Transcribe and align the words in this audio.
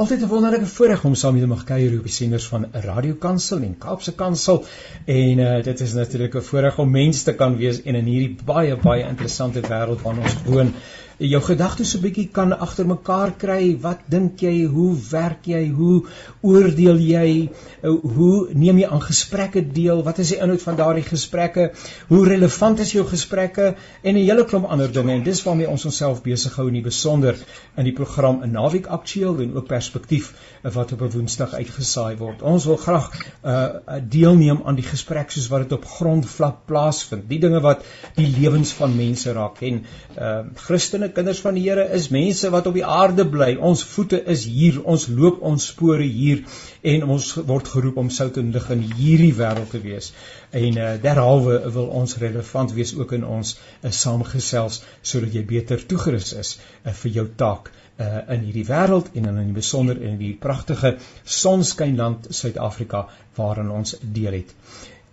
Altyd 0.00 0.22
'n 0.24 0.28
wonderlike 0.28 0.66
voorreg 0.66 1.02
om 1.04 1.14
saam 1.14 1.34
met 1.36 1.42
julle 1.42 1.54
mag 1.54 1.64
kuier 1.68 1.96
op 1.98 2.06
die 2.08 2.12
senders 2.12 2.44
van 2.48 2.62
Radio 2.72 3.14
Kansel 3.24 3.58
en 3.66 3.74
Kaapse 3.78 4.14
Kansel. 4.14 4.62
En 5.04 5.42
uh, 5.46 5.62
dit 5.66 5.80
is 5.80 5.92
natuurlik 5.92 6.36
'n 6.36 6.46
voorreg 6.46 6.78
om 6.78 6.90
mense 6.90 7.24
te 7.24 7.34
kan 7.34 7.56
wees 7.56 7.82
en 7.82 7.94
in 7.94 8.04
hierdie 8.04 8.36
baie 8.44 8.76
baie 8.76 9.04
interessante 9.08 9.60
wêreld 9.60 10.00
waarin 10.02 10.22
ons 10.22 10.36
woon 10.46 10.72
jou 11.20 11.40
gedagtes 11.44 11.94
'n 11.96 12.00
bietjie 12.00 12.28
kan 12.32 12.52
agter 12.58 12.86
mekaar 12.86 13.32
kry. 13.36 13.76
Wat 13.80 13.98
dink 14.08 14.40
jy? 14.40 14.64
Hoe 14.64 14.96
werk 15.10 15.44
jy? 15.44 15.68
Hoe 15.68 16.06
oordeel 16.40 16.96
jy? 16.96 17.50
Hoe 17.82 18.48
neem 18.54 18.78
jy 18.78 18.86
aan 18.88 19.02
gesprekke 19.02 19.72
deel? 19.72 20.02
Wat 20.02 20.18
is 20.18 20.28
die 20.28 20.38
inhoud 20.38 20.62
van 20.62 20.76
daardie 20.76 21.04
gesprekke? 21.04 21.72
Hoe 22.08 22.24
relevant 22.28 22.78
is 22.78 22.92
jou 22.92 23.04
gesprekke 23.04 23.74
en 24.02 24.14
'n 24.14 24.24
hele 24.24 24.44
klomp 24.44 24.66
ander 24.66 24.92
dinge 24.92 25.12
en 25.12 25.22
dis 25.22 25.42
waarmee 25.42 25.68
ons 25.68 25.84
onsself 25.84 26.22
besig 26.22 26.56
hou 26.56 26.68
in 26.68 26.74
die 26.74 26.82
besonder 26.82 27.36
in 27.76 27.84
die 27.84 27.92
program 27.92 28.42
'n 28.42 28.50
naweek 28.50 28.86
aktueel 28.86 29.40
en 29.40 29.54
ook 29.56 29.66
perspektief 29.66 30.32
wat 30.62 30.92
op 30.92 31.02
'n 31.02 31.10
Woensdag 31.10 31.52
uitgesaai 31.52 32.16
word. 32.16 32.42
Ons 32.42 32.64
wil 32.64 32.76
graag 32.76 33.10
uh 33.44 33.68
deelneem 34.08 34.62
aan 34.64 34.74
die 34.74 34.88
gesprek 34.88 35.30
soos 35.30 35.48
wat 35.48 35.60
dit 35.68 35.72
op 35.72 35.84
grondvlak 35.84 36.66
plaasvind. 36.66 37.28
Die 37.28 37.38
dinge 37.38 37.60
wat 37.60 37.84
die 38.14 38.28
lewens 38.38 38.72
van 38.72 38.96
mense 38.96 39.32
raak 39.32 39.60
en 39.60 39.84
uh 40.18 40.38
Christene 40.54 41.09
kinders 41.14 41.40
van 41.44 41.56
die 41.58 41.62
Here 41.64 41.84
is 41.96 42.08
mense 42.14 42.50
wat 42.54 42.66
op 42.70 42.76
die 42.76 42.84
aarde 42.86 43.24
bly. 43.28 43.54
Ons 43.70 43.82
voete 43.84 44.20
is 44.34 44.44
hier. 44.48 44.80
Ons 44.84 45.06
loop 45.08 45.40
ons 45.50 45.66
spore 45.72 46.06
hier 46.06 46.44
en 46.92 47.06
ons 47.16 47.26
word 47.48 47.70
geroep 47.74 47.98
om 48.02 48.10
sout 48.10 48.38
en 48.40 48.52
lig 48.54 48.68
in 48.74 48.84
hierdie 48.98 49.32
wêreld 49.38 49.70
te 49.74 49.80
wees. 49.84 50.12
En 50.50 50.78
uh, 50.78 50.92
derhalwe 51.02 51.58
wil 51.74 51.90
ons 52.02 52.16
relevant 52.22 52.74
wees 52.76 52.94
ook 52.98 53.16
in 53.18 53.26
ons 53.38 53.56
uh, 53.56 53.90
saamgesels 54.02 54.82
sodat 55.02 55.36
jy 55.36 55.44
beter 55.54 55.82
toegerus 55.92 56.32
is 56.44 56.54
uh, 56.56 56.94
vir 57.02 57.16
jou 57.18 57.26
taak 57.42 57.72
uh, 57.72 58.22
in 58.34 58.46
hierdie 58.46 58.66
wêreld 58.68 59.12
en 59.14 59.28
in 59.32 59.42
'n 59.48 59.52
besonder 59.56 60.00
in 60.00 60.16
die 60.18 60.32
pragtige 60.46 60.96
sonskynland 61.24 62.30
Suid-Afrika 62.30 63.06
waarin 63.36 63.70
ons 63.70 63.96
deel 64.02 64.40
het 64.42 64.56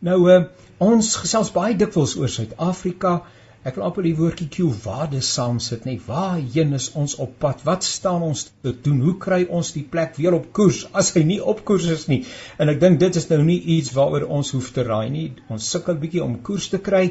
Nou 0.00 0.30
uh, 0.30 0.44
ons 0.78 1.16
gesels 1.16 1.52
baie 1.52 1.76
dikwels 1.76 2.16
oor 2.16 2.28
Suid-Afrika 2.28 3.22
Ek 3.66 3.74
wil 3.74 3.88
amper 3.88 4.04
die 4.06 4.14
woordjie 4.14 4.66
waarde 4.84 5.18
saam 5.26 5.56
sit 5.64 5.88
net. 5.88 6.04
Waarheen 6.06 6.76
is 6.76 6.84
ons 7.00 7.16
op 7.24 7.32
pad? 7.42 7.64
Wat 7.66 7.82
staan 7.82 8.22
ons 8.22 8.44
te 8.62 8.70
doen? 8.84 9.00
Hoe 9.02 9.14
kry 9.24 9.40
ons 9.58 9.72
die 9.74 9.82
plek 9.94 10.14
weer 10.20 10.36
op 10.36 10.52
koers 10.54 10.84
as 11.00 11.10
hy 11.16 11.24
nie 11.26 11.40
op 11.52 11.64
koers 11.66 11.88
is 11.96 12.04
nie? 12.06 12.20
En 12.62 12.70
ek 12.70 12.78
dink 12.84 13.00
dit 13.02 13.18
is 13.18 13.26
nou 13.32 13.40
nie 13.48 13.58
iets 13.78 13.90
waaroor 13.96 14.28
ons 14.38 14.52
hoef 14.54 14.70
te 14.76 14.84
raai 14.86 15.10
nie. 15.10 15.24
Ons 15.50 15.66
sukkel 15.74 15.98
bietjie 15.98 16.22
om 16.22 16.38
koers 16.46 16.68
te 16.70 16.78
kry 16.78 17.08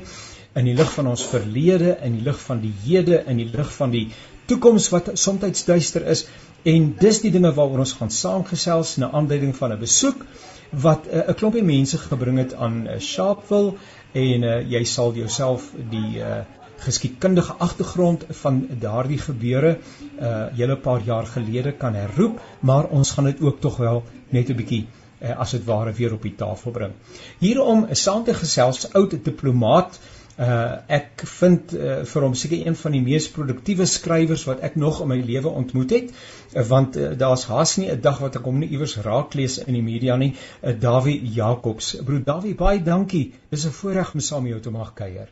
in 0.55 0.69
die 0.69 0.77
lig 0.79 0.95
van 0.95 1.11
ons 1.11 1.25
verlede, 1.27 1.97
in 2.07 2.15
die 2.21 2.23
lig 2.29 2.39
van 2.45 2.63
die 2.63 2.71
hede, 2.85 3.19
in 3.27 3.43
die 3.43 3.49
lig 3.51 3.75
van 3.75 3.91
die 3.91 4.05
toekoms 4.45 4.89
wat 4.89 5.09
soms 5.13 5.63
duister 5.65 6.05
is. 6.07 6.25
En 6.65 6.95
dis 6.99 7.21
die 7.21 7.31
dinge 7.31 7.53
waaroor 7.53 7.83
ons 7.83 7.93
gaan 7.99 8.11
saamgesels 8.11 8.95
na 8.97 9.11
aanleiding 9.11 9.55
van 9.55 9.73
'n 9.73 9.79
besoek 9.79 10.25
wat 10.71 11.07
eh, 11.07 11.19
'n 11.19 11.29
uh, 11.29 11.35
klompie 11.35 11.63
mense 11.63 11.97
gebring 11.97 12.37
het 12.37 12.53
aan 12.53 12.87
uh, 12.87 12.99
Sharpeville 12.99 13.73
en 14.11 14.43
uh, 14.43 14.61
jy 14.71 14.83
sal 14.83 15.13
jouself 15.13 15.71
die 15.89 16.19
uh, 16.19 16.41
geskiedkundige 16.77 17.53
agtergrond 17.53 18.25
van 18.29 18.67
daardie 18.79 19.17
gebeure 19.17 19.77
uh 20.19 20.45
hele 20.57 20.75
paar 20.77 21.01
jaar 21.05 21.25
gelede 21.25 21.71
kan 21.71 21.93
herroep, 21.93 22.41
maar 22.59 22.89
ons 22.89 23.11
gaan 23.11 23.23
dit 23.23 23.41
ook 23.41 23.61
tog 23.61 23.77
wel 23.77 24.03
net 24.29 24.49
'n 24.49 24.55
bietjie 24.55 24.87
uh, 25.21 25.39
as 25.39 25.51
dit 25.51 25.63
ware 25.65 25.93
weer 25.93 26.13
op 26.13 26.21
die 26.21 26.35
tafel 26.35 26.71
bring. 26.71 26.91
Hierom 27.39 27.85
is 27.85 28.01
saam 28.01 28.23
te 28.23 28.33
gesels 28.33 28.93
oud 28.93 29.23
diplomaat 29.23 29.99
uh 29.99 30.14
Uh 30.35 30.81
ek 30.91 31.21
vind 31.31 31.73
uh, 31.73 32.01
vir 32.03 32.23
hom 32.25 32.33
seker 32.35 32.65
een 32.67 32.75
van 32.75 32.91
die 32.91 32.99
mees 33.03 33.29
produktiewe 33.31 33.85
skrywers 33.87 34.41
wat 34.49 34.65
ek 34.67 34.73
nog 34.75 34.97
in 35.05 35.07
my 35.07 35.17
lewe 35.23 35.53
ontmoet 35.61 35.93
het, 35.95 36.09
uh, 36.11 36.65
want 36.67 36.97
uh, 36.99 37.13
daar's 37.15 37.45
haas 37.47 37.77
nie 37.79 37.87
'n 37.91 38.01
dag 38.03 38.19
wat 38.19 38.35
ek 38.35 38.49
hom 38.49 38.59
nie 38.59 38.67
iewers 38.75 38.97
raak 39.05 39.37
lees 39.39 39.57
in 39.63 39.73
die 39.79 39.85
media 39.85 40.17
nie. 40.19 40.33
Uh, 40.61 40.75
Dawie 40.75 41.15
Jacobs. 41.37 41.93
Broer 42.03 42.25
Dawie, 42.27 42.53
baie 42.55 42.83
dankie. 42.83 43.33
Dis 43.49 43.65
'n 43.65 43.71
voorreg 43.71 44.13
om 44.13 44.19
saam 44.19 44.43
met 44.43 44.51
jou 44.51 44.61
te 44.67 44.75
mag 44.75 44.93
kuier. 44.93 45.31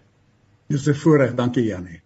Dis 0.69 0.87
'n 0.87 0.95
voorreg, 0.95 1.35
dankie 1.35 1.65
Janie. 1.65 2.01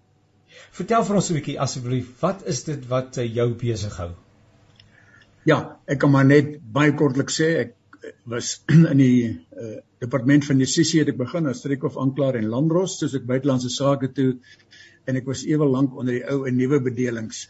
Vertel 0.71 1.05
vir 1.05 1.15
ons 1.15 1.29
'n 1.29 1.33
bietjie 1.33 1.59
asseblief, 1.59 2.07
wat 2.19 2.45
is 2.45 2.63
dit 2.63 2.87
wat 2.87 3.15
jou 3.15 3.53
besig 3.53 3.97
hou? 3.97 4.11
Ja, 5.45 5.77
ek 5.85 5.99
kan 5.99 6.11
maar 6.11 6.25
net 6.25 6.57
baie 6.73 6.91
kortlik 6.97 7.29
sê 7.29 7.53
ek 7.61 7.76
was 8.25 8.63
in 8.93 9.01
die 9.01 9.19
uh, 9.33 9.77
departement 10.03 10.45
van 10.45 10.59
justisie 10.61 11.01
het 11.01 11.11
ek 11.13 11.19
begin 11.19 11.49
as 11.49 11.61
streekhof 11.63 11.97
aanklaer 12.01 12.39
en 12.39 12.49
landros 12.51 12.97
soos 12.99 13.15
ek 13.17 13.27
buitelandse 13.29 13.71
sake 13.73 14.11
toe 14.17 14.33
en 15.07 15.19
ek 15.19 15.27
was 15.29 15.45
ewe 15.47 15.67
lank 15.67 15.95
onder 15.95 16.19
die 16.19 16.25
ou 16.27 16.43
en 16.49 16.57
nuwe 16.59 16.81
bedelings. 16.83 17.45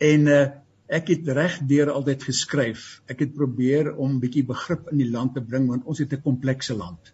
En 0.00 0.28
uh, 0.28 0.42
ek 0.90 1.12
het 1.14 1.28
reg 1.36 1.60
deur 1.70 1.92
altyd 1.94 2.26
geskryf. 2.26 3.00
Ek 3.10 3.22
het 3.24 3.34
probeer 3.36 3.92
om 3.94 4.18
bietjie 4.22 4.44
begrip 4.46 4.90
in 4.92 5.00
die 5.02 5.10
land 5.10 5.36
te 5.36 5.44
bring 5.44 5.68
want 5.70 5.86
ons 5.86 6.02
het 6.02 6.12
'n 6.12 6.22
komplekse 6.24 6.74
land. 6.74 7.12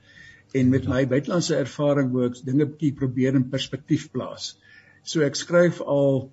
En 0.54 0.70
met 0.70 0.88
my 0.88 1.04
buitelandse 1.06 1.56
ervaring 1.56 2.12
wou 2.12 2.26
ek 2.26 2.40
dinge 2.44 2.66
bietjie 2.66 2.94
probeer 2.96 3.34
in 3.34 3.50
perspektief 3.50 4.10
plaas. 4.12 4.56
So 5.04 5.22
ek 5.22 5.36
skryf 5.36 5.80
al 5.80 6.30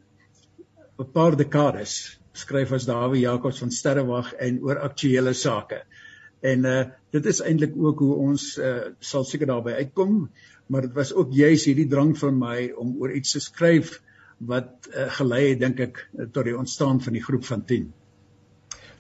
'n 1.00 1.12
paar 1.14 1.36
dekades. 1.36 2.18
Skryf 2.34 2.72
as 2.72 2.86
Dawie 2.86 3.22
Jacobs 3.22 3.60
van 3.60 3.72
Sterrewag 3.72 4.34
en 4.34 4.62
oor 4.64 4.80
aktuelle 4.80 5.34
sake. 5.34 5.84
En 6.44 6.68
uh 6.70 6.84
dit 7.14 7.28
is 7.30 7.44
eintlik 7.46 7.76
ook 7.78 8.00
hoe 8.02 8.16
ons 8.28 8.46
uh 8.58 8.90
sal 9.00 9.26
seker 9.30 9.48
daarby 9.48 9.76
uitkom, 9.80 10.30
maar 10.68 10.88
dit 10.88 10.96
was 10.98 11.14
ook 11.14 11.34
juis 11.34 11.66
hierdie 11.70 11.88
drang 11.88 12.16
van 12.20 12.40
my 12.40 12.72
om 12.78 12.96
oor 13.02 13.14
iets 13.14 13.36
te 13.38 13.42
skryf 13.44 14.00
wat 14.38 14.90
uh, 14.90 15.08
gelei 15.18 15.44
het 15.50 15.60
dink 15.62 15.80
ek 15.80 16.00
tot 16.36 16.44
die 16.48 16.56
ontstaan 16.58 17.00
van 17.02 17.16
die 17.16 17.24
groep 17.24 17.46
van 17.46 17.64
10. 17.70 17.92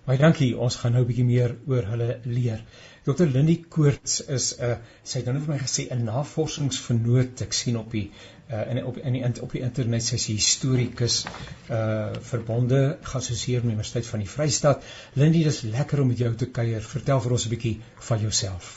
Baie 0.06 0.20
dankie. 0.20 0.52
Ons 0.58 0.78
gaan 0.82 0.94
nou 0.96 1.04
'n 1.04 1.08
bietjie 1.08 1.26
meer 1.26 1.56
oor 1.68 1.86
hulle 1.90 2.20
leer. 2.26 2.64
Dr. 3.04 3.26
Lindie 3.28 3.66
Koorts 3.68 4.22
is 4.32 4.54
'n 4.58 4.64
uh, 4.64 4.76
sy 5.04 5.20
het 5.20 5.26
nou 5.28 5.42
vir 5.46 5.54
my 5.54 5.58
gesê 5.60 5.84
'n 5.92 6.06
navorsingsvernoot. 6.08 7.42
Ek 7.46 7.54
sien 7.54 7.78
op 7.78 7.92
die 7.92 8.06
uh, 8.52 8.62
in 8.72 8.80
op 8.86 8.98
in 8.98 9.18
die 9.18 9.42
op 9.44 9.52
die 9.52 9.64
internet 9.68 10.04
sy 10.04 10.20
historikus 10.22 11.26
uh 11.70 12.14
verbonde 12.30 12.80
geassosieer 13.02 13.60
met 13.60 13.68
die 13.68 13.76
Universiteit 13.76 14.08
van 14.08 14.24
die 14.24 14.30
Vrystaat. 14.36 14.88
Lindie, 15.20 15.44
dis 15.44 15.62
lekker 15.62 16.02
om 16.02 16.08
met 16.14 16.24
jou 16.24 16.32
te 16.36 16.48
kuier. 16.60 16.82
Vertel 16.94 17.20
vir 17.26 17.36
ons 17.40 17.46
'n 17.46 17.54
bietjie 17.56 17.76
van 18.08 18.20
jouself. 18.20 18.72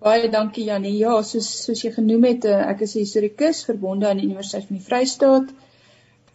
Baie 0.00 0.30
dankie 0.30 0.64
Janie. 0.64 0.96
Ja, 0.96 1.22
soos 1.22 1.50
soos 1.64 1.82
jy 1.84 1.92
genoem 1.92 2.24
het, 2.24 2.44
ek 2.44 2.80
is 2.88 2.94
'n 2.94 3.04
historikus 3.04 3.64
verbonde 3.64 4.08
aan 4.08 4.16
die 4.16 4.30
Universiteit 4.30 4.64
van 4.70 4.76
die 4.76 4.86
Vrystaat. 4.86 5.52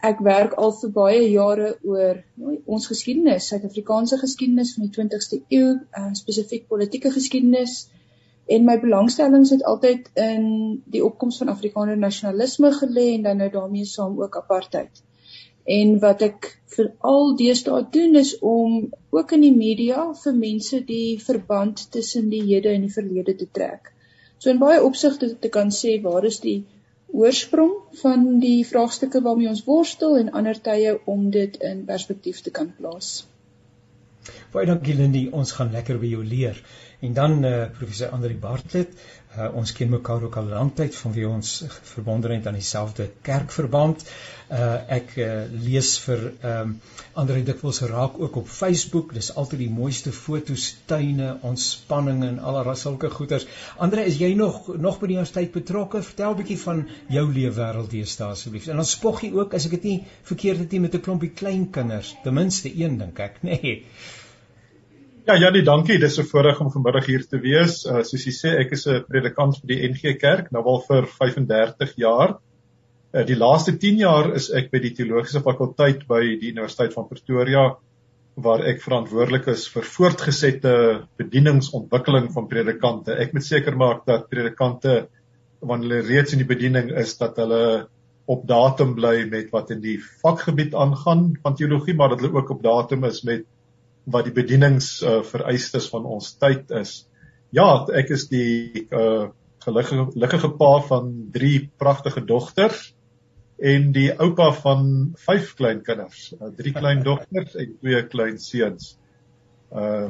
Ek 0.00 0.20
werk 0.24 0.54
al 0.56 0.70
vir 0.72 0.90
baie 0.96 1.24
jare 1.28 1.74
oor 1.84 2.20
ons 2.64 2.86
geskiedenis, 2.88 3.50
Suid-Afrikaanse 3.50 4.16
geskiedenis 4.20 4.72
van 4.76 4.86
die 4.86 4.94
20ste 4.94 5.40
eeu, 5.52 5.74
uh, 6.00 6.12
spesifiek 6.16 6.64
politieke 6.72 7.12
geskiedenis. 7.12 7.82
En 8.50 8.64
my 8.64 8.78
belangstellings 8.80 9.52
het 9.54 9.66
altyd 9.68 10.08
in 10.18 10.46
die 10.90 11.04
opkoms 11.04 11.42
van 11.42 11.52
Afrikaner 11.52 12.00
nasionalisme 12.00 12.72
gelê 12.78 13.10
en 13.18 13.28
dan 13.28 13.42
nou 13.44 13.50
daarmee 13.52 13.84
saam 13.84 14.16
ook 14.22 14.40
apartheid. 14.40 15.04
En 15.68 15.98
wat 16.02 16.24
ek 16.24 16.48
veral 16.74 17.36
deesdae 17.36 17.84
doen 17.92 18.16
is 18.16 18.32
om 18.38 18.88
ook 19.10 19.36
in 19.36 19.44
die 19.44 19.54
media 19.54 20.08
vir 20.22 20.34
mense 20.34 20.80
die 20.88 21.20
verband 21.22 21.84
tussen 21.92 22.32
die 22.32 22.42
hede 22.48 22.72
en 22.72 22.88
die 22.88 22.94
verlede 22.96 23.36
te 23.36 23.46
trek. 23.52 23.92
So 24.38 24.50
in 24.50 24.62
baie 24.62 24.80
opsigte 24.82 25.34
te 25.38 25.52
kan 25.52 25.70
sê 25.76 25.98
waar 26.02 26.24
is 26.24 26.40
die 26.40 26.62
oorsprong 27.12 27.72
van 28.02 28.38
die 28.42 28.66
vraagstukke 28.66 29.22
waarmee 29.22 29.48
ons 29.48 29.64
worstel 29.64 30.18
en 30.18 30.32
ander 30.32 30.60
tye 30.60 30.98
om 31.04 31.30
dit 31.30 31.56
in 31.70 31.84
perspektief 31.84 32.40
te 32.40 32.50
kan 32.50 32.72
plaas. 32.76 33.26
Baie 34.52 34.66
dankie 34.68 34.94
Lindie, 34.94 35.28
ons 35.32 35.52
gaan 35.56 35.72
lekker 35.72 35.98
by 36.02 36.10
jou 36.10 36.24
leer. 36.24 36.58
En 37.00 37.14
dan 37.16 37.44
eh 37.44 37.52
uh, 37.52 37.68
professor 37.78 38.10
Andri 38.16 38.34
Bartlett, 38.34 38.96
uh, 39.38 39.48
ons 39.54 39.72
ken 39.72 39.90
mekaar 39.90 40.22
ook 40.26 40.36
al 40.36 40.50
lank 40.54 40.76
tyd 40.76 40.96
vanweë 40.96 41.28
ons 41.30 41.52
verbondenheid 41.92 42.46
aan 42.46 42.58
dieselfde 42.58 43.10
kerkverband. 43.26 44.04
Uh 44.50 44.76
ek 44.98 45.14
uh, 45.22 45.30
lees 45.66 45.98
vir 46.06 46.32
ehm 46.32 46.72
um, 46.74 46.80
Andre 47.20 47.40
dikwels 47.42 47.80
raak 47.90 48.20
ook 48.22 48.36
op 48.36 48.48
Facebook. 48.48 49.14
Dis 49.14 49.32
altyd 49.34 49.64
die 49.64 49.70
mooiste 49.70 50.12
fotos, 50.14 50.68
tuine, 50.86 51.32
ontspanning 51.42 52.22
en 52.24 52.38
allerlei 52.38 52.76
sulke 52.78 53.10
goeders. 53.10 53.46
Andre, 53.76 54.04
is 54.06 54.20
jy 54.22 54.30
nog 54.38 54.68
nog 54.78 55.00
by 55.00 55.10
die 55.10 55.16
universiteit 55.18 55.52
betrokke? 55.56 56.02
Vertel 56.06 56.36
'n 56.36 56.40
bietjie 56.42 56.58
van 56.62 56.84
jou 57.16 57.26
leefwêreld 57.32 57.90
deesdae 57.90 58.30
asseblief. 58.36 58.68
En 58.68 58.76
dan 58.82 58.88
spog 58.92 59.22
jy 59.26 59.32
ook 59.34 59.54
as 59.54 59.66
ek 59.66 59.76
dit 59.78 59.90
nie 59.90 59.98
verkeerd 60.22 60.58
het 60.64 60.72
nie 60.72 60.80
met 60.86 60.94
'n 60.94 61.00
klompie 61.08 61.34
kleinkinders, 61.42 62.14
ten 62.22 62.34
minste 62.34 62.70
een 62.70 62.98
dink 62.98 63.18
ek, 63.18 63.42
nê. 63.42 63.60
Nee. 63.62 63.84
Ja, 65.30 65.36
Janie, 65.38 65.62
dankie. 65.62 65.98
Dis 66.02 66.18
'n 66.18 66.26
voorreg 66.26 66.60
om 66.60 66.72
vanmiddag 66.74 67.04
hier 67.06 67.22
te 67.22 67.38
wees. 67.38 67.84
Uh, 67.86 68.00
soos 68.02 68.24
jy 68.26 68.32
sê, 68.34 68.50
ek 68.58 68.72
is 68.74 68.88
'n 68.90 69.04
predikant 69.06 69.60
vir 69.60 69.68
die 69.70 69.88
NG 69.88 70.16
Kerk 70.18 70.48
nou 70.50 70.62
al 70.66 70.80
vir 70.88 71.06
35 71.06 71.92
jaar. 72.02 72.32
Uh, 73.14 73.22
die 73.28 73.36
laaste 73.36 73.76
10 73.78 74.00
jaar 74.02 74.34
is 74.34 74.48
ek 74.50 74.72
by 74.72 74.80
die 74.82 74.90
teologiese 74.90 75.40
fakulteit 75.44 76.02
by 76.08 76.18
die 76.40 76.50
Universiteit 76.50 76.96
van 76.98 77.06
Pretoria 77.06 77.76
waar 78.34 78.64
ek 78.72 78.82
verantwoordelik 78.82 79.46
is 79.54 79.68
vir 79.68 79.86
voortgesette 79.92 80.74
bedieningsontwikkeling 81.22 82.32
van 82.34 82.50
predikante. 82.50 83.14
Ek 83.14 83.32
moet 83.32 83.46
seker 83.46 83.78
maak 83.78 84.02
dat 84.10 84.26
predikante 84.34 85.06
wanneer 85.60 86.00
hulle 86.00 86.08
reeds 86.08 86.34
in 86.34 86.42
die 86.42 86.50
bediening 86.56 86.90
is 86.90 87.14
dat 87.22 87.38
hulle 87.38 87.86
op 88.26 88.48
datum 88.50 88.96
bly 88.98 89.30
met 89.30 89.54
wat 89.54 89.70
in 89.70 89.80
die 89.80 90.00
vakgebied 90.24 90.74
aangaan 90.74 91.36
van 91.38 91.54
teologie, 91.54 91.94
maar 91.94 92.16
dat 92.16 92.18
hulle 92.18 92.34
ook 92.34 92.50
op 92.50 92.66
datum 92.66 93.04
is 93.04 93.22
met 93.22 93.46
wat 94.12 94.28
die 94.28 94.34
bedienings 94.34 95.00
uh, 95.02 95.20
vereistes 95.26 95.88
van 95.92 96.06
ons 96.06 96.32
tyd 96.40 96.70
is. 96.80 96.94
Ja, 97.54 97.68
ek 98.02 98.14
is 98.16 98.28
die 98.32 98.86
uh 98.90 99.30
gelukkige 99.60 100.48
pa 100.56 100.68
van 100.88 101.08
drie 101.34 101.66
pragtige 101.76 102.22
dogters 102.24 102.94
en 103.60 103.90
die 103.92 104.06
oupa 104.16 104.46
van 104.56 104.86
vyf 105.20 105.50
klein 105.58 105.82
kinders, 105.84 106.30
uh, 106.38 106.48
drie 106.56 106.72
klein 106.72 107.02
dogters 107.04 107.58
en 107.60 107.74
twee 107.82 108.00
klein 108.08 108.40
seuns. 108.40 108.94
Uh 109.68 110.08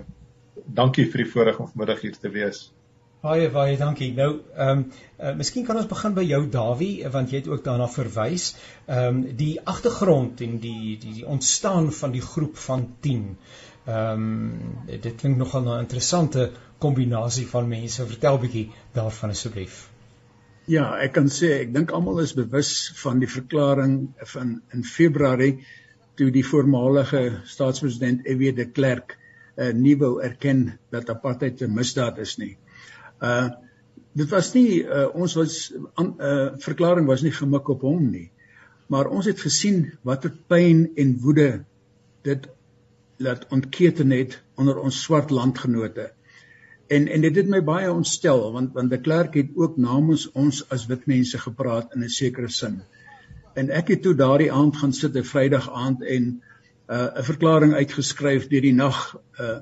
dankie 0.66 1.06
vir 1.08 1.24
die 1.24 1.30
voorreg 1.32 1.58
om 1.58 1.66
vanmiddag 1.72 2.04
hier 2.04 2.14
te 2.20 2.30
wees. 2.30 2.68
Baie 3.20 3.50
baie 3.52 3.74
dankie. 3.76 4.14
Nou, 4.16 4.28
ehm 4.56 4.78
um, 4.78 4.84
uh, 5.20 5.32
miskien 5.36 5.66
kan 5.68 5.76
ons 5.76 5.88
begin 5.88 6.14
by 6.16 6.22
jou 6.24 6.40
Dawie, 6.48 7.08
want 7.12 7.32
jy 7.32 7.42
het 7.42 7.50
ook 7.52 7.64
daarna 7.66 7.88
verwys. 7.92 8.46
Ehm 8.86 9.08
um, 9.08 9.18
die 9.36 9.58
agtergrond 9.72 10.40
en 10.46 10.54
die 10.62 10.96
die 11.02 11.12
die 11.18 11.26
ontstaan 11.28 11.90
van 11.92 12.14
die 12.16 12.24
groep 12.24 12.56
van 12.56 12.86
10. 13.04 13.26
Ehm 13.86 14.12
um, 14.12 14.98
dit 15.00 15.14
klink 15.16 15.36
nogal 15.36 15.64
'n 15.64 15.80
interessante 15.80 16.50
kombinasie 16.78 17.46
van 17.46 17.68
mense. 17.68 18.06
Vertel 18.06 18.38
bietjie 18.38 18.70
daarvan 18.92 19.30
asseblief. 19.30 19.88
Ja, 20.66 20.98
ek 21.00 21.12
kan 21.12 21.28
sê 21.28 21.48
ek 21.60 21.72
dink 21.74 21.90
almal 21.90 22.20
is 22.20 22.34
bewus 22.36 22.92
van 23.02 23.18
die 23.18 23.28
verklaring 23.28 24.12
van 24.32 24.60
in 24.72 24.84
Februarie 24.84 25.64
toe 26.14 26.30
die 26.30 26.44
voormalige 26.44 27.40
staatspresident 27.44 28.20
F.W. 28.26 28.52
de 28.56 28.66
Klerk 28.70 29.16
uh, 29.56 29.72
nie 29.72 29.96
wou 29.96 30.20
erken 30.22 30.78
dat 30.90 31.10
apartheid 31.10 31.62
'n 31.62 31.74
misdaad 31.74 32.18
is 32.18 32.36
nie. 32.36 32.56
Uh 33.22 33.48
dit 34.12 34.30
was 34.30 34.52
nie 34.54 34.82
uh, 34.82 35.06
ons 35.14 35.34
was 35.34 35.72
'n 35.72 36.14
uh, 36.18 36.58
verklaring 36.58 37.06
was 37.06 37.22
nie 37.22 37.32
gemik 37.32 37.68
op 37.68 37.80
hom 37.80 38.10
nie. 38.10 38.30
Maar 38.88 39.06
ons 39.08 39.26
het 39.26 39.40
gesien 39.40 39.92
watter 40.02 40.32
pyn 40.48 40.90
en 40.96 41.18
woede 41.22 41.64
dit 42.22 42.48
laat 43.20 43.46
ontketen 43.52 44.10
het 44.10 44.42
onder 44.54 44.78
ons 44.80 45.02
swart 45.02 45.30
landgenote 45.30 46.12
en 46.90 47.08
en 47.08 47.20
dit 47.20 47.36
het 47.36 47.50
my 47.50 47.60
baie 47.64 47.90
ontstel 47.92 48.40
want 48.52 48.72
want 48.74 48.90
de 48.90 48.98
Klerk 49.00 49.34
het 49.38 49.50
ook 49.54 49.76
namens 49.78 50.26
ons 50.44 50.62
as 50.74 50.86
wit 50.90 51.06
mense 51.06 51.38
gepraat 51.38 51.94
in 51.94 52.04
'n 52.04 52.08
sekere 52.08 52.48
sin. 52.48 52.80
En 53.54 53.70
ek 53.70 53.88
het 53.88 54.02
toe 54.02 54.14
daardie 54.14 54.52
aand 54.52 54.76
gaan 54.76 54.92
sit 54.92 55.16
'n 55.16 55.28
Vrydag 55.32 55.70
aand 55.70 56.02
en 56.02 56.22
'n 56.22 56.42
uh, 56.94 57.18
'n 57.18 57.24
verklaring 57.24 57.74
uitgeskryf 57.74 58.48
deur 58.48 58.60
die 58.60 58.74
nag 58.74 59.16
uh 59.40 59.58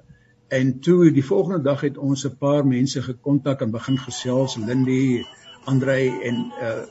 en 0.49 0.81
toe 0.81 1.11
die 1.13 1.25
volgende 1.25 1.63
dag 1.63 1.81
het 1.81 1.99
ons 1.99 2.25
'n 2.25 2.37
paar 2.39 2.67
mense 2.67 3.03
gekontak 3.03 3.61
en 3.61 3.71
begin 3.71 3.99
gesels 3.99 4.57
Lindy, 4.57 5.25
Andrei 5.65 6.09
en 6.23 6.53
uh 6.63 6.83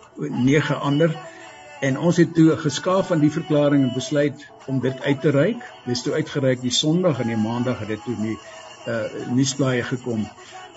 nege 0.46 0.74
ander 0.74 1.18
en 1.80 1.98
ons 1.98 2.18
het 2.18 2.34
toe 2.34 2.56
geskaaf 2.58 3.08
van 3.08 3.20
die 3.22 3.32
verklaring 3.32 3.84
en 3.84 3.94
besluit 3.94 4.46
om 4.68 4.80
dit 4.80 5.02
uit 5.02 5.22
te 5.22 5.30
reik. 5.30 5.66
Dit 5.86 5.96
is 5.96 6.02
toe 6.02 6.14
uitgereik 6.14 6.62
die 6.62 6.74
Sondag 6.74 7.20
en 7.20 7.28
die 7.28 7.38
Maandag 7.38 7.80
het 7.80 7.94
dit 7.96 8.04
toe 8.06 8.16
nie 8.20 8.38
uh 8.88 9.04
nuusblaaie 9.36 9.84
gekom. 9.84 10.24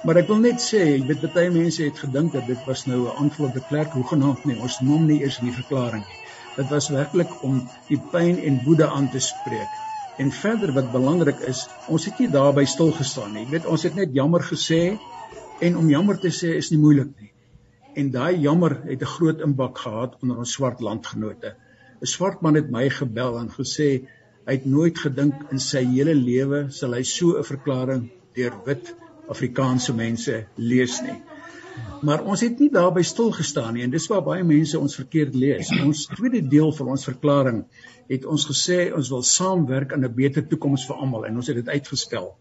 Maar 0.03 0.23
ek 0.23 0.31
wil 0.33 0.41
net 0.43 0.63
sê, 0.65 0.81
ek 0.97 1.05
weet 1.09 1.27
baie 1.35 1.51
mense 1.53 1.85
het 1.85 1.99
gedink 2.01 2.33
dat 2.33 2.47
dit 2.49 2.65
was 2.67 2.87
nou 2.89 3.05
'n 3.07 3.17
aanval 3.23 3.47
op 3.47 3.55
die 3.55 3.67
klerk, 3.69 3.93
hoe 3.93 4.07
genaamd 4.13 4.45
nie, 4.45 4.57
ons 4.59 4.81
noem 4.81 5.07
nie 5.07 5.21
eers 5.23 5.39
in 5.39 5.51
die 5.51 5.55
verklaring 5.55 6.03
nie. 6.07 6.21
Dit 6.57 6.69
was 6.71 6.89
werklik 6.89 7.31
om 7.47 7.61
die 7.89 8.01
pyn 8.13 8.41
en 8.43 8.61
woede 8.65 8.89
aan 8.89 9.11
te 9.11 9.21
spreek. 9.21 9.79
En 10.19 10.33
verder 10.33 10.73
wat 10.73 10.93
belangrik 10.93 11.39
is, 11.49 11.69
ons 11.89 12.05
het 12.05 12.19
nie 12.19 12.29
daarby 12.29 12.65
stil 12.65 12.93
gestaan 12.93 13.33
nie. 13.33 13.45
Ek 13.47 13.55
weet 13.55 13.67
ons 13.67 13.83
het 13.83 13.95
net 13.95 14.13
jammer 14.13 14.43
gesê 14.43 14.99
en 15.61 15.77
om 15.77 15.89
jammer 15.89 16.19
te 16.19 16.33
sê 16.35 16.57
is 16.57 16.71
nie 16.71 16.81
moeilik 16.81 17.13
nie. 17.21 17.30
En 17.95 18.11
daai 18.11 18.41
jammer 18.41 18.83
het 18.85 19.03
'n 19.03 19.15
groot 19.17 19.41
impak 19.41 19.79
gehad 19.79 20.17
onder 20.23 20.37
ons 20.39 20.53
swart 20.53 20.81
landgenote. 20.81 21.55
'n 22.01 22.07
Swart 22.07 22.41
man 22.41 22.55
het 22.55 22.71
my 22.71 22.89
gebel 22.91 23.39
en 23.39 23.51
gesê 23.51 24.07
Hy 24.51 24.57
het 24.57 24.65
nooit 24.67 24.97
gedink 24.99 25.53
in 25.55 25.61
sy 25.63 25.83
hele 25.93 26.11
lewe 26.17 26.65
sal 26.75 26.97
hy 26.97 27.05
so 27.07 27.37
'n 27.39 27.47
verklaring 27.47 28.07
deur 28.35 28.55
wit 28.67 28.89
Afrikaanse 29.31 29.93
mense 29.95 30.39
lees 30.57 30.97
nie. 31.05 31.15
Maar 32.03 32.25
ons 32.25 32.41
het 32.41 32.59
nie 32.59 32.71
daarby 32.73 33.03
stil 33.07 33.31
gestaan 33.37 33.75
nie 33.75 33.85
en 33.85 33.93
dis 33.95 34.09
waar 34.11 34.25
baie 34.27 34.45
mense 34.45 34.79
ons 34.79 34.97
verkeerd 34.97 35.35
lees. 35.35 35.71
Ons 35.85 36.07
tweede 36.17 36.41
deel 36.55 36.73
van 36.73 36.91
ons 36.97 37.05
verklaring 37.05 37.61
het 38.09 38.25
ons 38.25 38.49
gesê 38.49 38.79
ons 38.97 39.13
wil 39.15 39.23
saamwerk 39.23 39.93
aan 39.93 40.05
'n 40.05 40.15
beter 40.15 40.43
toekoms 40.43 40.87
vir 40.89 40.97
almal 40.97 41.27
en 41.27 41.37
ons 41.37 41.47
het 41.47 41.57
dit 41.57 41.69
uitgespel. 41.69 42.35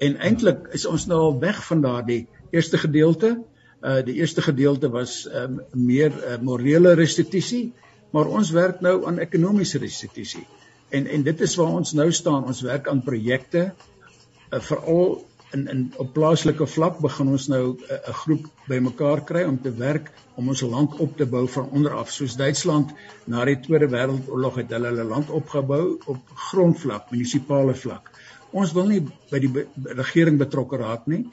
En 0.00 0.16
eintlik 0.20 0.68
is 0.72 0.86
ons 0.86 1.06
nou 1.06 1.20
al 1.20 1.40
weg 1.40 1.64
van 1.66 1.80
daardie 1.80 2.28
eerste 2.52 2.78
gedeelte. 2.78 3.42
Uh 3.80 4.02
die 4.04 4.18
eerste 4.20 4.42
gedeelte 4.44 4.90
was 4.92 5.24
um, 5.32 5.60
meer 5.72 6.12
uh, 6.12 6.36
morele 6.44 6.92
restituisie, 6.98 7.72
maar 8.12 8.28
ons 8.28 8.50
werk 8.52 8.80
nou 8.84 9.06
aan 9.08 9.18
ekonomiese 9.18 9.78
restituisie. 9.80 10.46
En 10.90 11.06
en 11.06 11.22
dit 11.22 11.40
is 11.40 11.56
waar 11.56 11.78
ons 11.80 11.92
nou 11.92 12.10
staan. 12.12 12.44
Ons 12.44 12.60
werk 12.66 12.88
aan 12.88 13.02
projekte 13.02 13.70
uh, 13.70 14.60
veral 14.60 15.24
in 15.56 15.66
in 15.68 15.86
op 15.96 16.12
plaaslike 16.12 16.66
vlak 16.66 16.98
begin 17.02 17.28
ons 17.28 17.48
nou 17.48 17.64
'n 17.72 17.78
uh, 17.90 18.14
groep 18.22 18.46
bymekaar 18.68 19.24
kry 19.24 19.42
om 19.44 19.60
te 19.62 19.72
werk 19.72 20.10
om 20.34 20.48
ons 20.48 20.60
land 20.60 20.98
op 20.98 21.16
te 21.16 21.26
bou 21.26 21.46
van 21.48 21.70
onder 21.70 21.94
af. 21.94 22.10
Soos 22.10 22.36
Duitsland 22.36 22.92
na 23.24 23.44
die 23.44 23.60
Tweede 23.60 23.88
Wêreldoorlog 23.88 24.54
het 24.62 24.70
hulle 24.70 24.92
hulle 24.92 25.04
land 25.04 25.30
opgebou 25.30 25.98
op 26.06 26.18
grondvlak, 26.50 27.10
munisipale 27.10 27.74
vlak. 27.74 28.10
Ons 28.50 28.72
wil 28.72 28.86
nie 28.86 29.00
by 29.30 29.38
die 29.38 29.50
be 29.50 29.66
regering 29.84 30.38
betrokke 30.38 30.76
raak 30.76 31.06
nie. 31.06 31.26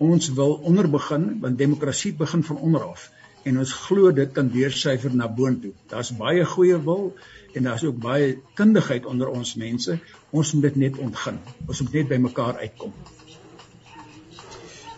Ons 0.00 0.30
wil 0.36 0.54
onder 0.64 0.88
begin 0.90 1.26
want 1.40 1.58
demokrasie 1.58 2.14
begin 2.16 2.44
van 2.44 2.56
onder 2.56 2.84
af 2.88 3.10
en 3.44 3.58
ons 3.58 3.72
glo 3.86 4.12
dit 4.12 4.32
kan 4.36 4.48
deursyfer 4.52 5.14
na 5.16 5.28
boontoe. 5.28 5.72
Daar's 5.92 6.10
baie 6.16 6.44
goeie 6.44 6.76
wil 6.84 7.14
en 7.54 7.68
daar's 7.68 7.84
ook 7.84 7.98
baie 8.00 8.34
kundigheid 8.54 9.06
onder 9.06 9.28
ons 9.28 9.54
mense. 9.60 9.98
Ons 10.30 10.52
moet 10.52 10.68
dit 10.68 10.76
net 10.84 10.98
ontgin. 10.98 11.40
Ons 11.66 11.80
moet 11.80 11.98
net 12.00 12.08
by 12.08 12.20
mekaar 12.20 12.60
uitkom. 12.60 12.92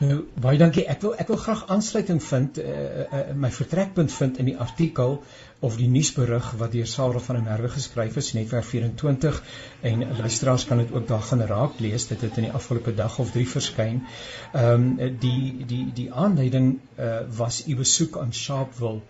Nou 0.03 0.19
baie 0.43 0.59
dankie. 0.59 0.85
Ek 0.91 1.03
wil 1.05 1.15
ek 1.23 1.31
wil 1.31 1.39
graag 1.39 1.67
aansluiting 1.71 2.19
vind 2.27 2.59
uh, 2.59 2.67
uh, 2.67 3.23
my 3.39 3.51
vertrekpunt 3.55 4.13
vind 4.13 4.41
in 4.43 4.51
die 4.51 4.59
artikel 4.59 5.21
of 5.69 5.77
die 5.81 5.89
nuusberig 5.89 6.53
wat 6.61 6.73
deur 6.77 6.87
Sarah 6.93 7.23
van 7.27 7.39
der 7.39 7.45
Merwe 7.47 7.71
geskryf 7.75 8.17
is 8.23 8.33
netwerk 8.39 8.69
24 8.71 9.43
en 9.91 10.07
luisteraars 10.21 10.67
kan 10.71 10.83
dit 10.83 10.93
ook 10.93 11.09
daar 11.09 11.27
gaan 11.29 11.47
raak 11.53 11.81
lees 11.81 12.07
dit 12.11 12.21
het 12.21 12.41
in 12.41 12.49
die 12.49 12.57
afgelope 12.61 12.95
dag 12.95 13.19
of 13.19 13.31
3 13.37 13.47
verskyn. 13.57 14.03
Ehm 14.53 14.89
um, 14.99 15.19
die 15.27 15.67
die 15.75 15.85
die 16.01 16.09
aanleiding 16.13 16.73
uh, 16.99 17.21
was 17.43 17.63
u 17.67 17.77
besoek 17.77 18.19
aan 18.19 18.33
Sharpeville 18.33 19.01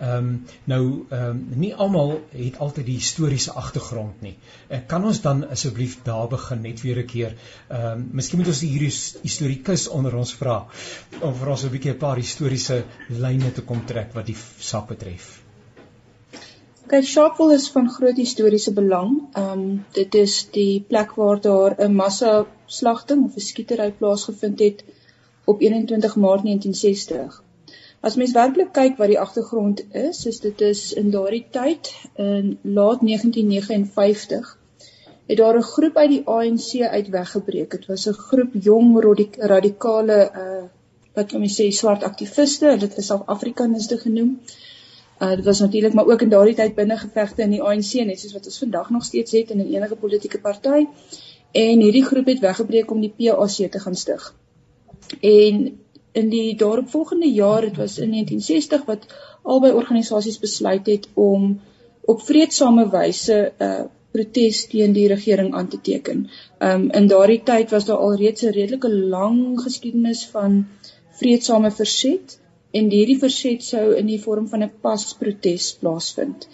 Ehm 0.00 0.16
um, 0.16 0.44
nou 0.64 0.84
ehm 1.08 1.24
um, 1.24 1.40
nie 1.60 1.74
almal 1.84 2.12
het 2.32 2.54
altyd 2.66 2.86
die 2.86 2.94
historiese 2.96 3.52
agtergrond 3.62 4.22
nie. 4.24 4.32
Uh, 4.68 4.78
kan 4.92 5.04
ons 5.10 5.20
dan 5.26 5.42
asseblief 5.56 5.98
daar 6.06 6.30
begin 6.32 6.64
net 6.68 6.80
weer 6.80 7.02
'n 7.02 7.10
keer? 7.10 7.36
Ehm 7.68 7.84
um, 7.90 8.08
miskien 8.22 8.40
moet 8.40 8.48
ons 8.54 8.64
die 8.64 8.72
historikus 9.26 9.86
onder 9.98 10.16
ons 10.22 10.34
vra 10.40 10.56
om 11.20 11.36
vir 11.42 11.52
ons 11.56 11.64
'n 11.64 11.74
bietjie 11.76 11.92
'n 11.92 12.02
paar 12.06 12.24
historiese 12.24 12.82
lyne 13.08 13.52
te 13.52 13.68
kom 13.72 13.86
trek 13.86 14.16
wat 14.16 14.26
die 14.32 14.40
saak 14.70 14.88
betref. 14.88 15.49
Kyk, 16.90 17.04
Sharpeville 17.06 17.54
is 17.54 17.68
van 17.70 17.88
groot 17.96 18.16
historiese 18.18 18.72
belang. 18.74 19.10
Ehm 19.40 19.50
um, 19.64 19.66
dit 19.94 20.14
is 20.20 20.32
die 20.54 20.80
plek 20.92 21.12
waar 21.18 21.40
daar 21.40 21.74
'n 21.84 21.94
massa 21.98 22.30
slagting 22.76 23.20
of 23.24 23.36
'n 23.36 23.44
skietery 23.48 23.92
plaasgevind 23.98 24.58
het 24.58 24.80
op 25.52 25.60
21 25.60 26.16
Maart 26.16 26.42
1960. 26.42 27.36
As 28.00 28.16
mens 28.16 28.32
werklik 28.38 28.72
kyk 28.78 28.98
wat 29.02 29.12
die 29.12 29.20
agtergrond 29.26 29.84
is, 30.00 30.24
is 30.26 30.40
dit 30.40 30.60
is 30.60 30.80
in 31.02 31.10
daardie 31.10 31.46
tyd 31.58 31.92
in 32.16 32.58
laat 32.62 33.06
1959 33.10 34.58
het 35.26 35.38
daar 35.38 35.58
'n 35.58 35.70
groep 35.74 35.96
uit 35.96 36.10
die 36.10 36.24
ANC 36.24 36.80
uit 36.96 37.08
weggebreek. 37.08 37.70
Dit 37.70 37.86
was 37.86 38.08
'n 38.08 38.18
groep 38.30 38.50
jong 38.52 38.88
radikale 39.38 40.18
uh 40.44 40.64
wat 41.14 41.30
kan 41.30 41.40
mens 41.40 41.60
sê 41.60 41.70
swart 41.70 42.02
aktiviste, 42.02 42.66
hulle 42.66 42.88
het 42.88 43.04
self 43.04 43.22
Afrikaniste 43.26 43.98
genoem. 43.98 44.40
Uh 44.42 44.68
dit 45.20 45.44
was 45.44 45.60
natuurlik 45.60 45.92
maar 45.92 46.06
ook 46.06 46.22
in 46.22 46.28
daardie 46.28 46.54
tyd 46.54 46.74
binne 46.74 46.96
gevegte 46.96 47.42
in 47.42 47.50
die 47.50 47.62
ANC 47.62 47.92
net 48.08 48.20
soos 48.20 48.32
wat 48.32 48.46
ons 48.46 48.58
vandag 48.58 48.90
nog 48.90 49.04
steeds 49.04 49.32
het 49.32 49.50
in 49.50 49.60
enige 49.60 49.96
politieke 49.96 50.40
party. 50.40 50.86
En 51.52 51.80
hierdie 51.80 52.04
groep 52.04 52.26
het 52.26 52.38
weggebreek 52.40 52.90
om 52.90 53.00
die 53.00 53.12
PAC 53.16 53.70
te 53.70 53.80
gaan 53.80 53.96
stig. 53.96 54.34
En 55.20 55.80
in 56.12 56.28
die 56.28 56.56
daaropvolgende 56.56 57.32
jaar, 57.32 57.60
dit 57.60 57.76
was 57.76 57.98
in 57.98 58.10
1960 58.10 58.84
wat 58.84 59.06
albei 59.42 59.72
organisasies 59.72 60.38
besluit 60.38 60.86
het 60.86 61.08
om 61.14 61.60
op 62.00 62.22
vredesame 62.22 62.88
wyse 62.90 63.52
'n 63.58 63.64
uh, 63.64 63.80
protes 64.10 64.66
teen 64.66 64.92
die 64.92 65.08
regering 65.08 65.54
aan 65.54 65.68
te 65.68 65.80
teken. 65.80 66.28
Um 66.58 66.90
in 66.90 67.06
daardie 67.06 67.42
tyd 67.42 67.70
was 67.70 67.84
daar 67.84 67.96
alreeds 67.96 68.42
'n 68.42 68.56
redelike 68.56 68.90
lang 68.94 69.60
geskiedenis 69.60 70.26
van 70.26 70.66
vredesame 71.10 71.70
verset 71.70 72.38
en 72.78 72.90
hierdie 72.90 73.18
verset 73.18 73.64
sou 73.66 73.86
in 74.00 74.06
die 74.06 74.20
vorm 74.24 74.48
van 74.48 74.62
'n 74.62 74.72
pasprotes 74.86 75.72
plaasvind. 75.80 76.48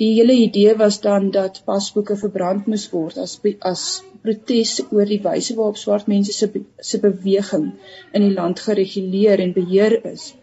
Die 0.00 0.12
hele 0.16 0.32
idee 0.32 0.74
was 0.76 1.00
dan 1.00 1.30
dat 1.30 1.62
pasboeke 1.64 2.16
verbrand 2.16 2.66
moes 2.66 2.86
word 2.92 3.18
as 3.24 3.34
as 3.70 3.82
protes 4.22 4.70
oor 4.90 5.10
die 5.10 5.20
wyse 5.26 5.56
waarop 5.58 5.80
swart 5.80 6.06
mense 6.12 6.32
se 6.32 6.48
se 6.90 7.00
beweging 7.02 7.66
in 8.12 8.24
die 8.26 8.34
land 8.38 8.62
gereguleer 8.68 9.42
en 9.44 9.52
beheer 9.58 9.98
is. 10.12 10.34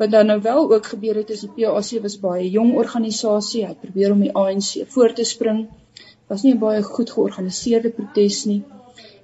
Wat 0.00 0.10
dan 0.10 0.26
nou 0.32 0.40
wel 0.42 0.72
ook 0.72 0.86
gebeur 0.86 1.20
het 1.20 1.30
is 1.30 1.40
die 1.44 1.50
PAC 1.56 2.02
was 2.02 2.20
baie 2.20 2.50
jong 2.50 2.72
organisasie, 2.82 3.66
het 3.66 3.80
probeer 3.80 4.12
om 4.12 4.20
die 4.24 4.32
ANC 4.32 4.88
voor 4.94 5.12
te 5.12 5.24
spring. 5.24 5.66
Was 6.28 6.42
nie 6.42 6.54
'n 6.54 6.58
baie 6.58 6.82
goed 6.82 7.10
georganiseerde 7.10 7.90
protes 7.90 8.44
nie. 8.44 8.62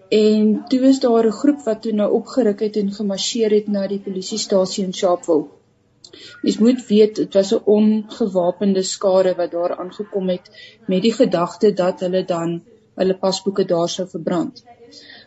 En 0.09 0.65
toe 0.69 0.81
is 0.81 1.01
daar 1.01 1.27
'n 1.27 1.33
groep 1.33 1.61
wat 1.65 1.83
toe 1.83 1.93
nou 1.93 2.13
opgeruk 2.13 2.61
het 2.61 2.77
en 2.77 2.93
gemarseer 2.93 3.51
het 3.51 3.69
na 3.69 3.87
die 3.87 3.99
polisiestasie 3.99 4.85
in 4.85 4.95
Sharpeville. 4.95 5.47
Mens 6.43 6.59
moet 6.59 6.87
weet 6.87 7.17
dit 7.17 7.35
was 7.35 7.53
'n 7.55 7.63
ongewapende 7.65 8.83
skare 8.83 9.35
wat 9.35 9.51
daar 9.51 9.77
aangekom 9.77 10.29
het 10.29 10.51
met 10.87 11.03
die 11.03 11.13
gedagte 11.13 11.73
dat 11.73 12.01
hulle 12.01 12.25
dan 12.25 12.63
hulle 12.95 13.17
pasboeke 13.25 13.65
daar 13.65 13.89
sou 13.89 14.09
verbrand. 14.09 14.65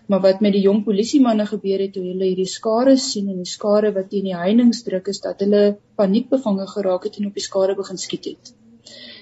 Maar 0.05 0.21
wat 0.21 0.39
met 0.39 0.53
die 0.53 0.62
jong 0.62 0.83
polisiemanne 0.83 1.45
gebeur 1.45 1.79
het 1.79 1.93
toe 1.93 2.03
hulle 2.03 2.29
hierdie 2.29 2.53
skare 2.53 2.95
sien 2.98 3.27
en 3.29 3.36
die 3.43 3.51
skare 3.51 3.91
wat 3.98 4.09
teen 4.09 4.24
die 4.24 4.36
heininge 4.36 4.81
druk 4.83 5.07
is 5.07 5.19
dat 5.19 5.39
hulle 5.39 5.77
paniekbevange 5.95 6.67
geraak 6.67 7.03
het 7.03 7.17
en 7.17 7.27
op 7.27 7.33
die 7.33 7.43
skare 7.43 7.75
begin 7.75 7.98
skiet 7.98 8.25
het. 8.25 8.53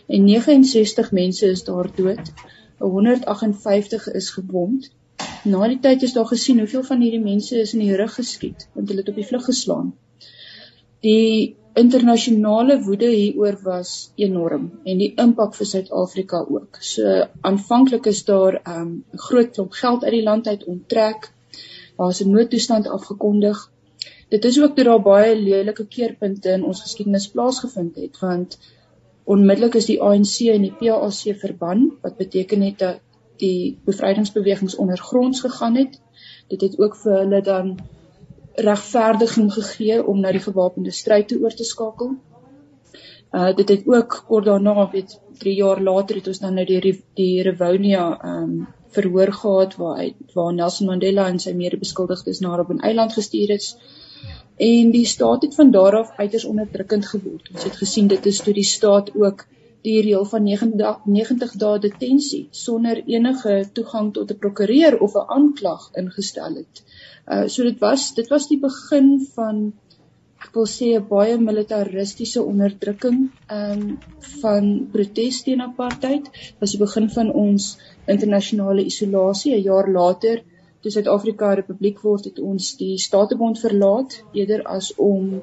En 0.07 0.23
69 0.23 1.11
mense 1.11 1.49
is 1.49 1.63
daar 1.63 1.89
dood. 1.95 2.31
158 2.77 4.11
is 4.11 4.29
gewond. 4.29 4.91
Na 5.47 5.67
die 5.67 5.79
tyd 5.79 6.03
is 6.03 6.13
daar 6.13 6.27
gesien 6.29 6.59
hoeveel 6.59 6.83
van 6.83 7.01
hierdie 7.01 7.23
mense 7.23 7.59
is 7.59 7.73
in 7.73 7.85
die 7.85 7.95
rug 7.95 8.13
geskiet 8.19 8.67
want 8.73 8.89
hulle 8.89 9.03
het 9.03 9.09
op 9.13 9.21
die 9.21 9.29
vlug 9.29 9.45
geslaan. 9.45 9.93
Die 11.05 11.55
internasionale 11.77 12.79
woede 12.83 13.09
hieroor 13.13 13.57
was 13.63 13.91
enorm 14.15 14.67
en 14.83 15.01
die 15.03 15.11
impak 15.23 15.55
vir 15.55 15.69
Suid-Afrika 15.71 16.41
ook. 16.57 16.79
So 16.81 17.27
aanvanklik 17.49 18.09
is 18.11 18.23
daar 18.29 18.59
um, 18.59 18.73
'n 18.73 19.17
um, 19.17 19.19
groot 19.27 19.51
klomp 19.53 19.77
geld 19.81 20.03
uit 20.03 20.15
die 20.17 20.23
land 20.23 20.47
uit 20.47 20.65
onttrek. 20.65 21.31
Daar's 21.97 22.21
'n 22.23 22.31
noodtoestand 22.31 22.87
afgekondig. 22.87 23.71
Dit 24.29 24.45
is 24.45 24.61
ook 24.61 24.75
dat 24.75 24.85
daar 24.85 25.01
baie 25.01 25.35
lelike 25.35 25.85
keerpunte 25.87 26.49
in 26.49 26.63
ons 26.63 26.81
geskiedenis 26.81 27.29
plaasgevind 27.29 27.95
het 27.95 28.19
want 28.19 28.57
onmiddellik 29.23 29.75
is 29.75 29.85
die 29.85 30.01
ANC 30.01 30.39
en 30.55 30.61
die 30.61 30.75
PAC 30.79 31.37
verban 31.39 31.91
wat 32.01 32.17
beteken 32.17 32.61
het 32.61 32.79
dat 32.79 32.99
die 33.39 33.79
bevrydingsbewegings 33.85 34.75
ondergronds 34.75 35.41
gegaan 35.41 35.75
het. 35.75 35.99
Dit 36.47 36.61
het 36.61 36.79
ook 36.79 36.95
vir 36.95 37.17
hulle 37.17 37.41
dan 37.41 37.77
regverdiging 38.57 39.51
gegee 39.53 39.99
om 40.05 40.19
na 40.19 40.31
die 40.31 40.41
gewapende 40.41 40.91
stryd 40.91 41.27
te 41.27 41.37
oor 41.41 41.53
te 41.53 41.63
skakel. 41.63 42.15
Uh 43.33 43.51
dit 43.55 43.69
het 43.69 43.87
ook 43.87 44.23
kort 44.27 44.45
daarna, 44.45 44.89
weet 44.91 45.19
3 45.37 45.55
jaar 45.55 45.81
later 45.81 46.15
het 46.15 46.27
ons 46.27 46.39
dan 46.39 46.53
nou 46.53 46.65
die 46.65 47.03
die 47.13 47.43
Rivonia 47.43 48.07
um 48.23 48.67
verhoor 48.95 49.31
gehad 49.33 49.75
waar 49.75 49.97
hy 49.97 50.07
waar 50.33 50.53
Nelson 50.53 50.87
Mandela 50.87 51.27
en 51.27 51.39
sy 51.39 51.53
mede-beskuldigdes 51.53 52.39
na 52.41 52.59
op 52.59 52.69
'n 52.73 52.79
eiland 52.89 53.13
gestuur 53.13 53.49
is. 53.49 53.75
En 54.57 54.91
die 54.91 55.05
staat 55.05 55.41
het 55.41 55.55
van 55.55 55.71
daar 55.71 55.95
af 55.97 56.17
uiters 56.17 56.45
onderdrukkend 56.45 57.05
geword. 57.05 57.49
Ons 57.53 57.63
het 57.63 57.75
gesien 57.75 58.07
dit 58.07 58.25
is 58.25 58.39
toe 58.41 58.53
die 58.53 58.63
staat 58.63 59.11
ook 59.15 59.45
die 59.85 60.01
reël 60.01 60.25
van 60.25 60.43
90 60.43 61.01
90 61.05 61.57
dae 61.63 61.79
detensie 61.79 62.47
sonder 62.51 63.01
enige 63.15 63.57
toegang 63.79 64.13
tot 64.13 64.31
'n 64.31 64.39
prokureur 64.43 64.99
of 65.07 65.15
'n 65.15 65.29
aanklag 65.37 65.89
ingestel 66.01 66.55
het. 66.61 66.83
Uh 67.33 67.47
so 67.47 67.63
dit 67.63 67.79
was 67.79 68.13
dit 68.13 68.27
was 68.35 68.47
die 68.47 68.59
begin 68.59 69.09
van 69.35 69.73
ek 70.45 70.51
wil 70.55 70.67
sê 70.77 70.87
'n 70.95 71.07
baie 71.09 71.37
militaristiese 71.37 72.43
onderdrukking 72.43 73.19
um 73.59 73.81
van 74.41 74.65
protes 74.91 75.41
teen 75.43 75.61
apartheid. 75.61 76.29
Was 76.59 76.71
die 76.71 76.83
begin 76.85 77.09
van 77.09 77.31
ons 77.45 77.77
internasionale 78.15 78.85
isolasie 78.91 79.55
'n 79.55 79.67
jaar 79.71 79.91
later 79.99 80.43
toe 80.81 80.91
Suid-Afrika 80.91 81.51
'n 81.51 81.59
republiek 81.61 82.01
word 82.01 82.25
het 82.29 82.39
ons 82.39 82.75
die 82.81 82.97
Statebond 82.97 83.59
verlaat 83.59 84.23
eerder 84.33 84.63
as 84.77 84.93
om 85.11 85.41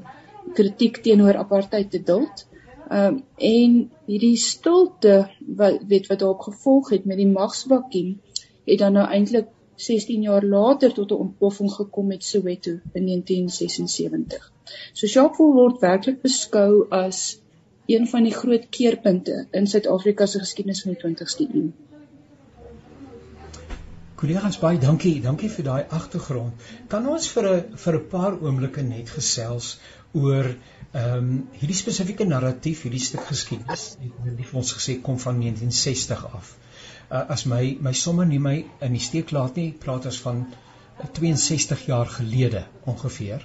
kritiek 0.58 1.02
teenoor 1.06 1.36
apartheid 1.36 1.90
te 1.90 2.02
duld. 2.02 2.46
Um 2.90 3.22
en 3.36 3.90
hierdie 4.06 4.36
stilte 4.36 5.30
wat 5.56 5.84
weet 5.88 6.06
wat 6.06 6.18
daarop 6.18 6.40
gevolg 6.40 6.90
het 6.90 7.04
met 7.04 7.16
die 7.16 7.30
magsvakuum 7.30 8.20
het 8.64 8.78
dan 8.78 8.92
nou 8.92 9.06
eintlik 9.08 9.48
16 9.76 10.22
jaar 10.22 10.44
later 10.44 10.92
tot 10.92 11.10
'n 11.10 11.22
ontploffing 11.26 11.72
gekom 11.72 12.06
met 12.06 12.24
Soweto 12.24 12.70
in 12.92 13.04
1976. 13.04 14.52
So 14.92 15.06
Sharpeville 15.06 15.52
word 15.52 15.80
werklik 15.80 16.20
beskou 16.22 16.86
as 16.90 17.40
een 17.86 18.06
van 18.06 18.22
die 18.22 18.34
groot 18.34 18.68
keerpunte 18.68 19.46
in 19.50 19.66
Suid-Afrika 19.66 20.26
se 20.26 20.38
geskiedenis 20.38 20.82
van 20.82 20.92
die 20.92 21.00
20ste 21.00 21.48
eeu. 21.54 21.72
Kollegas 24.14 24.58
baie 24.58 24.78
dankie, 24.78 25.20
dankie 25.20 25.50
vir 25.50 25.64
daai 25.64 25.84
agtergrond. 25.88 26.52
Kan 26.88 27.08
ons 27.08 27.28
vir 27.28 27.48
'n 27.48 27.76
vir 27.76 27.94
'n 27.94 28.08
paar 28.08 28.40
oomblikke 28.40 28.82
net 28.82 29.10
gesels 29.10 29.78
oor 30.12 30.56
ehm 30.94 31.16
um, 31.18 31.30
hierdie 31.58 31.76
spesifieke 31.76 32.24
narratief, 32.24 32.84
hierdie 32.86 33.02
stuk 33.02 33.24
geskiedenis. 33.26 33.86
Het 33.98 34.44
vir 34.50 34.60
ons 34.60 34.74
gesê 34.78 35.00
kom 35.02 35.18
van 35.18 35.40
1960 35.42 36.26
af 36.30 36.54
uh, 37.10 37.24
as 37.28 37.44
my 37.46 37.76
my 37.80 37.92
somme 37.92 38.26
nie 38.26 38.40
my 38.42 38.54
in 38.80 38.94
die 38.96 39.02
steek 39.02 39.32
laat 39.36 39.58
nie, 39.60 39.70
praat 39.86 40.06
ons 40.10 40.20
van 40.26 40.44
62 41.18 41.86
jaar 41.90 42.06
gelede 42.06 42.62
ongeveer 42.90 43.42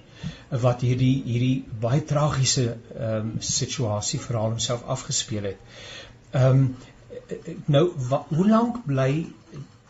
wat 0.66 0.84
hierdie 0.86 1.16
hierdie 1.26 1.56
baie 1.86 2.04
tragiese 2.14 2.68
ehm 2.70 3.34
um, 3.34 3.34
situasie 3.54 4.22
verhaal 4.28 4.56
homself 4.56 4.86
afgespeel 4.98 5.52
het. 5.52 5.68
Ehm 6.32 6.64
um, 6.64 6.72
nou 7.66 7.84
wa, 8.10 8.24
hoe 8.30 8.48
lank 8.48 8.84
bly 8.86 9.12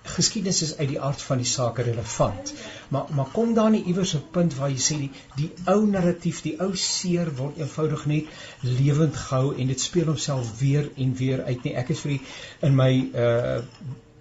geskiedenis 0.04 0.62
is 0.62 0.78
uit 0.78 0.88
die 0.88 1.02
aard 1.02 1.22
van 1.22 1.38
die 1.38 1.48
saak 1.48 1.78
relevant. 1.78 2.54
Maar 2.90 3.06
maar 3.16 3.32
kom 3.34 3.54
daar 3.54 3.70
nie 3.70 3.84
iewers 3.84 4.16
'n 4.16 4.24
punt 4.32 4.56
waar 4.56 4.70
jy 4.70 4.82
sê 4.88 4.98
die 4.98 5.12
die 5.36 5.52
ou 5.66 5.86
narratief, 5.86 6.42
die 6.42 6.60
ou 6.60 6.76
seer 6.76 7.36
word 7.36 7.58
eenvoudig 7.58 8.06
net 8.06 8.26
lewend 8.62 9.16
gehou 9.16 9.56
en 9.56 9.68
dit 9.68 9.82
speel 9.82 10.06
homself 10.06 10.60
weer 10.60 10.92
en 10.96 11.16
weer 11.16 11.44
uit 11.44 11.64
nie. 11.64 11.76
Ek 11.76 11.90
is 11.90 12.00
vir 12.00 12.12
die, 12.12 12.22
in 12.62 12.76
my 12.76 12.92
uh 13.14 13.62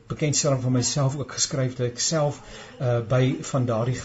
bekendstelling 0.08 0.62
van 0.62 0.72
myself 0.72 1.16
ook 1.18 1.32
geskryf 1.36 1.74
dat 1.76 1.90
ek 1.90 2.00
self 2.02 2.40
uh 2.80 2.98
by 3.10 3.36
van 3.50 3.66
daardie 3.68 3.96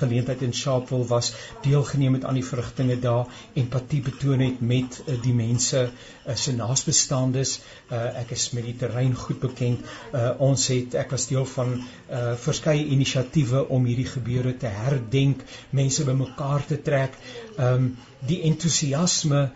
geleentheid 0.00 0.42
in 0.46 0.54
Sharpeville 0.54 1.06
was 1.10 1.32
deelgeneem 1.64 2.18
het 2.18 2.26
aan 2.28 2.38
die 2.40 2.44
verrigtinge 2.44 2.98
daar 3.04 3.32
empatie 3.62 4.00
betoon 4.08 4.44
het 4.44 4.60
met 4.60 5.00
uh, 5.06 5.16
die 5.22 5.34
mense 5.34 5.82
uh, 5.88 6.36
se 6.36 6.54
naasbestaandes 6.56 7.54
uh 7.90 8.04
ek 8.22 8.34
is 8.36 8.50
met 8.56 8.68
die 8.68 8.76
terrein 8.84 9.14
goed 9.14 9.40
bekend. 9.40 9.84
Uh 10.12 10.30
ons 10.50 10.68
het 10.74 10.98
ek 11.04 11.16
was 11.16 11.28
deel 11.32 11.48
van 11.54 11.74
uh 11.78 12.34
verskeie 12.48 12.84
inisiatiewe 12.96 13.64
om 13.68 13.88
hierdie 13.88 14.10
gebeure 14.12 14.56
te 14.56 14.70
herdenk 14.82 15.44
mense 15.70 16.04
bymekaar 16.04 16.66
te 16.66 16.82
trek. 16.90 17.16
Um 17.56 17.94
die 18.28 18.42
entoesiasme 18.50 19.48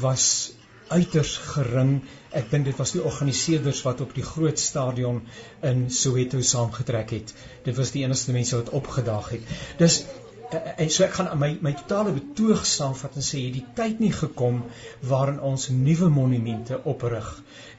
was 0.00 0.52
uiters 0.88 1.36
gering 1.54 1.98
Ek 2.34 2.50
dink 2.50 2.66
dit 2.66 2.78
was 2.80 2.92
die 2.96 3.02
organiseerders 3.06 3.80
wat 3.86 4.00
op 4.02 4.14
die 4.16 4.24
groot 4.26 4.58
stadion 4.58 5.20
in 5.70 5.84
Soweto 5.90 6.40
saamgetrek 6.42 7.12
het. 7.14 7.32
Dit 7.66 7.76
was 7.78 7.92
die 7.94 8.02
enigste 8.02 8.34
mense 8.34 8.56
wat 8.58 8.72
opgedaag 8.74 9.28
het. 9.36 9.52
Dis 9.78 10.00
eh, 10.02 10.56
eh, 10.58 10.72
en 10.84 10.90
so 10.90 11.04
ek 11.06 11.14
gaan 11.18 11.30
my 11.38 11.50
my 11.66 11.72
totale 11.82 12.14
betoog 12.16 12.64
saamvat 12.70 13.20
en 13.20 13.26
sê 13.26 13.44
hierdie 13.44 13.64
tyd 13.78 14.02
nie 14.02 14.10
gekom 14.16 14.64
waarin 15.12 15.38
ons 15.52 15.68
nuwe 15.74 16.10
monumente 16.16 16.80
oprig 16.94 17.30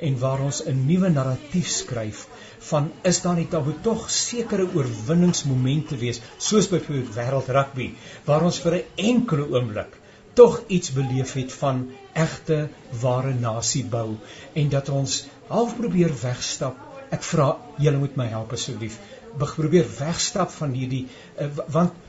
en 0.09 0.17
waar 0.23 0.45
ons 0.47 0.61
'n 0.63 0.85
nuwe 0.87 1.11
narratief 1.17 1.67
skryf 1.81 2.25
van 2.69 2.91
is 3.11 3.21
daar 3.21 3.35
nie 3.35 3.49
dalk 3.51 3.83
tog 3.89 4.07
sekere 4.11 4.69
oorwinningsmomente 4.71 5.99
wees 6.05 6.21
soos 6.37 6.71
byvoorbeeld 6.71 7.13
wêreld 7.19 7.53
rugby 7.59 7.91
waar 8.25 8.47
ons 8.49 8.63
vir 8.63 8.79
'n 8.79 9.05
enkele 9.11 9.51
oomblik 9.51 10.01
tog 10.35 10.61
iets 10.67 10.91
beleef 10.95 11.33
het 11.39 11.53
van 11.53 11.85
egte 12.13 12.57
ware 13.01 13.33
nasie 13.33 13.83
bou 13.85 14.15
en 14.53 14.71
dat 14.73 14.89
ons 14.89 15.19
half 15.47 15.75
probeer 15.77 16.13
wegstap. 16.21 16.79
Ek 17.15 17.23
vra 17.23 17.51
julle 17.81 18.01
moet 18.01 18.17
my 18.19 18.27
help 18.31 18.55
asseblief. 18.57 18.97
Probeer 19.39 19.87
wegstap 19.99 20.51
van 20.55 20.75
hierdie 20.75 21.05
uh, 21.39 21.49
want 21.75 22.03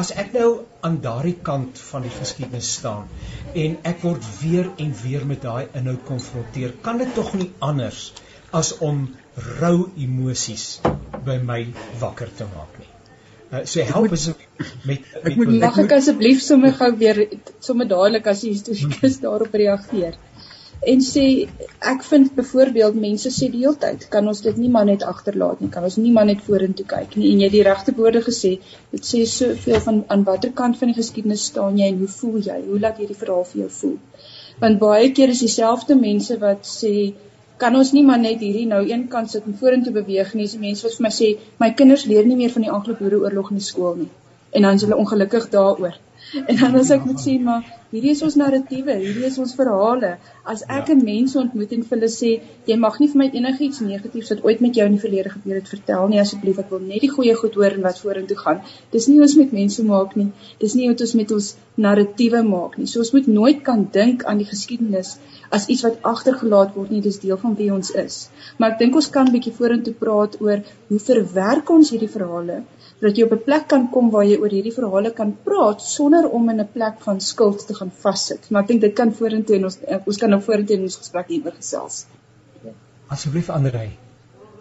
as 0.00 0.10
ek 0.22 0.34
nou 0.36 0.48
aan 0.84 0.98
daardie 1.04 1.38
kant 1.48 1.80
van 1.90 2.04
die 2.04 2.12
geskiedenis 2.12 2.72
staan 2.80 3.08
en 3.64 3.78
ek 3.88 4.02
word 4.04 4.28
weer 4.42 4.68
en 4.84 4.92
weer 5.02 5.24
met 5.26 5.42
daai 5.46 5.68
inhoud 5.80 6.04
konfronteer, 6.08 6.76
kan 6.84 7.00
dit 7.00 7.14
tog 7.16 7.32
nie 7.40 7.50
anders 7.72 8.10
as 8.62 8.74
om 8.84 9.06
rou 9.60 9.76
emosies 9.96 10.70
by 11.24 11.40
my 11.52 11.62
wakker 12.04 12.32
te 12.36 12.48
maak 12.54 12.80
nie. 12.80 12.99
Uh, 13.50 13.64
so 13.64 13.82
help 13.82 14.12
as 14.14 14.28
met 14.86 15.06
ek 15.26 15.36
moet 15.38 15.48
mag 15.62 15.78
ek 15.82 15.92
asseblief 15.96 16.42
sommer 16.42 16.70
gou 16.80 16.90
weer 16.98 17.18
sommer 17.68 17.88
dadelik 17.92 18.28
as 18.30 18.44
die 18.44 18.52
historikus 18.52 19.16
daarop 19.24 19.56
reageer. 19.62 20.18
en 20.92 21.02
sê 21.04 21.24
ek 21.92 22.04
vind 22.08 22.30
byvoorbeeld 22.36 22.94
mense 23.00 23.32
sê 23.36 23.48
die 23.52 23.64
hele 23.64 23.76
tyd 23.80 24.06
kan 24.12 24.28
ons 24.32 24.40
dit 24.44 24.60
nie 24.60 24.70
maar 24.76 24.86
net 24.88 25.02
agterlaat 25.12 25.60
nie 25.64 25.70
kan 25.74 25.88
ons 25.88 25.98
nie 26.00 26.12
maar 26.18 26.28
net 26.28 26.44
vorentoe 26.46 26.86
kyk 26.92 27.16
nie. 27.16 27.32
En 27.32 27.42
jy 27.42 27.48
het 27.48 27.56
die 27.56 27.64
regte 27.66 27.94
woorde 27.98 28.22
gesê 28.28 28.52
dit 28.94 29.08
sê 29.08 29.24
soveel 29.32 29.82
van 29.88 29.98
aan 30.14 30.24
watter 30.30 30.54
kant 30.62 30.78
van 30.80 30.92
die 30.92 30.98
geskiedenis 31.00 31.48
staan 31.50 31.76
jy 31.80 31.90
en 31.92 31.98
hoe 32.04 32.12
voel 32.14 32.38
jy? 32.46 32.60
Hoe 32.68 32.80
laat 32.86 33.02
hierdie 33.02 33.18
verhaal 33.24 33.44
vir 33.50 33.64
jou 33.64 33.68
voel? 33.80 33.98
Want 34.62 34.80
baie 34.86 35.10
keer 35.18 35.34
is 35.34 35.42
dieselfde 35.44 35.98
mense 36.06 36.38
wat 36.46 36.70
sê 36.76 36.94
kan 37.60 37.76
ons 37.76 37.92
nie 37.96 38.04
maar 38.06 38.20
net 38.20 38.40
hierdie 38.44 38.66
nou 38.68 38.80
een 38.88 39.06
kant 39.12 39.30
sit 39.30 39.46
en 39.48 39.56
vorentoe 39.62 39.92
beweeg 39.96 40.32
nie. 40.34 40.46
Dis 40.48 40.56
mense 40.60 40.86
wat 40.86 40.96
vir 40.96 41.06
my 41.06 41.12
sê 41.16 41.28
my 41.62 41.70
kinders 41.80 42.06
leer 42.10 42.28
nie 42.28 42.38
meer 42.38 42.54
van 42.54 42.66
die 42.66 42.72
Anglo-Boereoorlog 42.76 43.50
in 43.52 43.60
die 43.60 43.66
skool 43.66 43.98
nie. 44.04 44.08
En 44.56 44.66
dan 44.66 44.80
is 44.80 44.86
hulle 44.86 44.98
ongelukkig 45.02 45.50
daaroor. 45.52 45.98
En 46.46 46.56
dan 46.56 46.80
as 46.80 46.90
ek 46.96 47.04
moet 47.08 47.20
sê 47.22 47.36
maar 47.42 47.66
hierdie 47.90 48.12
is 48.14 48.20
ons 48.26 48.36
narratiewe, 48.38 48.94
hierdie 49.02 49.26
is 49.26 49.36
ons 49.42 49.52
verhale. 49.58 50.10
As 50.52 50.62
ek 50.62 50.90
ja. 50.90 50.94
'n 50.94 51.04
mens 51.04 51.34
ontmoet 51.40 51.72
en 51.76 51.82
vir 51.88 51.96
hulle 51.96 52.10
sê 52.14 52.30
jy 52.70 52.76
mag 52.84 52.98
nie 53.00 53.08
vir 53.12 53.20
my 53.22 53.28
enigiets 53.40 53.80
negatiefs 53.86 54.30
wat 54.34 54.44
ooit 54.44 54.62
met 54.66 54.78
jou 54.78 54.86
in 54.90 54.96
die 54.96 55.02
verlede 55.04 55.32
gebeur 55.34 55.58
het 55.58 55.72
vertel 55.74 56.08
nie 56.12 56.20
asseblief, 56.22 56.60
ek 56.62 56.70
wil 56.74 56.84
net 56.86 57.04
die 57.06 57.12
goeie 57.16 57.34
goed 57.42 57.58
hoor 57.60 57.76
en 57.78 57.82
wat 57.88 58.02
vorentoe 58.04 58.38
gaan. 58.42 58.62
Dis 58.92 59.08
nie 59.10 59.18
ons 59.26 59.36
met 59.42 59.52
mense 59.58 59.84
maak 59.90 60.16
nie. 60.20 60.28
Dis 60.64 60.78
nie 60.78 60.88
wat 60.92 61.04
ons 61.06 61.14
met 61.22 61.36
ons 61.38 61.50
narratiewe 61.86 62.42
maak 62.46 62.78
nie. 62.78 62.86
So 62.86 63.02
ons 63.04 63.12
moet 63.16 63.26
nooit 63.26 63.62
kan 63.70 63.86
dink 63.98 64.24
aan 64.24 64.38
die 64.38 64.50
geskiedenis 64.52 65.16
as 65.50 65.66
iets 65.66 65.82
wat 65.86 66.02
agtergelaat 66.14 66.76
word 66.76 66.90
nie, 66.94 67.00
dis 67.00 67.18
deel 67.18 67.38
van 67.44 67.56
wie 67.58 67.72
ons 67.74 67.90
is. 68.06 68.28
Maar 68.58 68.76
ek 68.76 68.84
dink 68.84 69.00
ons 69.02 69.10
kan 69.10 69.26
'n 69.26 69.34
bietjie 69.38 69.56
vorentoe 69.60 69.94
praat 70.04 70.40
oor 70.40 70.62
hoe 70.88 71.00
verwerk 71.10 71.70
ons 71.78 71.90
hierdie 71.90 72.14
verhale 72.18 72.62
dat 73.00 73.16
jy 73.16 73.24
op 73.24 73.32
'n 73.34 73.44
plek 73.44 73.66
kan 73.68 73.84
kom 73.94 74.10
waar 74.14 74.26
jy 74.28 74.36
oor 74.40 74.52
hierdie 74.54 74.74
verhale 74.78 75.10
kan 75.20 75.30
praat 75.44 75.82
sonder 75.82 76.28
om 76.38 76.50
in 76.52 76.60
'n 76.60 76.72
plek 76.72 76.96
van 77.06 77.20
skuld 77.20 77.66
te 77.66 77.74
gaan 77.80 77.92
vassit. 78.04 78.48
Maar 78.50 78.64
ek 78.64 78.72
dink 78.72 78.84
dit 78.86 78.94
kan 78.96 79.12
vorentoe 79.16 79.58
en 79.58 79.68
ons 79.70 79.78
ons 79.98 80.20
kan 80.22 80.30
nou 80.32 80.40
vorentoe 80.44 80.76
in 80.78 80.86
ons 80.88 81.00
gesprek 81.02 81.32
hieroor 81.32 81.56
gesels. 81.58 82.04
Asseblief 83.10 83.50
Andrei. 83.50 83.88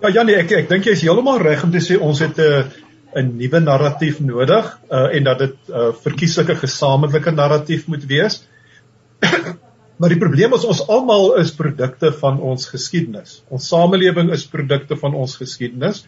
Ja 0.02 0.14
Janie, 0.16 0.38
ek 0.40 0.54
ek 0.64 0.70
dink 0.70 0.88
jy 0.88 0.96
is 0.98 1.04
heeltemal 1.06 1.42
reg 1.44 1.64
om 1.66 1.74
te 1.74 1.84
sê 1.84 2.00
ons 2.00 2.22
het 2.24 2.40
'n 2.40 2.88
'n 3.20 3.32
nuwe 3.38 3.60
narratief 3.60 4.20
nodig 4.22 4.68
uh, 4.92 5.08
en 5.16 5.24
dat 5.24 5.40
dit 5.40 5.56
'n 5.68 5.74
uh, 5.74 5.94
verkieslike 6.04 6.56
gesamentlike 6.56 7.32
narratief 7.32 7.88
moet 7.88 8.06
wees. 8.06 8.44
maar 10.00 10.10
die 10.10 10.20
probleem 10.20 10.54
is 10.54 10.66
ons 10.66 10.88
almal 10.88 11.36
is 11.42 11.52
produkte 11.52 12.12
van 12.22 12.40
ons 12.40 12.70
geskiedenis. 12.70 13.42
Ons 13.50 13.68
samelewing 13.68 14.32
is 14.32 14.48
produkte 14.48 14.96
van 14.96 15.14
ons 15.14 15.36
geskiedenis. 15.36 16.06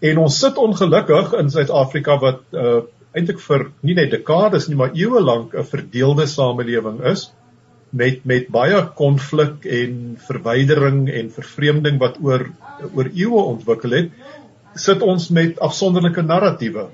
En 0.00 0.18
ons 0.18 0.38
sit 0.38 0.56
ongelukkig 0.56 1.32
in 1.32 1.50
Suid-Afrika 1.50 2.18
wat 2.18 2.42
uh 2.52 2.80
eintlik 3.16 3.40
vir 3.42 3.66
nie 3.82 3.94
net 3.94 4.10
dekades 4.14 4.68
nie, 4.68 4.76
maar 4.76 4.94
eeue 4.94 5.20
lank 5.20 5.54
'n 5.54 5.64
verdeelde 5.64 6.26
samelewing 6.26 7.00
is 7.12 7.30
met 7.90 8.24
met 8.24 8.48
baie 8.48 8.80
konflik 8.94 9.64
en 9.66 10.16
verwydering 10.28 11.08
en 11.10 11.30
vervreemding 11.30 11.98
wat 11.98 12.20
oor 12.22 12.46
oor 12.94 13.10
eeue 13.10 13.42
ontwikkel 13.42 13.90
het, 13.90 14.10
sit 14.74 15.02
ons 15.02 15.28
met 15.34 15.58
afsonderlike 15.58 16.22
narratiewe. 16.22 16.86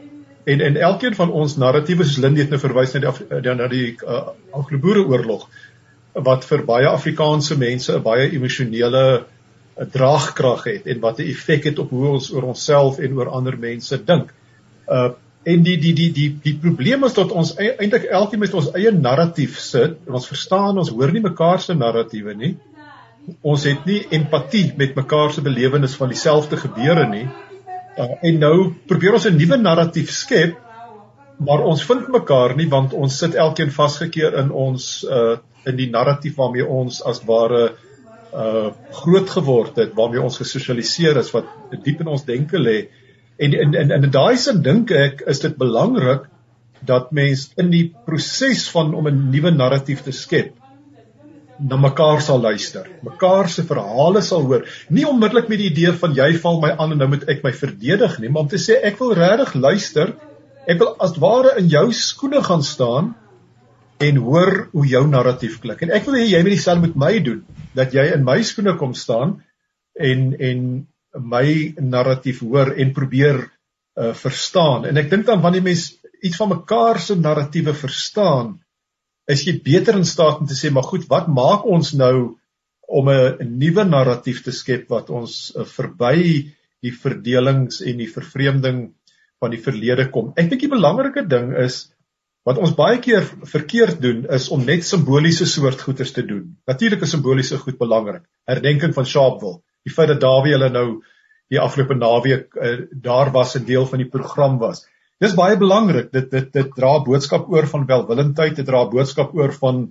En 0.46 0.60
en 0.60 0.76
elkeen 0.76 1.14
van 1.14 1.30
ons 1.30 1.56
narratiewe 1.56 2.04
soos 2.04 2.22
Lindy 2.22 2.40
het 2.40 2.50
nou 2.50 2.60
verwys 2.62 2.94
na 2.94 3.12
die 3.12 3.54
na 3.54 3.68
die 3.68 3.86
uh, 4.00 4.28
Anglo-Boereoorlog 4.52 5.48
wat 6.26 6.46
vir 6.48 6.64
baie 6.64 6.88
Afrikaanse 6.88 7.58
mense 7.60 7.92
'n 7.92 8.02
baie 8.02 8.30
emosionele 8.32 9.26
'n 9.76 9.90
draagkrag 9.92 10.64
het 10.64 10.86
en 10.86 11.00
wat 11.00 11.20
'n 11.20 11.28
effek 11.28 11.64
het 11.64 11.78
op 11.78 11.90
hoe 11.90 12.08
ons 12.08 12.32
oor 12.32 12.42
onsself 12.54 12.98
en 12.98 13.18
oor 13.18 13.28
ander 13.28 13.58
mense 13.58 14.04
dink. 14.04 14.32
Uh 14.88 15.12
en 15.46 15.62
die 15.66 15.76
die 15.82 15.92
die 15.94 16.10
die 16.14 16.28
die 16.42 16.54
probleem 16.62 17.06
is 17.06 17.14
dat 17.14 17.32
ons 17.32 17.54
e-, 17.56 17.74
eintlik 17.78 18.08
elkeen 18.18 18.42
met 18.42 18.54
ons 18.58 18.72
eie 18.74 18.92
narratief 18.92 19.60
sit 19.62 20.00
en 20.06 20.18
ons 20.18 20.28
verstaan 20.28 20.78
ons 20.82 20.90
hoor 20.90 21.14
nie 21.14 21.22
mekaar 21.24 21.62
se 21.62 21.74
narratiewe 21.74 22.34
nie. 22.34 22.56
Ons 23.42 23.64
het 23.66 23.86
nie 23.86 24.02
empatie 24.14 24.68
met 24.78 24.94
mekaar 24.98 25.32
se 25.34 25.42
belewenis 25.42 25.96
van 25.98 26.12
dieselfde 26.12 26.58
gebeure 26.60 27.08
nie. 27.10 27.24
Uh, 27.96 28.12
en 28.28 28.38
nou 28.42 28.56
probeer 28.86 29.16
ons 29.18 29.26
'n 29.26 29.38
nuwe 29.38 29.56
narratief 29.56 30.12
skep 30.12 30.62
maar 31.38 31.62
ons 31.64 31.82
vind 31.84 32.08
mekaar 32.08 32.56
nie 32.56 32.68
want 32.68 32.92
ons 32.92 33.18
sit 33.18 33.34
elkeen 33.34 33.70
vasgekeer 33.70 34.38
in 34.44 34.50
ons 34.50 35.04
uh 35.04 35.36
in 35.66 35.74
die 35.74 35.90
narratief 35.90 36.36
waarmee 36.38 36.62
ons 36.62 37.00
as 37.02 37.24
ware 37.26 37.62
uh 37.64 37.86
uh 38.36 38.70
groot 39.02 39.30
geword 39.30 39.78
het 39.80 39.94
waarmee 39.96 40.20
ons 40.20 40.38
gesosialiseer 40.40 41.16
is 41.22 41.30
wat 41.34 41.48
diep 41.84 42.02
in 42.04 42.10
ons 42.12 42.24
denke 42.26 42.58
lê 42.60 42.76
en 43.38 43.52
in 43.52 43.74
in 43.74 43.90
in 43.90 44.10
daai 44.10 44.36
sin 44.40 44.62
dink 44.62 44.90
ek 44.90 45.22
is 45.32 45.42
dit 45.44 45.56
belangrik 45.56 46.28
dat 46.86 47.10
mens 47.16 47.50
in 47.56 47.70
die 47.72 47.86
proses 48.06 48.68
van 48.72 48.94
om 48.94 49.08
'n 49.08 49.30
nuwe 49.32 49.50
narratief 49.50 50.02
te 50.02 50.12
skep 50.12 50.54
na 51.58 51.76
mekaar 51.80 52.20
sal 52.20 52.40
luister, 52.40 52.88
mekaar 53.02 53.48
se 53.48 53.62
verhale 53.64 54.22
sal 54.22 54.42
hoor, 54.44 54.66
nie 54.92 55.06
onmiddellik 55.08 55.48
met 55.48 55.58
die 55.58 55.70
idee 55.70 55.92
van 55.92 56.14
jy 56.16 56.34
val 56.42 56.60
my 56.60 56.72
aan 56.76 56.92
en 56.92 56.98
nou 56.98 57.08
moet 57.08 57.24
ek 57.32 57.44
my 57.44 57.52
verdedig 57.52 58.18
nie, 58.20 58.28
maar 58.28 58.44
om 58.44 58.48
te 58.48 58.60
sê 58.60 58.76
ek 58.84 58.98
wil 59.00 59.14
regtig 59.16 59.54
luister, 59.54 60.12
ek 60.68 60.78
wil 60.82 60.92
as 61.00 61.16
ware 61.22 61.54
in 61.60 61.70
jou 61.72 61.86
skoene 61.92 62.42
gaan 62.44 62.62
staan 62.62 63.14
en 64.04 64.16
hoor 64.20 64.68
hoe 64.74 64.84
jou 64.86 65.06
narratief 65.08 65.60
klink. 65.62 65.80
En 65.82 65.94
ek 65.96 66.04
wil 66.04 66.18
hê 66.20 66.26
jy 66.26 66.42
moet 66.44 66.52
dieselfde 66.52 66.88
met 66.90 66.98
my 67.06 67.12
doen, 67.24 67.40
dat 67.74 67.94
jy 67.96 68.04
in 68.12 68.26
my 68.26 68.42
skoene 68.44 68.76
kom 68.76 68.92
staan 68.94 69.38
en 69.96 70.34
en 70.36 70.66
my 71.20 71.74
narratief 71.80 72.42
hoor 72.44 72.74
en 72.76 72.92
probeer 72.96 73.38
uh, 73.42 74.12
verstaan. 74.14 74.86
En 74.88 74.96
ek 75.00 75.10
dink 75.12 75.26
dan 75.28 75.42
wanneer 75.44 75.64
mens 75.66 75.88
iets 76.24 76.38
van 76.40 76.52
mekaar 76.52 77.00
se 77.00 77.16
narratiewe 77.18 77.74
verstaan, 77.76 78.56
is 79.30 79.44
jy 79.46 79.56
beter 79.62 79.98
in 79.98 80.06
staat 80.06 80.42
om 80.42 80.48
te 80.48 80.56
sê, 80.58 80.70
maar 80.70 80.86
goed, 80.86 81.08
wat 81.10 81.28
maak 81.28 81.66
ons 81.66 81.92
nou 81.98 82.36
om 82.86 83.08
'n 83.10 83.58
nuwe 83.58 83.84
narratief 83.84 84.44
te 84.44 84.52
skep 84.54 84.88
wat 84.94 85.10
ons 85.10 85.52
uh, 85.56 85.64
verby 85.66 86.52
die 86.84 86.92
verdelings 86.92 87.80
en 87.82 87.98
die 87.98 88.10
vervreemding 88.10 88.92
van 89.40 89.50
die 89.50 89.60
verlede 89.60 90.06
kom. 90.10 90.32
Ek 90.36 90.50
dink 90.50 90.60
die 90.60 90.70
belangrike 90.70 91.26
ding 91.26 91.50
is 91.58 91.88
Wat 92.46 92.60
ons 92.62 92.76
baie 92.78 93.00
keer 93.02 93.24
verkeerd 93.50 93.98
doen 94.02 94.20
is 94.36 94.46
om 94.54 94.62
net 94.62 94.84
simboliese 94.86 95.48
soort 95.50 95.80
goeders 95.82 96.12
te 96.14 96.22
doen. 96.22 96.44
Natuurlik 96.70 97.02
is 97.02 97.10
simboliese 97.16 97.58
goed 97.58 97.78
belangrik. 97.80 98.22
Herdenking 98.46 98.94
van 98.94 99.08
Sharpeville, 99.12 99.58
die 99.86 99.94
feit 99.94 100.10
dat 100.12 100.20
Dawie 100.24 100.56
hulle 100.56 100.70
nou 100.74 100.86
die 101.52 101.60
afgelope 101.62 101.94
naweek 101.94 102.56
uh, 102.58 102.78
daar 102.90 103.30
was 103.34 103.54
'n 103.56 103.64
deel 103.64 103.86
van 103.86 104.02
die 104.02 104.10
program 104.10 104.58
was. 104.58 104.86
Dis 105.22 105.34
baie 105.34 105.56
belangrik. 105.56 106.10
Dit 106.12 106.30
dit 106.30 106.52
dit 106.52 106.74
dra 106.74 106.98
boodskap 107.04 107.46
oor 107.48 107.66
van 107.70 107.86
welwillendheid, 107.86 108.56
dit 108.56 108.66
dra 108.66 108.84
boodskap 108.90 109.34
oor 109.34 109.52
van 109.52 109.86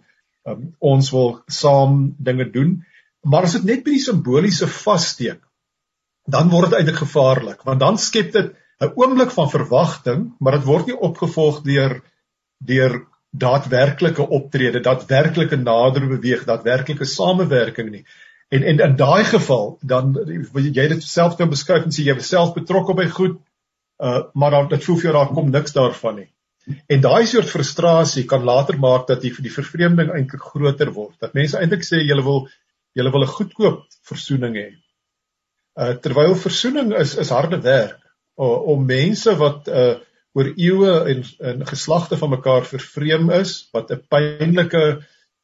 um, 0.46 0.76
ons 0.80 1.12
wil 1.12 1.40
saam 1.48 2.16
dinge 2.18 2.50
doen. 2.52 2.84
Maar 3.24 3.48
as 3.48 3.56
dit 3.58 3.64
net 3.64 3.84
by 3.86 3.96
die 3.96 4.04
simboliese 4.04 4.68
vassteek, 4.68 5.42
dan 6.30 6.50
word 6.50 6.70
dit 6.70 6.80
eintlik 6.80 7.02
gevaarlik, 7.02 7.64
want 7.66 7.80
dan 7.80 7.98
skep 7.98 8.32
dit 8.34 8.54
'n 8.82 8.92
oomblik 8.96 9.32
van 9.32 9.50
verwagting, 9.50 10.36
maar 10.40 10.60
dit 10.60 10.68
word 10.68 10.88
nie 10.88 11.00
opgevolg 11.00 11.64
deur 11.64 12.02
deur 12.60 13.06
daadwerklike 13.36 14.24
optrede, 14.30 14.80
daadwerklike 14.80 15.58
nader 15.60 16.08
beweeg, 16.08 16.46
daadwerklike 16.46 17.06
samewerking 17.06 17.90
nie. 17.92 18.06
En 18.54 18.64
en 18.64 18.80
in 18.80 18.96
daai 18.96 19.24
geval 19.24 19.78
dan 19.82 20.14
jy 20.54 20.88
dit 20.92 21.04
self 21.04 21.38
nou 21.40 21.50
beskryf 21.50 21.86
en 21.86 21.94
sê 21.96 22.06
jy 22.06 22.16
is 22.16 22.30
self 22.30 22.54
betrokke 22.54 22.94
by 22.98 23.08
goed, 23.10 23.40
uh 24.04 24.24
maar 24.34 24.52
dan 24.52 24.70
dit 24.70 24.84
voel 24.86 25.00
vir 25.02 25.10
jou 25.10 25.14
daar 25.18 25.34
kom 25.34 25.52
niks 25.52 25.74
daarvan 25.74 26.16
nie. 26.22 26.30
En 26.90 27.02
daai 27.02 27.26
soort 27.30 27.50
frustrasie 27.50 28.26
kan 28.26 28.44
later 28.44 28.78
maak 28.80 29.08
dat 29.08 29.22
die 29.22 29.34
die 29.42 29.54
vervreemding 29.54 30.12
eintlik 30.14 30.42
groter 30.42 30.92
word. 30.94 31.16
Dat 31.22 31.34
mense 31.38 31.58
eintlik 31.58 31.86
sê 31.86 32.02
jy 32.02 32.18
wil 32.22 32.48
jy 32.94 33.06
wil 33.12 33.26
'n 33.26 33.36
goedkoop 33.38 33.86
versoening 34.10 34.56
hê. 34.56 34.70
Uh 35.76 35.94
terwyl 35.94 36.36
versoening 36.36 36.94
is 36.94 37.16
is 37.16 37.30
harde 37.30 37.62
werk 37.62 38.00
uh, 38.38 38.60
om 38.74 38.86
mense 38.86 39.36
wat 39.42 39.68
uh 39.68 39.96
oor 40.36 40.52
eeue 40.56 40.94
en 41.12 41.24
en 41.40 41.66
geslagte 41.68 42.18
van 42.18 42.30
mekaar 42.30 42.66
vervreem 42.68 43.30
is 43.32 43.70
wat 43.74 43.92
'n 43.92 44.02
pynlike 44.10 44.84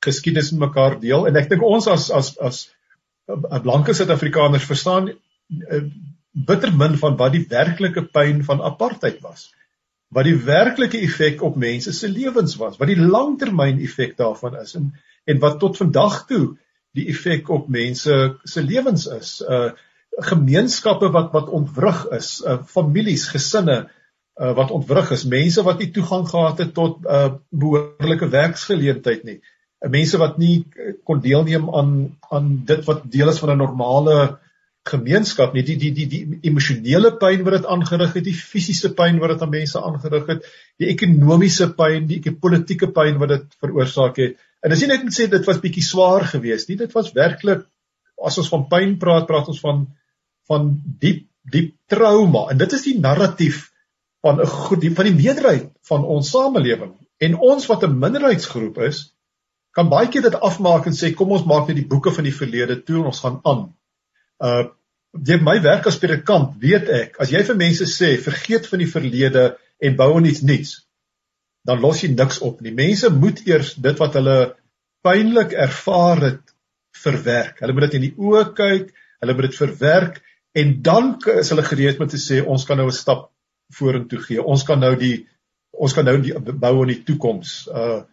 geskiedenis 0.05 0.51
met 0.51 0.67
mekaar 0.69 0.99
deel 0.99 1.27
en 1.27 1.35
ek 1.35 1.49
dink 1.49 1.63
ons 1.63 1.87
as 1.87 2.09
as 2.11 2.37
as 2.37 2.67
blanke 3.63 3.93
Suid-Afrikaners 3.93 4.65
verstaan 4.69 5.09
eh, 5.11 5.83
bitter 6.31 6.73
min 6.75 6.97
van 6.97 7.17
wat 7.19 7.35
die 7.35 7.45
werklike 7.49 8.05
pyn 8.13 8.43
van 8.47 8.63
apartheid 8.63 9.21
was. 9.21 9.49
Wat 10.11 10.27
die 10.27 10.37
werklike 10.45 10.99
effek 11.03 11.43
op 11.43 11.55
mense 11.59 11.93
se 11.95 12.09
lewens 12.09 12.57
was. 12.59 12.77
Wat 12.79 12.91
die 12.91 12.99
langtermyn 12.99 13.79
effek 13.83 14.17
daarvan 14.17 14.59
is 14.63 14.75
en 14.79 14.91
en 15.29 15.37
wat 15.39 15.59
tot 15.61 15.77
vandag 15.77 16.23
toe 16.27 16.57
die 16.97 17.05
effek 17.11 17.49
op 17.53 17.67
mense 17.69 18.15
se 18.43 18.63
lewens 18.63 19.07
is. 19.07 19.39
Uh 19.41 19.71
gemeenskappe 20.11 21.07
wat 21.11 21.31
wat 21.31 21.49
ontwrig 21.49 22.05
is. 22.17 22.41
Uh 22.43 22.57
families 22.67 23.29
gesinne 23.31 23.77
uh, 24.41 24.51
wat 24.55 24.71
ontwrig 24.71 25.11
is, 25.11 25.23
mense 25.23 25.63
wat 25.63 25.79
nie 25.79 25.91
toegang 25.91 26.25
gehad 26.27 26.59
het 26.59 26.73
tot 26.73 27.05
uh, 27.05 27.33
behoorlike 27.49 28.27
werksgeleentheid 28.33 29.23
nie. 29.23 29.39
Uh, 29.39 29.60
mense 29.89 30.17
wat 30.17 30.37
nie 30.37 30.65
kon 31.03 31.21
deelneem 31.21 31.69
aan 31.69 32.17
aan 32.29 32.51
dit 32.65 32.85
wat 32.85 33.11
deel 33.11 33.29
is 33.29 33.39
van 33.39 33.51
'n 33.51 33.57
normale 33.57 34.37
gemeenskap 34.85 35.53
nie. 35.53 35.63
Die 35.63 35.77
die 35.77 35.91
die 35.93 36.07
die 36.07 36.39
emosionele 36.41 37.11
pyn 37.17 37.43
wat 37.43 37.53
dit 37.53 37.65
aangerig 37.65 38.13
het, 38.13 38.23
die 38.23 38.33
fisiese 38.33 38.93
pyn 38.93 39.19
wat 39.19 39.29
dit 39.29 39.41
aan 39.41 39.49
mense 39.49 39.81
aangerig 39.81 40.27
het, 40.27 40.45
die 40.77 40.87
ekonomiese 40.87 41.73
pyn, 41.73 42.07
die 42.07 42.21
politieke 42.31 42.87
pyn 42.87 43.17
wat 43.17 43.29
dit 43.29 43.45
veroorsaak 43.59 44.17
het, 44.17 44.37
En 44.61 44.73
as 44.73 44.81
jy 44.83 44.91
net 44.91 45.05
moet 45.05 45.15
sê 45.15 45.25
dit 45.29 45.47
was 45.49 45.59
bietjie 45.61 45.83
swaar 45.85 46.27
geweest, 46.29 46.69
nie 46.69 46.77
dit 46.77 46.93
was 46.93 47.09
werklik 47.17 47.65
as 48.21 48.37
ons 48.37 48.49
van 48.53 48.67
pyn 48.69 48.97
praat, 49.01 49.25
praat 49.29 49.49
ons 49.49 49.61
van 49.63 49.85
van 50.49 50.71
diep 51.01 51.25
diep 51.51 51.71
trauma 51.89 52.43
en 52.51 52.59
dit 52.59 52.73
is 52.77 52.83
die 52.85 52.99
narratief 53.01 53.63
van 54.21 54.41
'n 54.41 54.51
goed 54.51 54.83
van 54.97 55.07
die 55.09 55.17
meerderheid 55.17 55.71
van 55.89 56.05
ons 56.15 56.29
samelewing. 56.29 56.93
En 57.17 57.39
ons 57.53 57.65
wat 57.71 57.83
'n 57.83 57.97
minderheidsgroep 58.03 58.77
is, 58.89 59.13
kan 59.75 59.89
baie 59.91 60.09
keer 60.11 60.25
dit 60.27 60.37
afmaak 60.47 60.87
en 60.87 60.95
sê 60.95 61.13
kom 61.15 61.31
ons 61.31 61.47
maak 61.47 61.67
net 61.69 61.79
die 61.79 61.87
boeke 61.87 62.11
van 62.11 62.27
die 62.27 62.35
verlede 62.35 62.79
toe 62.83 62.99
en 63.01 63.09
ons 63.11 63.23
gaan 63.23 63.41
aan. 63.47 63.65
Uh 64.43 64.63
deur 65.11 65.41
my 65.43 65.57
werk 65.59 65.89
as 65.89 65.97
predikant 65.99 66.53
weet 66.61 66.87
ek 66.95 67.17
as 67.19 67.33
jy 67.33 67.41
vir 67.43 67.57
mense 67.59 67.83
sê 67.91 68.13
vergeet 68.15 68.69
van 68.71 68.79
die 68.79 68.87
verlede 68.87 69.41
en 69.83 69.97
bou 69.99 70.07
aan 70.15 70.27
iets 70.29 70.39
nuuts, 70.47 70.71
dan 71.67 71.81
los 71.83 71.99
jy 72.03 72.13
niks 72.13 72.39
op 72.47 72.61
nie. 72.63 72.71
Mense 72.71 73.09
moet 73.11 73.41
eers 73.43 73.73
dit 73.75 73.99
wat 73.99 74.15
hulle 74.15 74.37
pynlik 75.03 75.51
ervaar 75.51 76.21
het 76.29 76.53
verwerk. 77.03 77.59
Hulle 77.59 77.75
moet 77.75 77.89
dit 77.89 77.97
in 77.99 78.05
die 78.05 78.13
oë 78.15 78.45
kyk, 78.55 78.93
hulle 79.19 79.35
moet 79.35 79.49
dit 79.49 79.59
verwerk 79.59 80.21
en 80.55 80.73
dan 80.85 81.11
is 81.35 81.51
hulle 81.51 81.67
gereed 81.67 81.99
om 81.99 82.07
te 82.11 82.19
sê 82.21 82.39
ons 82.43 82.65
kan 82.67 82.79
nou 82.79 82.87
'n 82.87 82.95
stap 82.95 83.29
vorentoe 83.75 84.19
gee. 84.19 84.43
Ons 84.43 84.63
kan 84.63 84.79
nou 84.79 84.95
die 84.95 85.27
ons 85.71 85.93
kan 85.93 86.05
nou 86.05 86.17
die 86.21 86.33
bou 86.39 86.73
aan 86.81 86.93
die 86.93 87.03
toekoms. 87.03 87.67
Uh 87.67 88.03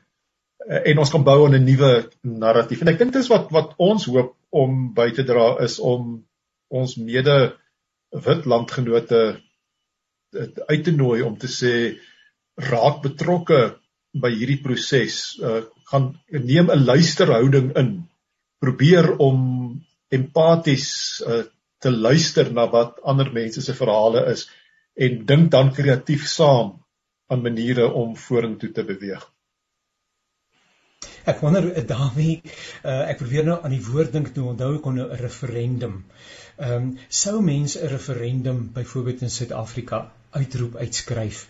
en 0.67 0.99
ons 0.99 1.11
kan 1.11 1.25
bou 1.25 1.47
aan 1.47 1.55
'n 1.55 1.65
nuwe 1.65 2.11
narratief. 2.23 2.81
En 2.83 2.89
ek 2.89 2.99
dink 2.99 3.13
dis 3.13 3.31
wat 3.31 3.51
wat 3.51 3.75
ons 3.79 4.05
hoop 4.07 4.35
om 4.51 4.95
by 4.95 5.11
te 5.11 5.25
dra 5.25 5.57
is 5.65 5.79
om 5.79 6.25
ons 6.69 6.97
mede 6.97 7.57
wit 8.13 8.47
landgenote 8.47 9.41
uit 10.69 10.85
te 10.85 10.93
nooi 10.93 11.23
om 11.23 11.37
te 11.37 11.49
sê 11.49 11.97
raak 12.71 13.03
betrokke 13.03 13.79
by 14.13 14.31
hierdie 14.35 14.63
proses. 14.63 15.39
Uh 15.41 15.63
gaan 15.89 16.21
neem 16.29 16.71
'n 16.71 16.85
luisterhouding 16.85 17.77
in. 17.77 18.09
Probeer 18.61 19.17
om 19.19 19.39
empaties 20.11 21.23
uh 21.27 21.45
te 21.79 21.91
luister 21.91 22.53
na 22.53 22.67
wat 22.67 22.99
ander 23.03 23.33
mense 23.33 23.63
se 23.63 23.75
verhale 23.75 24.27
is 24.33 24.49
en 24.95 25.25
dink 25.27 25.51
dan 25.51 25.73
kreatief 25.73 26.27
saam 26.27 26.73
aan 27.31 27.43
maniere 27.43 27.87
om 27.93 28.17
vorentoe 28.17 28.73
te 28.73 28.85
beweeg. 28.85 29.23
Ek 31.29 31.43
wonder 31.45 31.67
eh, 31.73 31.85
daarmee 31.87 32.37
uh, 32.43 33.11
ek 33.11 33.19
probeer 33.21 33.45
nou 33.49 33.57
aan 33.63 33.75
die 33.75 33.85
woord 33.85 34.15
dink 34.17 34.31
toe 34.37 34.47
onthou 34.53 34.71
ek 34.77 34.85
kon 34.87 35.01
'n 35.03 35.19
referendum. 35.23 35.99
Ehm 36.57 36.77
um, 36.77 36.87
sou 37.23 37.41
mense 37.49 37.81
'n 37.81 37.93
referendum 37.93 38.63
byvoorbeeld 38.79 39.27
in 39.27 39.35
Suid-Afrika 39.35 40.01
uitroep 40.31 40.77
uitskryf 40.77 41.45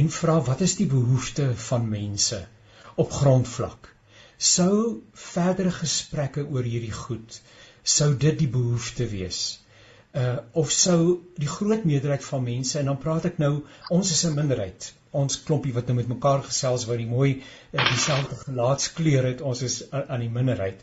en 0.00 0.12
vra 0.18 0.38
wat 0.50 0.60
is 0.68 0.76
die 0.82 0.86
behoefte 0.94 1.50
van 1.66 1.88
mense 1.88 2.40
op 2.94 3.12
grondvlak? 3.12 3.90
Sou 4.38 5.02
verdere 5.26 5.74
gesprekke 5.82 6.46
oor 6.46 6.70
hierdie 6.70 6.96
goed 7.04 7.40
sou 7.82 8.14
dit 8.16 8.38
die 8.38 8.52
behoefte 8.58 9.06
wees? 9.10 9.44
uh 10.14 10.38
of 10.52 10.70
sou 10.70 10.98
die 11.42 11.50
groot 11.50 11.84
meerderheid 11.84 12.24
van 12.24 12.42
mense 12.42 12.78
en 12.78 12.92
dan 12.92 12.98
praat 13.02 13.24
ek 13.32 13.40
nou 13.42 13.54
ons 13.96 14.10
is 14.16 14.22
'n 14.26 14.36
minderheid 14.38 14.92
ons 15.20 15.40
klompie 15.46 15.74
wat 15.76 15.88
nou 15.88 15.96
met 16.00 16.10
mekaar 16.10 16.42
gesels 16.46 16.86
wat 16.90 17.00
die 17.00 17.10
mooi 17.10 17.30
uh, 17.34 17.84
dieselfde 17.90 18.38
gelaatskleur 18.42 19.28
het 19.30 19.44
ons 19.52 19.62
is 19.66 19.80
uh, 19.86 20.02
aan 20.08 20.24
die 20.24 20.32
minderheid. 20.32 20.80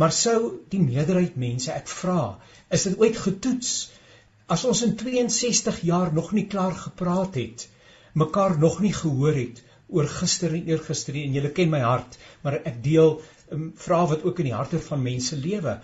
Maar 0.00 0.12
sou 0.16 0.36
die 0.72 0.82
meerderheid 0.82 1.36
mense 1.40 1.72
ek 1.74 1.88
vra 1.92 2.36
is 2.70 2.86
dit 2.86 3.00
ooit 3.00 3.18
getoets? 3.18 3.72
As 4.50 4.64
ons 4.66 4.82
in 4.86 4.96
62 4.98 5.82
jaar 5.86 6.12
nog 6.14 6.32
nie 6.36 6.46
klaar 6.52 6.76
gepraat 6.86 7.38
het 7.40 7.66
mekaar 8.18 8.56
nog 8.58 8.80
nie 8.82 8.94
gehoor 8.94 9.36
het 9.38 9.60
oor 9.90 10.08
gister 10.10 10.54
en 10.54 10.68
eergister 10.70 11.16
en 11.18 11.34
julle 11.38 11.50
ken 11.54 11.70
my 11.70 11.82
hart 11.84 12.18
maar 12.44 12.58
ek 12.60 12.78
deel 12.84 13.18
um, 13.54 13.70
vrae 13.84 14.06
wat 14.14 14.24
ook 14.26 14.42
in 14.42 14.50
die 14.50 14.56
harte 14.56 14.80
van 14.90 15.02
mense 15.02 15.36
lewe. 15.36 15.80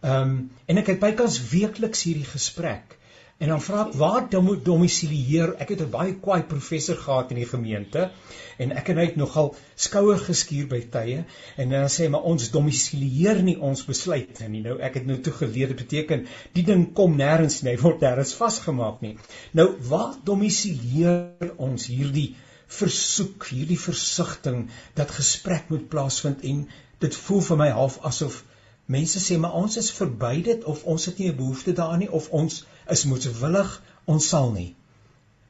Ehm 0.00 0.32
um, 0.32 0.38
en 0.66 0.80
ek 0.80 0.94
het 0.94 1.02
bykans 1.02 1.38
weekliks 1.50 2.06
hierdie 2.08 2.28
gesprek. 2.28 2.96
En 3.40 3.48
dan 3.48 3.62
vra 3.64 3.86
ek 3.86 3.94
waar 3.96 4.26
dan 4.28 4.44
moet 4.44 4.64
domisilieer? 4.64 5.54
Ek 5.64 5.70
het 5.72 5.80
'n 5.80 5.90
baie 5.92 6.12
kwaai 6.24 6.42
professor 6.48 6.96
gehad 6.96 7.30
in 7.32 7.38
die 7.40 7.48
gemeente 7.52 8.10
en 8.58 8.74
ek 8.76 8.90
en 8.92 8.98
hy 9.00 9.06
het 9.06 9.16
nogal 9.16 9.54
skouer 9.84 10.18
geskuur 10.24 10.66
by 10.68 10.80
tye 10.96 11.22
en 11.56 11.72
dan 11.72 11.88
sê 11.94 12.08
maar 12.12 12.26
ons 12.32 12.50
domisilieer 12.56 13.40
nie 13.46 13.56
ons 13.70 13.84
besluit 13.84 14.42
nie. 14.48 14.60
Nou 14.66 14.76
ek 14.88 14.94
het 15.00 15.06
nou 15.06 15.16
toe 15.24 15.32
geleer 15.32 15.72
dit 15.72 15.80
beteken 15.80 16.26
die 16.52 16.66
ding 16.68 16.84
kom 16.92 17.16
nêrens 17.16 17.62
nie, 17.62 17.76
word 17.80 18.04
nêrens 18.04 18.34
vasgemaak 18.42 19.00
nie. 19.00 19.16
Nou 19.52 19.68
waar 19.88 20.14
domisilieer 20.24 21.54
ons 21.56 21.86
hierdie 21.86 22.36
versoek, 22.66 23.48
hierdie 23.54 23.80
versigtiging 23.80 24.68
dat 25.00 25.16
gesprek 25.16 25.72
moet 25.72 25.88
plaasvind 25.88 26.44
en 26.44 26.68
dit 27.00 27.20
voel 27.24 27.40
vir 27.48 27.64
my 27.64 27.70
half 27.80 27.98
asof 28.04 28.44
Mense 28.90 29.20
sê 29.22 29.36
maar 29.38 29.54
ons 29.54 29.76
is 29.78 29.92
verby 29.94 30.40
dit 30.46 30.64
of 30.72 30.82
ons 30.92 31.04
het 31.06 31.18
nie 31.18 31.28
'n 31.30 31.36
behoefte 31.36 31.72
daaraan 31.72 32.02
nie 32.04 32.10
of 32.18 32.28
ons 32.42 32.64
is 32.94 33.04
moedswillig, 33.10 33.70
ons 34.04 34.28
sal 34.28 34.52
nie. 34.52 34.74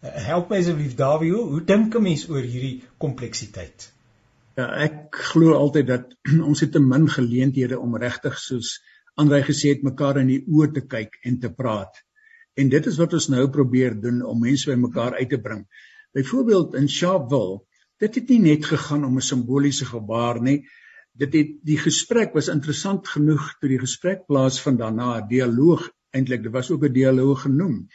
Eh, 0.03 0.25
help 0.27 0.51
my 0.51 0.59
asseblief 0.59 0.95
Dawie, 0.97 1.33
hoe, 1.33 1.47
hoe 1.55 1.65
dink 1.65 1.95
'n 1.95 2.03
mens 2.03 2.29
oor 2.29 2.43
hierdie 2.43 2.83
kompleksiteit? 2.99 3.93
Ja, 4.57 4.67
ek 4.85 5.17
glo 5.33 5.55
altyd 5.55 5.87
dat 5.87 6.15
ons 6.51 6.61
het 6.61 6.73
te 6.73 6.83
min 6.85 7.09
geleenthede 7.09 7.79
om 7.79 7.97
regtig 7.97 8.39
soos 8.39 8.79
Andrei 9.21 9.43
gesê 9.43 9.75
het 9.75 9.83
mekaar 9.83 10.21
in 10.21 10.31
die 10.33 10.43
oë 10.49 10.73
te 10.75 10.83
kyk 10.87 11.17
en 11.25 11.41
te 11.41 11.51
praat. 11.53 11.97
En 12.57 12.69
dit 12.69 12.87
is 12.87 12.99
wat 13.01 13.17
ons 13.17 13.29
nou 13.33 13.47
probeer 13.53 13.97
doen 14.01 14.23
om 14.23 14.41
mense 14.41 14.69
by 14.71 14.77
mekaar 14.81 15.17
uit 15.19 15.29
te 15.33 15.41
bring. 15.41 15.67
Byvoorbeeld 16.17 16.77
in 16.81 16.89
Sharpeville, 16.89 17.61
dit 18.01 18.15
het 18.15 18.33
nie 18.33 18.41
net 18.47 18.65
gegaan 18.65 19.05
om 19.05 19.17
'n 19.17 19.29
simboliese 19.33 19.85
gebaar 19.85 20.41
nie, 20.43 20.65
dit 21.21 21.35
het 21.37 21.57
die 21.69 21.79
gesprek 21.79 22.33
was 22.37 22.49
interessant 22.49 23.09
genoeg 23.09 23.57
toe 23.61 23.69
die 23.69 23.81
gesprek 23.81 24.23
plaasvind 24.31 24.81
daarna 24.81 25.19
'n 25.19 25.29
dialoog 25.29 25.89
eintlik 26.17 26.43
dit 26.43 26.53
was 26.53 26.71
ook 26.71 26.85
'n 26.85 26.93
dialoog 26.93 27.43
genoem. 27.43 27.89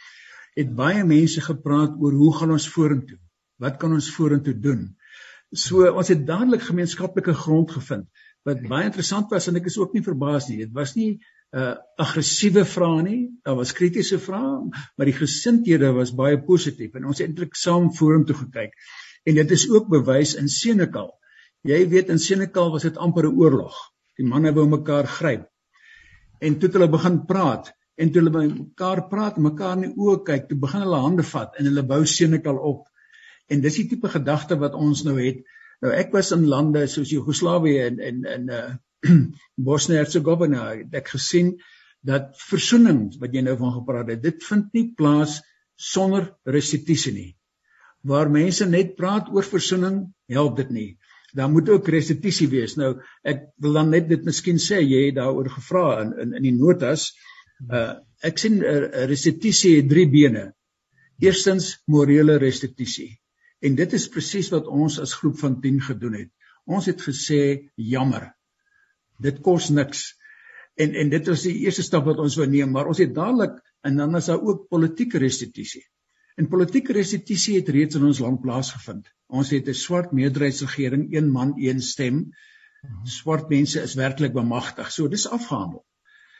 Het 0.55 0.75
baie 0.75 1.03
mense 1.03 1.41
gepraat 1.41 1.95
oor 1.99 2.13
hoe 2.13 2.35
gaan 2.35 2.51
ons 2.51 2.69
vorentoe? 2.69 3.17
Wat 3.57 3.77
kan 3.77 3.93
ons 3.93 4.11
vorentoe 4.11 4.59
doen? 4.59 4.95
So 5.51 5.91
ons 5.91 6.07
het 6.07 6.27
dadelik 6.27 6.61
gemeenskaplike 6.61 7.33
grond 7.33 7.71
gevind. 7.71 8.05
Wat 8.43 8.61
baie 8.67 8.85
interessant 8.85 9.29
was 9.31 9.47
en 9.47 9.55
ek 9.55 9.65
is 9.65 9.77
ook 9.77 9.93
nie 9.93 10.03
verbaas 10.03 10.47
nie 10.49 10.57
dit 10.57 10.71
was 10.71 10.95
nie 10.95 11.11
'n 11.11 11.59
uh, 11.59 11.75
aggressiewe 11.97 12.65
vrae 12.65 13.01
nie 13.01 13.31
daar 13.43 13.55
was 13.55 13.73
kritiese 13.73 14.19
vrae 14.19 14.69
maar 14.97 15.05
die 15.05 15.19
gesindhede 15.19 15.91
was 15.93 16.15
baie 16.15 16.37
positief 16.37 16.93
en 16.93 17.05
ons 17.05 17.17
het 17.17 17.27
eintlik 17.27 17.55
saam 17.55 17.93
vorentoe 17.93 18.35
gekyk. 18.35 18.73
En 19.25 19.35
dit 19.35 19.51
is 19.51 19.69
ook 19.69 19.89
bewys 19.89 20.35
in 20.35 20.47
Senekal 20.47 21.13
Jy 21.65 21.79
weet 21.89 22.11
in 22.13 22.19
Senekal 22.21 22.69
was 22.73 22.83
dit 22.85 22.97
amper 23.01 23.25
'n 23.25 23.37
oorlog. 23.41 23.73
Die 24.19 24.25
manne 24.25 24.51
wou 24.53 24.67
mekaar 24.69 25.07
gryp. 25.09 25.47
En 26.39 26.59
toe 26.59 26.67
het 26.69 26.75
hulle 26.77 26.89
begin 26.93 27.25
praat 27.25 27.71
en 27.97 28.11
toe 28.11 28.21
hulle 28.21 28.33
by 28.35 28.43
mekaar 28.45 29.07
praat, 29.09 29.37
mekaar 29.37 29.73
in 29.77 29.85
die 29.87 29.95
oë 29.97 30.23
kyk, 30.27 30.49
toe 30.49 30.57
begin 30.59 30.83
hulle 30.83 30.99
hande 31.01 31.23
vat 31.23 31.55
en 31.57 31.65
hulle 31.65 31.83
bou 31.83 32.05
Senekal 32.05 32.57
op. 32.57 32.85
En 33.49 33.61
dis 33.61 33.79
die 33.79 33.87
tipe 33.89 34.11
gedagte 34.13 34.57
wat 34.61 34.75
ons 34.75 35.03
nou 35.07 35.15
het. 35.17 35.41
Nou 35.81 35.93
ek 35.93 36.13
was 36.13 36.31
in 36.35 36.45
lande 36.45 36.85
soos 36.87 37.09
Joegoslawië 37.09 37.79
en 37.87 37.99
en 37.99 38.25
in 38.35 38.49
uh 38.49 38.65
Bosnië-Herzegovina 39.67 40.61
het 40.73 40.93
ek 41.01 41.09
gesien 41.13 41.51
dat 42.01 42.37
versoening 42.49 43.13
wat 43.21 43.33
jy 43.33 43.41
nou 43.41 43.57
van 43.57 43.73
gepraat 43.73 44.09
het, 44.09 44.21
dit 44.21 44.43
vind 44.43 44.69
nie 44.73 44.93
plaas 44.97 45.41
sonder 45.75 46.31
restituisie 46.45 47.13
nie. 47.13 47.31
Waar 48.01 48.29
mense 48.29 48.65
net 48.65 48.95
praat 48.95 49.29
oor 49.33 49.45
versoening, 49.45 50.13
help 50.29 50.57
dit 50.57 50.69
nie 50.69 50.89
dan 51.35 51.51
moet 51.51 51.69
ook 51.69 51.87
restituisie 51.91 52.47
wees. 52.51 52.77
Nou 52.79 52.95
ek 53.27 53.49
wil 53.63 53.75
dan 53.75 53.91
net 53.91 54.07
dit 54.09 54.23
miskien 54.27 54.59
sê 54.61 54.79
jy 54.79 55.07
het 55.09 55.17
daaroor 55.19 55.49
gevra 55.57 55.87
in 56.03 56.13
in 56.23 56.35
in 56.39 56.47
die 56.47 56.55
notas. 56.55 57.11
Uh 57.69 57.99
ek 58.25 58.39
sien 58.41 58.61
uh, 58.63 59.05
restituisie 59.11 59.75
het 59.77 59.89
drie 59.91 60.07
bene. 60.09 60.47
Eerstens 61.21 61.75
morele 61.91 62.39
restituisie. 62.41 63.11
En 63.61 63.75
dit 63.75 63.93
is 63.93 64.07
presies 64.09 64.49
wat 64.53 64.67
ons 64.71 64.97
as 65.03 65.13
groep 65.19 65.37
van 65.39 65.59
10 65.61 65.81
gedoen 65.89 66.15
het. 66.21 66.31
Ons 66.65 66.87
het 66.89 67.03
gesê 67.03 67.41
jammer. 67.75 68.31
Dit 69.21 69.43
kos 69.45 69.69
niks. 69.69 70.07
En 70.79 70.95
en 70.95 71.11
dit 71.11 71.29
was 71.31 71.45
die 71.47 71.57
eerste 71.67 71.85
stap 71.85 72.07
wat 72.09 72.19
ons 72.23 72.39
wou 72.39 72.47
neem, 72.49 72.71
maar 72.71 72.89
ons 72.91 73.03
het 73.03 73.13
dadelik 73.15 73.59
en 73.85 74.01
dan 74.01 74.15
is 74.17 74.31
daar 74.31 74.41
ook 74.41 74.67
politieke 74.71 75.21
restituisie. 75.21 75.83
En 76.35 76.47
politieke 76.51 76.93
restituisie 76.93 77.55
het 77.55 77.69
reeds 77.71 77.95
in 77.95 78.05
ons 78.09 78.19
land 78.19 78.41
plaasgevind. 78.43 79.07
Ons 79.31 79.49
het 79.55 79.67
'n 79.71 79.81
swart 79.81 80.11
meerderheidsregering, 80.11 81.07
een 81.13 81.29
man, 81.31 81.53
een 81.57 81.81
stem. 81.81 82.17
Swart 83.03 83.49
mense 83.49 83.81
is 83.81 83.93
werklik 83.95 84.33
bemagtig. 84.33 84.91
So 84.91 85.07
dis 85.07 85.27
afgehandel. 85.27 85.85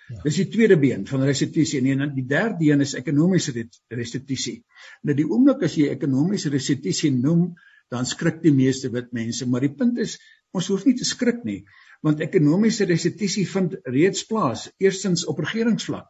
Ja. 0.08 0.22
Dis 0.22 0.36
die 0.36 0.48
tweede 0.48 0.78
been 0.78 1.08
van 1.08 1.24
restituisie 1.26 1.80
en 1.80 2.04
dan 2.04 2.14
die 2.14 2.26
derde 2.26 2.66
een 2.66 2.82
is 2.82 2.94
ekonomiese 2.94 3.54
restituisie. 3.88 4.66
Nou 5.02 5.16
die 5.18 5.26
oomblik 5.26 5.64
as 5.64 5.76
jy 5.76 5.88
ekonomiese 5.90 6.50
restituisie 6.50 7.12
noem, 7.12 7.56
dan 7.90 8.06
skrik 8.06 8.42
die 8.44 8.54
meeste 8.54 8.92
wit 8.94 9.12
mense, 9.14 9.48
maar 9.50 9.62
die 9.62 9.74
punt 9.74 9.98
is 9.98 10.20
ons 10.52 10.68
hoef 10.68 10.86
nie 10.86 10.96
te 10.98 11.06
skrik 11.06 11.44
nie, 11.44 11.64
want 12.06 12.20
ekonomiese 12.20 12.86
restituisie 12.86 13.48
vind 13.48 13.80
reeds 13.84 14.26
plaas, 14.30 14.70
eerstens 14.78 15.26
op 15.26 15.40
regeringsvlak. 15.40 16.08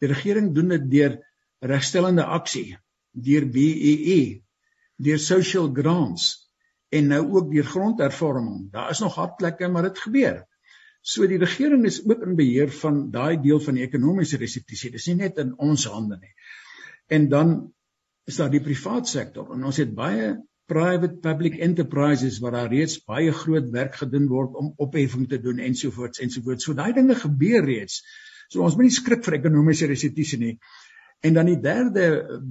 Die 0.00 0.10
regering 0.10 0.54
doen 0.54 0.68
dit 0.68 0.88
deur 0.90 1.18
regstellende 1.60 2.24
aksie 2.24 2.76
deur 3.12 3.46
BEE, 3.52 4.42
deur 4.96 5.20
social 5.20 5.68
grants 5.74 6.30
en 6.92 7.08
nou 7.08 7.22
ook 7.32 7.52
deur 7.52 7.68
grondhervorming. 7.68 8.70
Daar 8.72 8.90
is 8.90 9.00
nog 9.00 9.14
hartplekke, 9.16 9.68
maar 9.68 9.88
dit 9.88 9.98
gebeur. 9.98 10.42
So 11.02 11.26
die 11.26 11.40
regering 11.40 11.84
is 11.88 11.98
ook 12.06 12.22
in 12.22 12.36
beheer 12.38 12.70
van 12.78 13.08
daai 13.10 13.40
deel 13.42 13.60
van 13.60 13.78
die 13.78 13.86
ekonomiese 13.86 14.38
reseptisie. 14.38 14.92
Dis 14.94 15.08
nie 15.10 15.18
net 15.24 15.40
in 15.42 15.56
ons 15.58 15.88
hande 15.90 16.18
nie. 16.20 16.34
En 17.10 17.28
dan 17.28 17.56
is 18.30 18.38
daar 18.38 18.52
die 18.52 18.62
privaat 18.62 19.08
sektor 19.10 19.50
en 19.54 19.64
ons 19.66 19.80
het 19.82 19.94
baie 19.98 20.36
private 20.70 21.18
public 21.24 21.58
enterprises 21.58 22.38
waar 22.40 22.54
daar 22.54 22.70
reeds 22.70 23.00
baie 23.08 23.32
groot 23.34 23.66
werk 23.74 23.98
gedoen 23.98 24.28
word 24.30 24.54
om 24.60 24.70
opheffing 24.84 25.26
te 25.28 25.40
doen 25.42 25.58
ensovoorts 25.58 26.22
ensovoorts. 26.22 26.68
So 26.68 26.76
daai 26.78 26.92
dinge 26.94 27.18
gebeur 27.18 27.66
reeds. 27.66 27.98
So 28.52 28.62
ons 28.62 28.76
moet 28.78 28.88
nie 28.88 28.94
skrik 28.94 29.24
vir 29.26 29.40
ekonomiese 29.40 29.90
reseptisie 29.90 30.38
nie. 30.38 30.54
En 31.22 31.38
dan 31.38 31.46
die 31.46 31.60
derde 31.62 32.06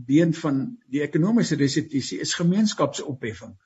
been 0.08 0.34
van 0.34 0.62
die 0.88 1.04
ekonomiese 1.04 1.58
reseptisie 1.60 2.22
is 2.24 2.38
gemeenskapsopheffing. 2.40 3.58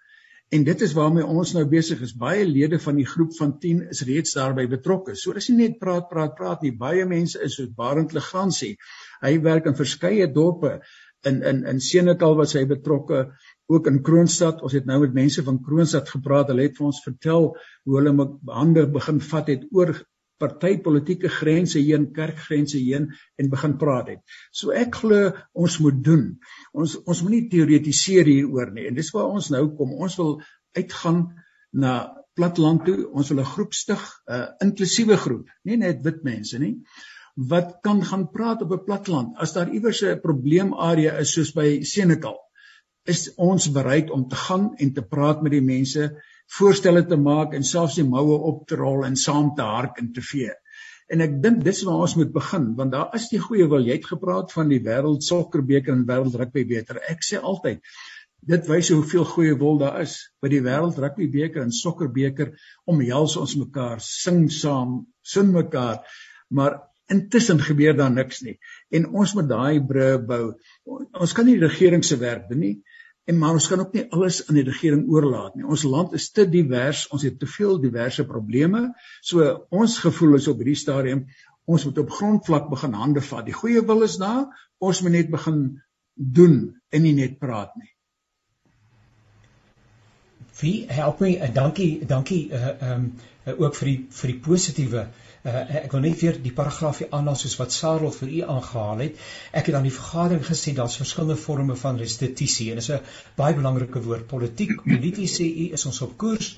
En 0.54 0.64
dit 0.64 0.82
is 0.82 0.94
waarmee 0.94 1.26
ons 1.26 1.54
nou 1.54 1.64
besig 1.70 2.02
is. 2.06 2.14
Baie 2.18 2.46
lede 2.46 2.80
van 2.82 2.98
die 2.98 3.06
groep 3.06 3.34
van 3.38 3.56
10 3.60 3.88
is 3.94 4.04
reeds 4.06 4.34
daarbey 4.38 4.68
betrokke. 4.70 5.16
So 5.18 5.34
dis 5.34 5.50
nie 5.50 5.58
net 5.64 5.80
praat 5.82 6.10
praat 6.10 6.36
praat 6.38 6.66
nie. 6.66 6.74
Baie 6.78 7.06
mense 7.10 7.42
is 7.42 7.58
soos 7.58 7.72
Barend 7.78 8.14
Legrandsie. 8.18 8.76
Hy 9.22 9.34
werk 9.46 9.70
in 9.70 9.78
verskeie 9.78 10.30
dorpe 10.32 10.80
in 11.26 11.42
in 11.44 11.64
in 11.66 11.80
Senekal 11.82 12.36
was 12.38 12.54
hy 12.54 12.66
betrokke 12.70 13.22
ook 13.66 13.88
in 13.90 14.02
Kroonstad 14.06 14.62
ons 14.62 14.76
het 14.78 14.86
nou 14.86 15.00
met 15.02 15.14
mense 15.14 15.44
van 15.44 15.62
Kroonstad 15.68 16.10
gepraat 16.14 16.52
hulle 16.54 16.68
het 16.68 16.78
vir 16.78 16.90
ons 16.90 17.02
vertel 17.06 17.48
hoe 17.56 17.98
hulle 17.98 18.28
hande 18.60 18.86
begin 18.98 19.22
vat 19.30 19.50
het 19.54 19.66
oor 19.72 19.94
partytetiese 20.42 21.30
grense 21.30 21.80
heen 21.80 22.12
kerkgrense 22.14 22.78
heen 22.78 23.10
en 23.40 23.50
begin 23.50 23.78
praat 23.78 24.12
het 24.14 24.38
so 24.52 24.72
ek 24.72 24.96
glo 25.02 25.32
ons 25.54 25.80
moet 25.80 26.04
doen. 26.04 26.28
Ons 26.74 26.98
ons 27.06 27.24
moenie 27.24 27.48
teoretiseer 27.50 28.26
hieroor 28.26 28.72
nie. 28.76 28.88
En 28.90 28.96
dis 28.96 29.12
waar 29.16 29.32
ons 29.32 29.50
nou 29.54 29.64
kom. 29.78 29.94
Ons 29.94 30.18
wil 30.20 30.38
uitgaan 30.76 31.26
na 31.72 31.96
platteland 32.36 32.84
toe. 32.86 33.10
Ons 33.12 33.32
wil 33.32 33.40
'n 33.40 33.52
groep 33.56 33.74
stig 33.74 34.04
'n 34.28 34.48
inklusiewe 34.68 35.18
groep 35.18 35.50
nie 35.64 35.78
net 35.78 36.04
wit 36.04 36.24
mense 36.24 36.60
nie 36.60 36.76
wat 37.36 37.80
kan 37.84 38.04
gaan 38.04 38.32
praat 38.32 38.62
op 38.62 38.72
'n 38.72 38.84
platland 38.86 39.38
as 39.38 39.54
daar 39.54 39.70
iewers 39.70 40.02
'n 40.04 40.22
probleemarea 40.22 41.18
is 41.20 41.34
soos 41.34 41.52
by 41.54 41.84
Senekal 41.84 42.38
is 43.06 43.28
ons 43.38 43.68
bereid 43.72 44.10
om 44.12 44.28
te 44.30 44.40
gaan 44.48 44.72
en 44.82 44.94
te 44.94 45.04
praat 45.06 45.42
met 45.46 45.54
die 45.54 45.66
mense 45.66 46.10
voorstelle 46.58 47.06
te 47.06 47.18
maak 47.18 47.54
en 47.58 47.66
selfs 47.66 47.98
die 48.00 48.08
moue 48.08 48.38
op 48.52 48.64
te 48.70 48.78
rol 48.80 49.06
en 49.06 49.18
saam 49.20 49.54
te 49.58 49.66
hark 49.66 50.02
en 50.02 50.12
te 50.14 50.24
vee 50.26 50.54
en 51.14 51.22
ek 51.26 51.38
dink 51.42 51.62
dis 51.66 51.84
waar 51.86 52.04
ons 52.08 52.16
moet 52.18 52.34
begin 52.34 52.72
want 52.80 52.94
daar 52.96 53.14
is 53.18 53.28
die 53.30 53.42
goeie 53.42 53.68
wil 53.70 53.86
jy 53.86 54.00
het 54.00 54.10
gepraat 54.10 54.54
van 54.56 54.72
die 54.74 54.82
wêreld 54.88 55.26
sokkerbeker 55.26 55.94
en 55.94 56.06
wêreld 56.10 56.38
rugbybeker 56.42 57.02
ek 57.12 57.26
sê 57.28 57.42
altyd 57.52 57.84
dit 58.56 58.70
wys 58.70 58.90
hoeveel 58.94 59.28
goeie 59.36 59.54
wil 59.62 59.78
daar 59.82 60.02
is 60.02 60.18
by 60.42 60.50
die 60.54 60.64
wêreld 60.66 60.98
rugbybeker 61.02 61.66
en 61.66 61.74
sokkerbeker 61.74 62.56
omhels 62.90 63.38
ons 63.42 63.56
mekaar 63.62 64.02
sing 64.08 64.48
saam 64.54 65.00
sin 65.36 65.54
mekaar 65.54 66.02
maar 66.50 66.82
Intussen 67.14 67.60
gebeur 67.62 67.94
daar 67.94 68.10
niks 68.10 68.40
nie. 68.42 68.56
En 68.90 69.04
ons 69.14 69.34
moet 69.38 69.46
daai 69.46 69.82
brûe 69.90 70.18
bou. 70.26 70.46
Ons 70.90 71.36
kan 71.38 71.46
nie 71.46 71.60
die 71.60 71.68
regering 71.68 72.02
se 72.02 72.18
werk 72.18 72.48
doen 72.50 72.64
nie. 72.64 72.72
En 73.26 73.38
maar 73.42 73.58
ons 73.58 73.68
kan 73.68 73.82
ook 73.82 73.94
nie 73.98 74.06
alles 74.14 74.44
aan 74.48 74.60
die 74.60 74.66
regering 74.68 75.08
oorlaat 75.10 75.56
nie. 75.58 75.66
Ons 75.66 75.84
land 75.90 76.14
is 76.14 76.30
te 76.32 76.46
divers, 76.50 77.08
ons 77.10 77.24
het 77.26 77.40
te 77.42 77.50
veel 77.50 77.80
diverse 77.82 78.26
probleme. 78.30 78.92
So 79.26 79.48
ons 79.74 79.98
gevoel 80.04 80.38
is 80.38 80.48
op 80.52 80.62
hierdie 80.62 80.78
stadium 80.78 81.26
ons 81.66 81.88
moet 81.88 81.98
op 81.98 82.12
grondvlak 82.14 82.70
begin 82.70 82.94
hande 82.94 83.22
vat. 83.26 83.46
Die 83.48 83.56
goeie 83.58 83.82
wil 83.90 84.06
is 84.06 84.20
daar. 84.22 84.46
Ons 84.78 85.02
moet 85.02 85.16
net 85.16 85.32
begin 85.34 85.64
doen 86.14 86.60
en 86.94 87.02
nie 87.02 87.16
net 87.18 87.40
praat 87.42 87.74
nie. 87.82 87.90
Wie 90.62 90.86
help 90.88 91.20
my? 91.20 91.34
Dankie, 91.54 92.06
dankie 92.06 92.44
uh 92.54 92.76
um 92.94 93.08
uh, 93.46 93.58
ook 93.58 93.76
vir 93.82 93.90
die 93.90 94.00
vir 94.20 94.32
die 94.36 94.42
positiewe 94.46 95.08
uh 95.08 95.25
Uh, 95.46 95.60
ek 95.84 95.92
wil 95.94 96.02
net 96.02 96.18
weer 96.22 96.38
die 96.42 96.54
paragraafie 96.58 97.06
aanhaal 97.14 97.38
soos 97.38 97.54
wat 97.60 97.74
Sarel 97.74 98.14
vir 98.16 98.32
u 98.38 98.40
aangehaal 98.56 99.04
het. 99.04 99.20
Ek 99.60 99.68
het 99.70 99.76
aan 99.78 99.86
die 99.86 99.94
vergadering 99.94 100.42
gesê 100.48 100.74
daar's 100.74 100.98
verskillende 100.98 101.38
forme 101.38 101.76
van 101.82 102.00
restituisie 102.02 102.72
en 102.72 102.82
dit 102.82 102.88
is 102.88 102.96
'n 102.96 103.04
baie 103.38 103.54
belangrike 103.54 104.02
woord. 104.08 104.26
Politiek, 104.32 104.74
polities 104.84 105.38
sê 105.40 105.46
u 105.46 105.68
is 105.78 105.86
ons 105.86 106.02
op 106.02 106.18
koers. 106.18 106.58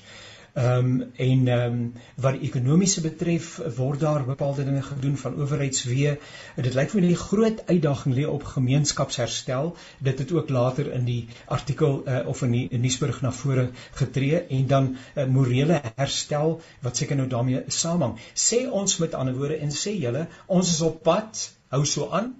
Ehm 0.52 0.86
um, 0.86 1.12
en 1.16 1.48
ehm 1.48 1.72
um, 1.72 1.92
wat 2.16 2.38
die 2.38 2.48
ekonomiese 2.48 3.00
betref 3.00 3.48
word 3.76 4.00
daar 4.00 4.24
bepaalde 4.24 4.64
dinge 4.64 4.82
gedoen 4.82 5.16
van 5.16 5.34
owerheidswee. 5.36 6.14
Dit 6.56 6.74
lyk 6.74 6.90
vir 6.90 7.00
my 7.00 7.10
die 7.10 7.18
groot 7.22 7.60
uitdaging 7.66 8.14
lê 8.16 8.24
op 8.26 8.46
gemeenskapsherstel. 8.52 9.74
Dit 9.98 10.18
het 10.18 10.32
ook 10.32 10.48
later 10.48 10.88
in 10.92 11.04
die 11.04 11.28
artikel 11.46 12.00
uh, 12.06 12.22
of 12.26 12.42
in 12.42 12.56
die 12.56 12.78
nuusberig 12.78 13.20
na 13.22 13.32
vore 13.32 13.68
getree 14.00 14.40
en 14.58 14.66
dan 14.66 14.88
uh, 14.96 15.26
morele 15.26 15.82
herstel 15.94 16.60
wat 16.80 16.96
seker 16.96 17.20
nou 17.20 17.28
daarmee 17.28 17.62
saamhang. 17.66 18.16
Sê 18.34 18.64
ons 18.82 18.98
met 18.98 19.14
ander 19.14 19.36
woorde 19.36 19.60
en 19.60 19.70
sê 19.82 19.94
julle 19.98 20.26
ons 20.46 20.72
is 20.74 20.80
op 20.80 21.02
pad, 21.02 21.44
hou 21.68 21.84
so 21.84 22.08
aan. 22.10 22.32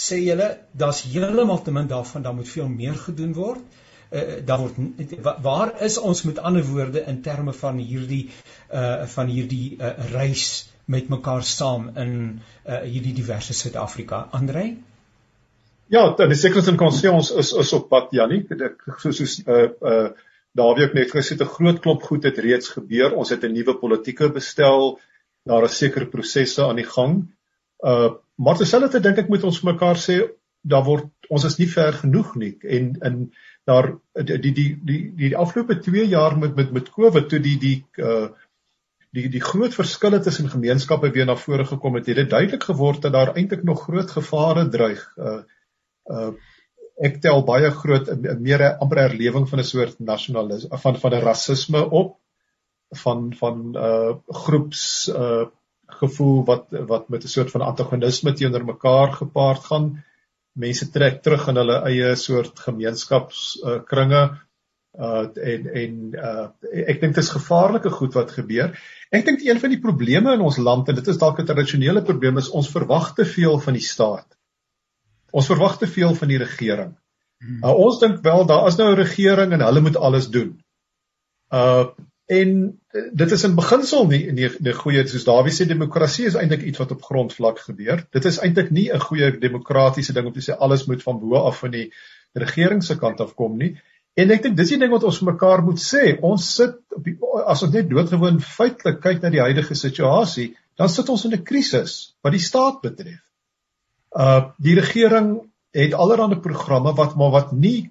Sê 0.00 0.16
julle 0.24 0.48
daar's 0.72 1.04
heeltemal 1.12 1.62
te 1.62 1.76
min 1.76 1.86
daarvan, 1.86 2.22
daar 2.22 2.34
moet 2.34 2.48
veel 2.48 2.68
meer 2.68 2.96
gedoen 3.06 3.36
word 3.36 3.80
uh, 4.12 4.40
daar 4.46 4.58
word 4.58 4.76
waar 5.42 5.74
is 5.82 5.98
ons 5.98 6.22
met 6.22 6.38
ander 6.38 6.64
woorde 6.66 7.04
in 7.06 7.22
terme 7.22 7.52
van 7.52 7.78
hierdie 7.78 8.28
uh 8.72 9.06
van 9.06 9.26
hierdie 9.26 9.76
uh, 9.78 9.94
reis 10.12 10.46
met 10.84 11.08
mekaar 11.08 11.42
saam 11.42 11.90
in 11.96 12.14
uh 12.66 12.80
hierdie 12.82 13.14
diverse 13.14 13.54
Suid-Afrika? 13.54 14.28
Andrei? 14.30 14.78
Ja, 15.90 16.14
dan 16.16 16.30
is 16.30 16.40
seker 16.40 16.62
ons 16.62 16.76
kan 16.78 16.92
sê 16.94 17.10
ons 17.10 17.30
is 17.42 17.52
is 17.52 17.72
op 17.78 17.88
pad 17.90 18.12
Jannie 18.14 18.44
ek 18.50 18.84
so 18.98 19.12
soos 19.12 19.40
uh 19.46 19.70
uh 19.92 20.10
Dawie 20.58 20.82
ook 20.84 20.94
net 20.94 21.12
gesê 21.14 21.36
'n 21.38 21.46
groot 21.46 21.78
klop 21.80 22.02
goed 22.02 22.24
het 22.24 22.38
reeds 22.38 22.68
gebeur. 22.74 23.14
Ons 23.14 23.30
het 23.30 23.44
'n 23.44 23.52
nuwe 23.52 23.74
politieke 23.78 24.28
bestel. 24.34 24.98
Daar 25.46 25.64
is 25.64 25.78
sekere 25.78 26.06
prosesse 26.06 26.62
aan 26.64 26.76
die 26.76 26.90
gang. 26.96 27.30
Uh 27.84 28.10
maar 28.36 28.56
terselfdertyd 28.56 29.02
dink 29.02 29.18
ek 29.18 29.28
moet 29.28 29.44
ons 29.44 29.62
mekaar 29.62 29.96
sê 29.96 30.16
daar 30.62 30.84
word 30.84 31.08
ons 31.28 31.44
is 31.44 31.58
nie 31.58 31.68
ver 31.68 31.92
genoeg 31.92 32.34
nie. 32.36 32.56
En 32.62 32.96
in 33.02 33.32
daar 33.68 33.90
die 34.12 34.38
die 34.40 34.52
die 34.84 35.00
die, 35.16 35.36
afgelope 35.36 35.78
2 35.78 36.06
jaar 36.08 36.38
met 36.38 36.54
met 36.56 36.72
met 36.72 36.90
Covid 36.90 37.28
toe 37.28 37.40
die 37.40 37.58
die 37.58 37.76
uh 37.96 38.28
die 39.10 39.28
die 39.28 39.42
groot 39.42 39.74
verskille 39.74 40.20
tussen 40.22 40.50
gemeenskappe 40.50 41.10
weer 41.10 41.26
na 41.26 41.34
vore 41.36 41.64
gekom 41.66 41.96
het, 41.98 42.06
het 42.06 42.16
dit 42.16 42.30
duidelik 42.30 42.62
geword 42.62 43.02
dat 43.02 43.12
daar 43.12 43.34
eintlik 43.34 43.62
nog 43.66 43.82
groot 43.82 44.10
gevare 44.10 44.68
dreig. 44.68 45.02
Uh 45.16 45.42
uh 46.10 46.32
ek 47.00 47.20
tel 47.24 47.42
baie 47.48 47.70
groot 47.72 48.10
meer 48.44 48.62
amper 48.76 48.98
herlewing 49.06 49.48
van 49.48 49.60
'n 49.60 49.64
soort 49.64 49.98
nasionalisme 49.98 50.78
van 50.78 50.98
van 51.00 51.14
'n 51.14 51.24
rasisme 51.24 51.82
op 51.90 52.18
van 53.02 53.32
van 53.34 53.76
uh 53.76 54.12
groeps 54.44 55.08
uh 55.08 55.46
gevoel 56.00 56.44
wat 56.44 56.66
wat 56.70 57.08
met 57.08 57.24
'n 57.24 57.34
soort 57.34 57.50
van 57.50 57.66
antagonisme 57.66 58.32
teenoor 58.32 58.64
mekaar 58.64 59.12
gepaard 59.12 59.64
gaan 59.64 60.04
mense 60.60 60.90
trek 60.94 61.20
terug 61.24 61.48
in 61.52 61.60
hulle 61.60 61.80
eie 61.88 62.14
soort 62.20 62.62
gemeenskapskringe 62.66 64.22
uh, 64.22 64.30
uh 64.30 65.26
en 65.52 65.66
en 65.82 65.98
uh 66.18 66.46
ek 66.92 67.00
dink 67.00 67.14
dit 67.14 67.22
is 67.22 67.34
gevaarlike 67.34 67.92
goed 67.94 68.16
wat 68.18 68.32
gebeur. 68.34 68.72
Ek 69.14 69.24
dink 69.26 69.44
een 69.46 69.60
van 69.62 69.70
die 69.70 69.80
probleme 69.82 70.34
in 70.34 70.42
ons 70.44 70.58
land 70.58 70.88
en 70.88 70.98
dit 70.98 71.08
is 71.12 71.20
dalk 71.20 71.38
'n 71.40 71.46
tradisionele 71.46 72.02
probleem 72.02 72.38
is 72.38 72.50
ons 72.50 72.70
verwag 72.70 73.14
te 73.14 73.24
veel 73.24 73.60
van 73.66 73.78
die 73.78 73.86
staat. 73.86 74.26
Ons 75.32 75.46
verwag 75.46 75.78
te 75.78 75.86
veel 75.86 76.14
van 76.14 76.28
die 76.28 76.40
regering. 76.42 76.96
Uh, 77.40 77.72
ons 77.72 78.00
dink 78.00 78.20
wel 78.22 78.44
daar 78.46 78.66
is 78.68 78.76
nou 78.76 78.90
'n 78.90 78.98
regering 78.98 79.52
en 79.52 79.62
hulle 79.64 79.80
moet 79.80 79.96
alles 79.96 80.28
doen. 80.28 80.58
Uh 81.52 81.88
En 82.30 82.80
eh, 82.94 83.02
dit 83.12 83.30
is 83.34 83.42
in 83.46 83.54
beginsel 83.58 84.04
nie 84.06 84.20
'n 84.30 84.36
die 84.38 84.72
goeie 84.80 85.02
soos 85.10 85.24
Dawie 85.26 85.52
sê 85.54 85.64
demokrasie 85.66 86.26
is 86.28 86.36
eintlik 86.38 86.62
iets 86.62 86.78
wat 86.78 86.92
op 86.94 87.02
grondvlak 87.02 87.58
gebeur. 87.66 88.04
Dit 88.16 88.28
is 88.30 88.38
eintlik 88.38 88.70
nie 88.76 88.86
'n 88.92 89.02
goeie 89.02 89.30
demokratiese 89.44 90.14
ding 90.14 90.26
om 90.26 90.32
te 90.32 90.44
sê 90.46 90.54
alles 90.66 90.84
moet 90.86 91.02
van 91.02 91.18
bo 91.18 91.40
af 91.48 91.58
van 91.64 91.74
die 91.74 91.88
regering 92.44 92.84
se 92.84 92.96
kant 92.98 93.20
af 93.20 93.34
kom 93.34 93.56
nie. 93.58 93.72
En 94.14 94.30
ek 94.30 94.42
dink 94.42 94.56
dis 94.56 94.68
die 94.68 94.78
ding 94.78 94.92
wat 94.92 95.08
ons 95.10 95.20
mekaar 95.20 95.64
moet 95.64 95.82
sê. 95.82 96.20
Ons 96.22 96.54
sit 96.54 96.76
op 96.94 97.04
die, 97.04 97.16
as 97.46 97.62
ons 97.62 97.72
net 97.72 97.90
doodgewoon 97.90 98.40
feitelik 98.40 99.00
kyk 99.00 99.22
na 99.22 99.30
die 99.30 99.42
huidige 99.42 99.74
situasie, 99.74 100.54
dan 100.76 100.88
sit 100.88 101.08
ons 101.08 101.24
in 101.24 101.34
'n 101.34 101.42
krisis 101.42 102.14
wat 102.22 102.32
die 102.32 102.46
staat 102.46 102.80
betref. 102.80 103.24
Uh 104.14 104.54
die 104.58 104.78
regering 104.78 105.50
het 105.72 105.94
allerlei 105.94 106.38
programme 106.38 106.94
wat 106.94 107.16
maar 107.16 107.30
wat 107.30 107.52
nie 107.52 107.90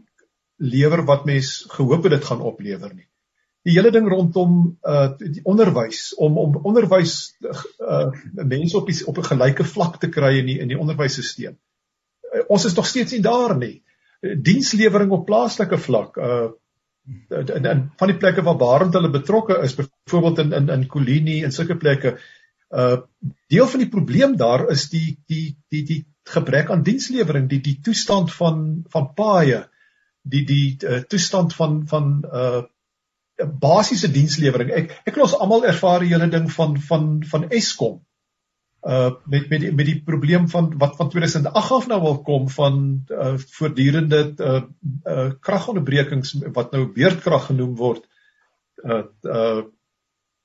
lewer 0.57 1.05
wat 1.05 1.25
mens 1.25 1.65
gehoop 1.75 2.03
het 2.03 2.11
dit 2.11 2.25
gaan 2.25 2.41
oplewer 2.41 2.95
nie 2.95 3.08
die 3.67 3.75
hele 3.75 3.91
ding 3.91 4.07
rondom 4.07 4.55
uh 4.87 5.09
die 5.19 5.43
onderwys 5.43 6.13
om 6.15 6.37
om 6.37 6.55
onderwys 6.63 7.15
uh 7.43 8.07
mense 8.31 8.77
op 8.77 8.87
die, 8.87 8.95
op 9.07 9.17
'n 9.17 9.29
gelyke 9.33 9.63
vlak 9.63 9.99
te 9.99 10.09
kry 10.09 10.37
in 10.39 10.45
die 10.45 10.59
in 10.59 10.71
die 10.71 10.79
onderwysstelsel. 10.79 11.57
Uh, 12.29 12.43
ons 12.47 12.65
is 12.65 12.75
nog 12.75 12.87
steeds 12.87 13.11
nie 13.11 13.21
daar 13.21 13.57
nie. 13.57 13.81
Uh, 14.21 14.35
dienslewering 14.41 15.11
op 15.11 15.25
plaaslike 15.25 15.77
vlak 15.77 16.17
uh 16.17 16.49
en 17.29 17.65
en 17.65 17.91
van 17.97 18.11
die 18.11 18.17
plekke 18.17 18.43
waar 18.45 18.57
Barend 18.57 18.93
hulle 18.93 19.09
betrokke 19.09 19.57
is, 19.63 19.75
byvoorbeeld 19.75 20.39
in 20.39 20.53
in 20.53 20.69
in 20.69 20.87
Kolini 20.87 21.43
en 21.43 21.51
sulke 21.51 21.77
plekke, 21.77 22.17
uh 22.69 22.97
deel 23.47 23.67
van 23.67 23.79
die 23.79 23.89
probleem 23.89 24.35
daar 24.37 24.69
is 24.69 24.89
die 24.89 25.17
die 25.27 25.57
die 25.69 25.83
die 25.83 26.05
gebrek 26.29 26.69
aan 26.69 26.83
dienslewering, 26.83 27.47
die 27.49 27.61
die 27.61 27.79
toestand 27.81 28.33
van 28.33 28.83
van 28.93 29.13
paaie, 29.13 29.63
die 30.21 30.45
die 30.45 30.77
uh, 30.83 30.99
toestand 31.01 31.55
van 31.55 31.87
van 31.87 32.19
uh 32.25 32.61
basiese 33.45 34.11
dienslewering. 34.11 34.71
Ek 34.71 34.93
ek 35.05 35.15
glo 35.15 35.27
ons 35.27 35.37
almal 35.37 35.65
ervaar 35.69 36.03
die 36.03 36.11
hele 36.13 36.29
ding 36.31 36.49
van 36.51 36.77
van 36.89 37.09
van 37.31 37.49
Eskom. 37.49 37.99
Uh 38.79 39.11
met 39.25 39.49
met 39.49 39.61
die, 39.61 39.71
met 39.75 39.85
die 39.85 39.97
probleem 40.03 40.47
van 40.49 40.71
wat 40.79 40.95
van 40.95 41.09
2008 41.09 41.71
af 41.79 41.87
nou 41.87 41.99
al 41.99 42.21
kom 42.27 42.49
van 42.49 42.77
uh 43.11 43.33
voortdurende 43.57 44.21
uh, 44.37 44.61
uh 45.03 45.31
kragonderbrekings 45.39 46.37
wat 46.53 46.71
nou 46.71 46.85
beurtkrag 46.95 47.49
genoem 47.51 47.75
word. 47.75 48.05
Uh 48.83 49.03
uh 49.23 49.63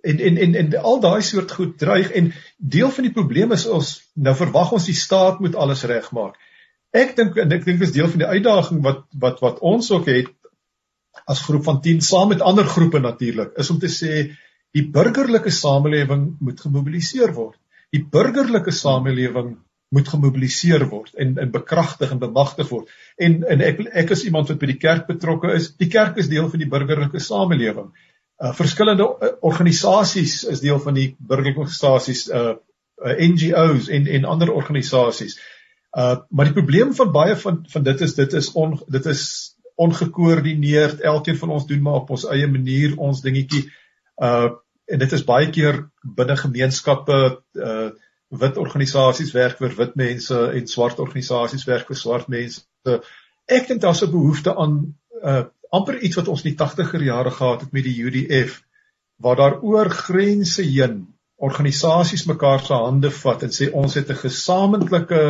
en 0.04 0.18
en 0.18 0.36
en 0.36 0.54
en 0.54 0.74
al 0.82 1.00
daai 1.00 1.22
soort 1.22 1.52
goed 1.52 1.78
dreig 1.78 2.10
en 2.10 2.32
deel 2.58 2.90
van 2.90 3.06
die 3.06 3.12
probleem 3.12 3.52
is 3.52 3.66
ons 3.66 3.94
nou 4.14 4.34
verwag 4.36 4.72
ons 4.72 4.90
die 4.90 4.98
staat 4.98 5.40
moet 5.40 5.54
alles 5.54 5.84
regmaak. 5.88 6.36
Ek 6.94 7.16
dink 7.16 7.38
en 7.40 7.52
ek 7.52 7.64
dink 7.64 7.80
dis 7.80 7.94
deel 7.94 8.10
van 8.10 8.22
die 8.22 8.32
uitdaging 8.36 8.82
wat 8.82 9.06
wat 9.18 9.40
wat 9.42 9.62
ons 9.64 9.90
ook 9.90 10.10
het 10.10 10.30
as 11.26 11.42
groep 11.46 11.64
van 11.64 11.80
10 11.80 12.00
saam 12.04 12.28
met 12.32 12.42
ander 12.42 12.66
groepe 12.68 13.00
natuurlik 13.00 13.54
is 13.60 13.70
om 13.70 13.78
te 13.78 13.90
sê 13.92 14.24
die 14.74 14.86
burgerlike 14.90 15.52
samelewing 15.54 16.34
moet 16.40 16.60
gemobiliseer 16.60 17.32
word. 17.34 17.58
Die 17.94 18.02
burgerlike 18.02 18.74
samelewing 18.74 19.54
moet 19.94 20.08
gemobiliseer 20.10 20.86
word 20.90 21.14
en 21.20 21.36
en 21.38 21.52
bekragtig 21.54 22.10
en 22.10 22.18
bemagtig 22.22 22.68
word. 22.72 22.90
En 23.16 23.42
en 23.54 23.62
ek 23.62 23.84
ek 24.02 24.10
is 24.16 24.24
iemand 24.26 24.50
wat 24.50 24.60
by 24.62 24.72
die 24.72 24.80
kerk 24.82 25.06
betrokke 25.10 25.54
is. 25.54 25.70
Die 25.78 25.90
kerk 25.92 26.18
is 26.18 26.30
deel 26.32 26.50
van 26.50 26.62
die 26.64 26.70
burgerlike 26.70 27.22
samelewing. 27.22 27.92
Uh 28.42 28.52
verskillende 28.58 29.06
uh, 29.06 29.32
organisasies 29.46 30.42
is 30.50 30.62
deel 30.64 30.80
van 30.82 30.98
die 30.98 31.08
burgerlike 31.18 31.62
organisasies 31.66 32.26
uh, 32.30 32.56
uh 33.04 33.18
NGOs 33.28 33.90
en 33.94 34.10
en 34.18 34.30
ander 34.34 34.50
organisasies. 34.52 35.38
Uh 35.94 36.16
maar 36.30 36.50
die 36.50 36.58
probleem 36.58 36.94
van 36.98 37.14
baie 37.14 37.38
van 37.46 37.62
van 37.70 37.86
dit 37.86 38.06
is 38.08 38.18
dit 38.18 38.38
is 38.42 38.52
on 38.58 38.80
dit 38.98 39.06
is 39.06 39.53
ongekoördineerd. 39.74 41.00
Elkeen 41.00 41.38
van 41.38 41.50
ons 41.50 41.66
doen 41.66 41.82
maar 41.82 42.02
op 42.02 42.10
ons 42.10 42.26
eie 42.30 42.46
manier 42.46 42.98
ons 42.98 43.22
dingetjie. 43.24 43.66
Uh 44.16 44.52
en 44.84 45.00
dit 45.00 45.12
is 45.16 45.22
baie 45.24 45.46
keer 45.48 45.78
binne 46.16 46.34
gemeenskappe 46.36 47.18
uh 47.56 47.90
wit 48.34 48.58
organisasies 48.60 49.32
werk 49.32 49.56
vir 49.62 49.72
wit 49.78 49.94
mense 49.96 50.40
en 50.58 50.66
swart 50.68 50.98
organisasies 51.00 51.64
werk 51.64 51.88
vir 51.88 51.96
swart 51.96 52.28
mense. 52.28 52.64
Ek 53.48 53.68
dink 53.68 53.80
daar's 53.80 54.02
'n 54.04 54.10
behoefte 54.10 54.56
aan 54.56 54.94
uh 55.22 55.44
amper 55.74 55.98
iets 55.98 56.16
wat 56.16 56.28
ons 56.28 56.44
in 56.44 56.52
die 56.52 56.60
80er 56.60 57.02
jare 57.02 57.30
gehad 57.30 57.60
het 57.64 57.72
met 57.72 57.84
die 57.84 57.96
UDF 58.04 58.60
waar 59.16 59.36
daar 59.36 59.60
oor 59.62 59.90
grense 59.90 60.62
heen 60.62 61.14
organisasies 61.36 62.26
mekaar 62.26 62.60
se 62.60 62.74
hande 62.74 63.10
vat 63.10 63.42
en 63.42 63.50
sê 63.50 63.70
ons 63.72 63.94
het 63.94 64.10
'n 64.10 64.22
gesamentlike 64.26 65.22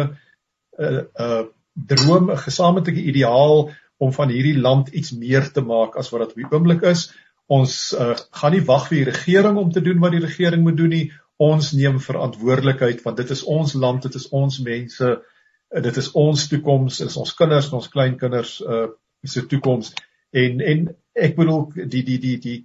uh 0.79 1.03
uh 1.27 1.45
droom, 1.75 2.31
'n 2.31 2.39
gesamentlike 2.39 3.03
ideaal 3.03 3.71
om 4.03 4.13
van 4.13 4.33
hierdie 4.33 4.57
land 4.59 4.89
iets 4.89 5.13
meer 5.17 5.47
te 5.53 5.63
maak 5.63 5.99
as 6.01 6.11
wat 6.13 6.25
dit 6.25 6.35
op 6.35 6.41
die 6.43 6.51
oomblik 6.51 6.83
is. 6.91 7.09
Ons 7.53 7.77
uh, 7.93 8.15
gaan 8.41 8.55
nie 8.57 8.65
wag 8.65 8.89
vir 8.89 9.01
die 9.01 9.11
regering 9.11 9.61
om 9.61 9.71
te 9.73 9.83
doen 9.85 10.01
wat 10.03 10.15
die 10.17 10.25
regering 10.25 10.65
moet 10.65 10.79
doen 10.81 10.93
nie. 10.95 11.05
Ons 11.43 11.73
neem 11.77 12.01
verantwoordelikheid 12.01 13.03
want 13.05 13.21
dit 13.21 13.31
is 13.35 13.45
ons 13.45 13.75
land, 13.75 14.03
dit 14.07 14.15
is 14.21 14.27
ons 14.33 14.59
mense, 14.65 15.13
uh, 15.13 15.83
dit 15.85 16.03
is 16.03 16.11
ons 16.19 16.49
toekoms, 16.51 17.01
is 17.05 17.17
ons 17.21 17.35
kinders 17.39 17.71
en 17.71 17.81
ons 17.81 17.93
kleinkinders 17.93 18.61
uh 18.65 18.87
se 19.25 19.41
toekoms. 19.49 19.95
En 20.37 20.59
en 20.61 20.89
ek 21.17 21.37
bedoel 21.39 21.87
die 21.89 22.03
die 22.05 22.19
die 22.21 22.35
die 22.43 22.59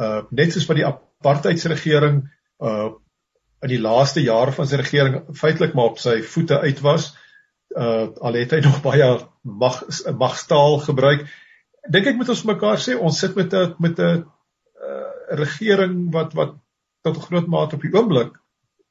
uh 0.00 0.22
net 0.30 0.54
soos 0.54 0.64
wat 0.68 0.78
die 0.78 0.86
apartheidsregering 0.88 2.22
uh 2.64 2.94
in 3.64 3.72
die 3.72 3.80
laaste 3.80 4.22
jare 4.24 4.52
van 4.52 4.68
sy 4.68 4.78
regering 4.80 5.18
feitelik 5.36 5.74
maar 5.74 5.94
op 5.94 6.00
sy 6.00 6.20
voete 6.22 6.58
uit 6.60 6.80
was, 6.84 7.10
uh 7.76 8.08
al 8.20 8.38
het 8.40 8.54
hy 8.56 8.60
nog 8.68 8.80
baie 8.84 9.10
mag 9.42 9.82
magstaal 10.18 10.78
gebruik. 10.86 11.26
Dink 11.92 12.06
ek 12.06 12.18
moet 12.18 12.32
ons 12.32 12.46
mekaar 12.48 12.80
sê 12.82 12.96
ons 12.96 13.18
sit 13.18 13.36
met 13.36 13.52
'n 13.54 13.74
met 13.78 13.98
'n 13.98 14.24
uh, 14.24 15.10
regering 15.42 16.12
wat 16.12 16.34
wat 16.34 16.56
tot 17.02 17.16
'n 17.16 17.26
groot 17.28 17.46
mate 17.46 17.76
op 17.76 17.82
die 17.82 17.94
oomblik 17.94 18.36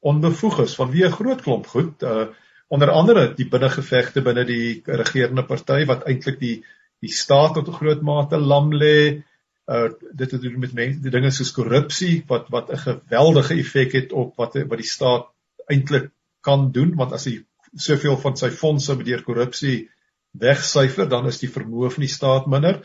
onbevoeg 0.00 0.60
is 0.64 0.76
vanweë 0.78 1.08
'n 1.08 1.18
groot 1.20 1.42
klomp 1.42 1.66
goed 1.66 2.02
uh 2.02 2.26
onder 2.68 2.90
andere 2.90 3.34
die 3.34 3.46
binnengevegte 3.46 4.22
binne 4.26 4.44
die 4.44 4.82
regerende 4.84 5.44
party 5.46 5.84
wat 5.86 6.06
eintlik 6.10 6.38
die 6.40 6.56
die 7.04 7.12
staat 7.12 7.54
tot 7.54 7.68
'n 7.68 7.78
groot 7.80 8.02
mate 8.02 8.38
lam 8.38 8.72
lê. 8.72 9.22
Uh 9.66 9.88
dit 10.12 10.30
het 10.30 10.42
doen 10.42 10.58
met 10.58 10.72
mense 10.72 11.00
die 11.02 11.10
dinge 11.10 11.30
soos 11.30 11.52
korrupsie 11.52 12.24
wat 12.28 12.48
wat 12.48 12.70
'n 12.70 12.84
geweldige 12.86 13.54
effek 13.54 13.92
het 13.92 14.12
op 14.12 14.36
wat 14.36 14.54
wat 14.54 14.78
die 14.78 14.92
staat 14.94 15.26
eintlik 15.66 16.10
kan 16.40 16.72
doen 16.72 16.94
want 16.94 17.12
as 17.12 17.24
hy 17.24 17.42
soveel 17.76 18.16
van 18.20 18.36
sy 18.36 18.50
fondse 18.50 18.96
deur 19.04 19.22
korrupsie 19.26 19.88
wegsyfer, 20.36 21.08
dan 21.08 21.28
is 21.30 21.40
die 21.40 21.50
vermoë 21.52 21.92
van 21.94 22.04
die 22.04 22.12
staat 22.12 22.48
minder. 22.50 22.82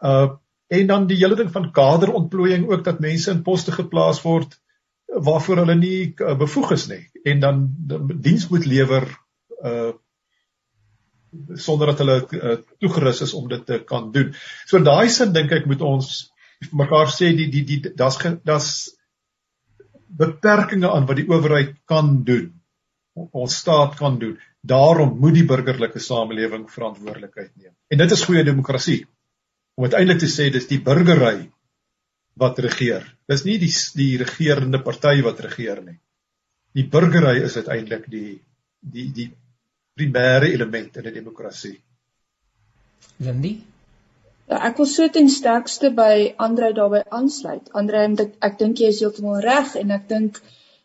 Uh 0.00 0.40
en 0.74 0.86
dan 0.88 1.04
die 1.06 1.18
hele 1.20 1.36
ding 1.36 1.50
van 1.52 1.66
kaderontplooiing 1.76 2.64
ook 2.70 2.80
dat 2.86 3.02
mense 3.04 3.28
in 3.30 3.42
poste 3.44 3.70
geplaas 3.72 4.22
word 4.24 4.56
waarvoor 5.06 5.60
hulle 5.60 5.74
nie 5.76 6.14
uh, 6.16 6.32
bevoeg 6.40 6.72
is 6.74 6.86
nie 6.88 7.02
en 7.30 7.42
dan 7.42 7.60
diens 8.24 8.48
moet 8.50 8.64
lewer 8.66 9.04
uh 9.62 9.92
sonder 11.54 11.92
dat 11.92 12.00
hulle 12.00 12.16
uh, 12.30 12.56
toegerus 12.80 13.20
is 13.26 13.34
om 13.34 13.48
dit 13.50 13.66
te 13.66 13.80
kan 13.84 14.12
doen. 14.14 14.32
So 14.66 14.78
in 14.78 14.88
daai 14.88 15.10
sin 15.10 15.32
dink 15.34 15.52
ek 15.52 15.66
moet 15.66 15.84
ons 15.84 16.10
mekaar 16.72 17.12
sê 17.12 17.32
die 17.36 17.50
die 17.52 17.64
die 17.68 17.92
daar's 17.94 18.18
daar's 18.46 18.68
beperkings 20.08 20.86
aan 20.88 21.08
wat 21.10 21.20
die 21.20 21.28
owerheid 21.28 21.74
kan 21.90 22.22
doen 22.24 22.52
ons 23.14 23.56
staat 23.56 23.96
kan 23.98 24.18
doen. 24.18 24.38
Daarom 24.60 25.18
moet 25.20 25.36
die 25.36 25.46
burgerlike 25.46 26.00
samelewing 26.00 26.66
verantwoordelikheid 26.70 27.52
neem. 27.56 27.74
En 27.88 28.00
dit 28.00 28.14
is 28.16 28.24
goeie 28.24 28.44
demokrasie. 28.44 29.04
Om 29.74 29.88
uiteindelik 29.88 30.22
te 30.22 30.30
sê 30.30 30.48
dis 30.52 30.66
die 30.70 30.80
burgery 30.82 31.50
wat 32.40 32.58
regeer. 32.58 33.06
Dis 33.30 33.44
nie 33.46 33.58
die 33.62 33.72
die 33.98 34.10
regerende 34.22 34.80
party 34.82 35.20
wat 35.26 35.42
regeer 35.46 35.82
nie. 35.82 35.98
Die 36.74 36.86
burgery 36.90 37.40
is 37.46 37.56
uiteindelik 37.56 38.08
die 38.10 38.40
die 38.80 39.10
die 39.14 39.30
primêre 39.94 40.50
element 40.52 40.96
in 40.96 41.06
'n 41.06 41.14
demokrasie. 41.14 41.78
Lindy 43.18 43.60
Ja, 44.44 44.58
ek 44.68 44.76
wil 44.80 44.88
so 44.90 45.08
ten 45.08 45.30
sterkste 45.32 45.90
by 45.98 46.34
Andre 46.46 46.72
daarbey 46.76 47.00
aansluit. 47.18 47.70
Andre, 47.72 48.02
ek 48.48 48.58
dink 48.60 48.82
jy 48.82 48.90
is 48.92 49.00
heeltemal 49.00 49.40
reg 49.44 49.72
en 49.80 49.94
ek 49.96 50.04
dink 50.10 50.40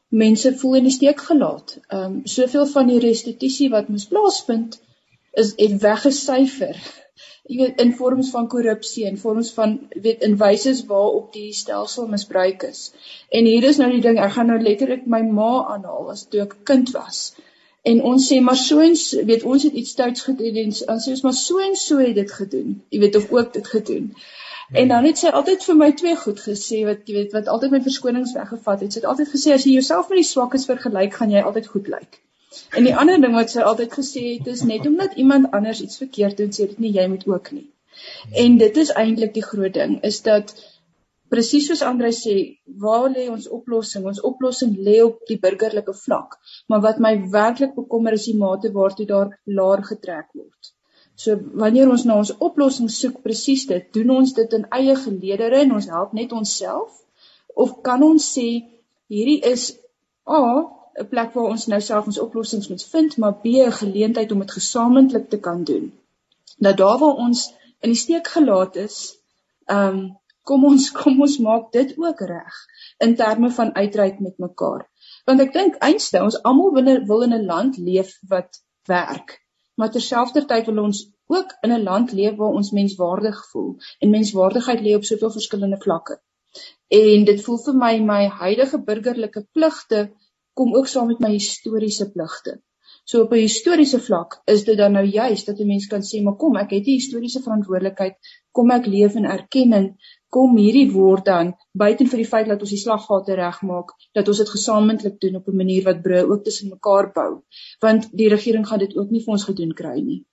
mense 0.10 0.54
voel 0.58 0.76
in 0.76 0.88
die 0.90 0.94
steek 0.94 1.22
gelaat. 1.22 1.78
Ehm 1.88 2.06
um, 2.06 2.22
soveel 2.26 2.66
van 2.66 2.88
die 2.88 3.00
restituisie 3.00 3.70
wat 3.70 3.90
moes 3.94 4.08
plaasvind 4.10 4.80
is 5.44 5.54
het 5.58 5.76
weggesyfer. 5.82 6.80
Jy 7.50 7.58
weet 7.58 7.82
in 7.82 7.94
vorms 7.98 8.30
van 8.30 8.48
korrupsie 8.48 9.06
en 9.10 9.18
vorms 9.18 9.52
van 9.54 9.76
weet 10.08 10.26
in 10.26 10.38
wyse 10.38 10.74
waarop 10.90 11.34
die 11.34 11.54
stelsel 11.54 12.08
misbruik 12.08 12.64
is. 12.64 12.92
En 13.30 13.46
hier 13.46 13.64
is 13.70 13.78
nou 13.82 13.90
die 13.92 14.02
ding, 14.06 14.20
ek 14.22 14.36
gaan 14.36 14.52
nou 14.54 14.60
letterlik 14.62 15.06
my 15.06 15.22
ma 15.22 15.52
aanhaal 15.76 16.12
as 16.14 16.28
toe 16.30 16.44
ek 16.46 16.60
kind 16.72 16.92
was. 16.98 17.24
En 17.90 18.02
ons 18.04 18.28
sê 18.32 18.42
maar 18.44 18.60
so 18.60 18.82
en 18.84 18.96
so, 19.00 19.24
weet 19.26 19.44
ons 19.44 19.64
het 19.64 19.74
iets 19.82 19.96
stouts 19.96 20.26
gedoen 20.28 20.62
en 20.64 20.74
ons 20.74 21.08
sê 21.08 21.16
ons 21.16 21.26
maar 21.26 21.38
so 21.38 21.62
en 21.64 21.76
so 21.80 22.02
het 22.02 22.16
dit 22.18 22.38
gedoen. 22.42 22.78
Jy 22.90 23.00
weet 23.06 23.18
of 23.22 23.32
ook 23.32 23.54
dit 23.54 23.74
gedoen. 23.78 24.14
En 24.72 24.88
dan 24.88 25.06
het 25.06 25.18
sy 25.18 25.30
altyd 25.34 25.64
vir 25.66 25.78
my 25.78 25.90
twee 25.98 26.16
goed 26.24 26.42
gesê 26.46 26.84
wat 26.86 27.08
jy 27.10 27.16
weet 27.16 27.32
wat 27.34 27.48
altyd 27.54 27.72
my 27.74 27.82
verskonings 27.86 28.34
weggevat 28.38 28.84
het. 28.86 28.94
Sy 28.94 29.00
het 29.02 29.08
altyd 29.12 29.32
gesê 29.34 29.54
as 29.56 29.66
jy 29.66 29.78
jouself 29.80 30.10
met 30.12 30.22
die 30.22 30.30
swakkes 30.32 30.68
vergelyk, 30.70 31.16
gaan 31.18 31.34
jy 31.34 31.42
altyd 31.42 31.70
goed 31.74 31.90
lyk. 31.90 32.20
En 32.78 32.86
die 32.86 32.96
ander 33.04 33.18
ding 33.22 33.34
wat 33.38 33.54
sy 33.54 33.66
altyd 33.66 33.96
gesê 33.98 34.24
het 34.28 34.48
is 34.54 34.62
net 34.72 34.86
omdat 34.90 35.18
iemand 35.24 35.52
anders 35.58 35.82
iets 35.86 36.02
verkeerd 36.02 36.38
doen, 36.38 36.54
sê 36.54 36.70
dit 36.70 36.80
nie 36.86 36.94
jy 36.94 37.08
moet 37.10 37.26
ook 37.30 37.52
nie. 37.58 37.68
En 38.44 38.58
dit 38.62 38.78
is 38.84 38.94
eintlik 39.04 39.34
die 39.38 39.46
groot 39.46 39.74
ding 39.74 39.98
is 40.10 40.22
dat 40.28 40.54
presies 41.34 41.68
soos 41.70 41.82
Andre 41.86 42.12
sê, 42.20 42.36
waar 42.84 43.10
lê 43.14 43.28
ons 43.30 43.50
oplossing? 43.58 44.06
Ons 44.12 44.22
oplossing 44.32 44.78
lê 44.88 45.00
op 45.06 45.26
die 45.30 45.38
burgerlike 45.42 45.94
vlak. 46.04 46.38
Maar 46.70 46.86
wat 46.86 47.02
my 47.06 47.16
werklik 47.34 47.76
bekommer 47.78 48.18
is 48.18 48.26
die 48.30 48.38
mate 48.38 48.74
waartoe 48.78 49.10
daar 49.14 49.34
laer 49.60 49.84
getrek 49.92 50.30
word. 50.34 50.74
So 51.20 51.36
wanneer 51.62 51.90
ons 51.92 52.06
na 52.08 52.16
ons 52.22 52.32
oplossing 52.46 52.90
soek 52.96 53.18
presies 53.26 53.66
dit, 53.68 53.88
doen 53.96 54.12
ons 54.22 54.34
dit 54.38 54.54
in 54.58 54.66
eie 54.78 54.94
geleedere 54.96 55.64
en 55.66 55.74
ons 55.78 55.88
help 55.94 56.14
net 56.16 56.36
onsself 56.38 56.94
of 57.64 57.74
kan 57.88 58.06
ons 58.08 58.28
sê 58.36 58.46
hierdie 59.12 59.42
is 59.50 59.66
A 60.30 60.44
'n 61.00 61.08
plek 61.12 61.34
waar 61.36 61.50
ons 61.56 61.66
nou 61.72 61.80
self 61.88 62.08
ons 62.12 62.20
oplossings 62.26 62.70
moet 62.72 62.86
vind, 62.94 63.18
maar 63.24 63.36
B 63.44 63.52
'n 63.66 63.76
geleentheid 63.82 64.32
om 64.32 64.46
dit 64.46 64.56
gesamentlik 64.60 65.28
te 65.30 65.40
kan 65.48 65.64
doen. 65.72 65.92
Dat 66.68 66.78
daar 66.78 66.98
waar 67.04 67.20
ons 67.26 67.44
in 67.84 67.92
die 67.94 68.02
steek 68.06 68.32
gelaat 68.38 68.80
is, 68.86 68.98
ehm 69.66 70.00
um, 70.00 70.00
kom 70.44 70.66
ons 70.72 70.88
kom 71.02 71.22
ons 71.28 71.38
maak 71.50 71.72
dit 71.76 71.94
ook 71.98 72.24
reg 72.32 72.64
in 73.08 73.16
terme 73.16 73.52
van 73.60 73.76
uitreik 73.76 74.20
met 74.20 74.40
mekaar. 74.48 74.88
Want 75.26 75.44
ek 75.48 75.54
dink 75.54 75.84
eintlik 75.90 76.24
ons 76.24 76.42
almal 76.44 76.72
wil 77.12 77.22
in 77.28 77.36
'n 77.42 77.46
land 77.52 77.78
leef 77.78 78.18
wat 78.34 78.64
werk 78.88 79.40
maar 79.80 79.92
terselfdertyd 79.96 80.66
wil 80.70 80.82
ons 80.84 81.02
ook 81.36 81.52
in 81.66 81.74
'n 81.74 81.84
land 81.84 82.12
leef 82.20 82.36
waar 82.40 82.58
ons 82.62 82.72
menswaardig 82.78 83.38
voel 83.52 83.70
en 84.00 84.16
menswaardigheid 84.16 84.82
lê 84.88 84.96
op 84.96 85.06
soveel 85.10 85.32
verskillende 85.38 85.80
vlakke. 85.86 86.22
En 87.02 87.26
dit 87.30 87.44
voel 87.46 87.60
vir 87.66 87.76
my 87.84 87.94
my 88.12 88.24
huidige 88.42 88.80
burgerlike 88.90 89.46
pligte 89.58 90.02
kom 90.54 90.76
ook 90.76 90.88
saam 90.88 91.08
met 91.08 91.20
my 91.26 91.32
historiese 91.32 92.12
pligte. 92.12 92.62
So 93.10 93.22
op 93.26 93.32
'n 93.34 93.42
historiese 93.42 94.00
vlak 94.00 94.42
is 94.46 94.64
dit 94.64 94.78
dan 94.78 94.92
nou 94.92 95.06
juist 95.06 95.46
dat 95.46 95.60
'n 95.60 95.68
mens 95.68 95.88
kan 95.88 96.02
sê, 96.02 96.22
maar 96.24 96.36
kom, 96.36 96.56
ek 96.56 96.70
het 96.70 96.88
'n 96.88 96.98
historiese 97.00 97.42
verantwoordelikheid, 97.42 98.16
kom 98.52 98.72
ek 98.72 98.86
leef 98.86 99.16
in 99.16 99.26
erkenning, 99.26 99.88
kom 100.30 100.58
hierdie 100.58 100.92
word 100.92 101.26
dan 101.26 101.56
buiten 101.72 102.08
vir 102.08 102.18
die 102.18 102.28
feit 102.34 102.48
dat 102.48 102.62
ons 102.62 102.70
die 102.70 102.84
slaggate 102.86 103.34
regmaak, 103.34 103.96
dat 104.14 104.28
ons 104.28 104.38
dit 104.38 104.50
gesamentlik 104.50 105.20
doen 105.20 105.36
op 105.36 105.48
'n 105.48 105.56
manier 105.56 105.84
wat 105.84 106.02
bru 106.02 106.22
ook 106.22 106.44
tussen 106.44 106.70
mekaar 106.70 107.12
bou, 107.14 107.42
want 107.80 108.10
die 108.12 108.30
regering 108.30 108.68
gaan 108.68 108.80
dit 108.80 108.96
ook 108.98 109.10
nie 109.10 109.24
vir 109.24 109.32
ons 109.32 109.44
gedoen 109.44 109.74
kry 109.74 110.00
nie. 110.02 110.26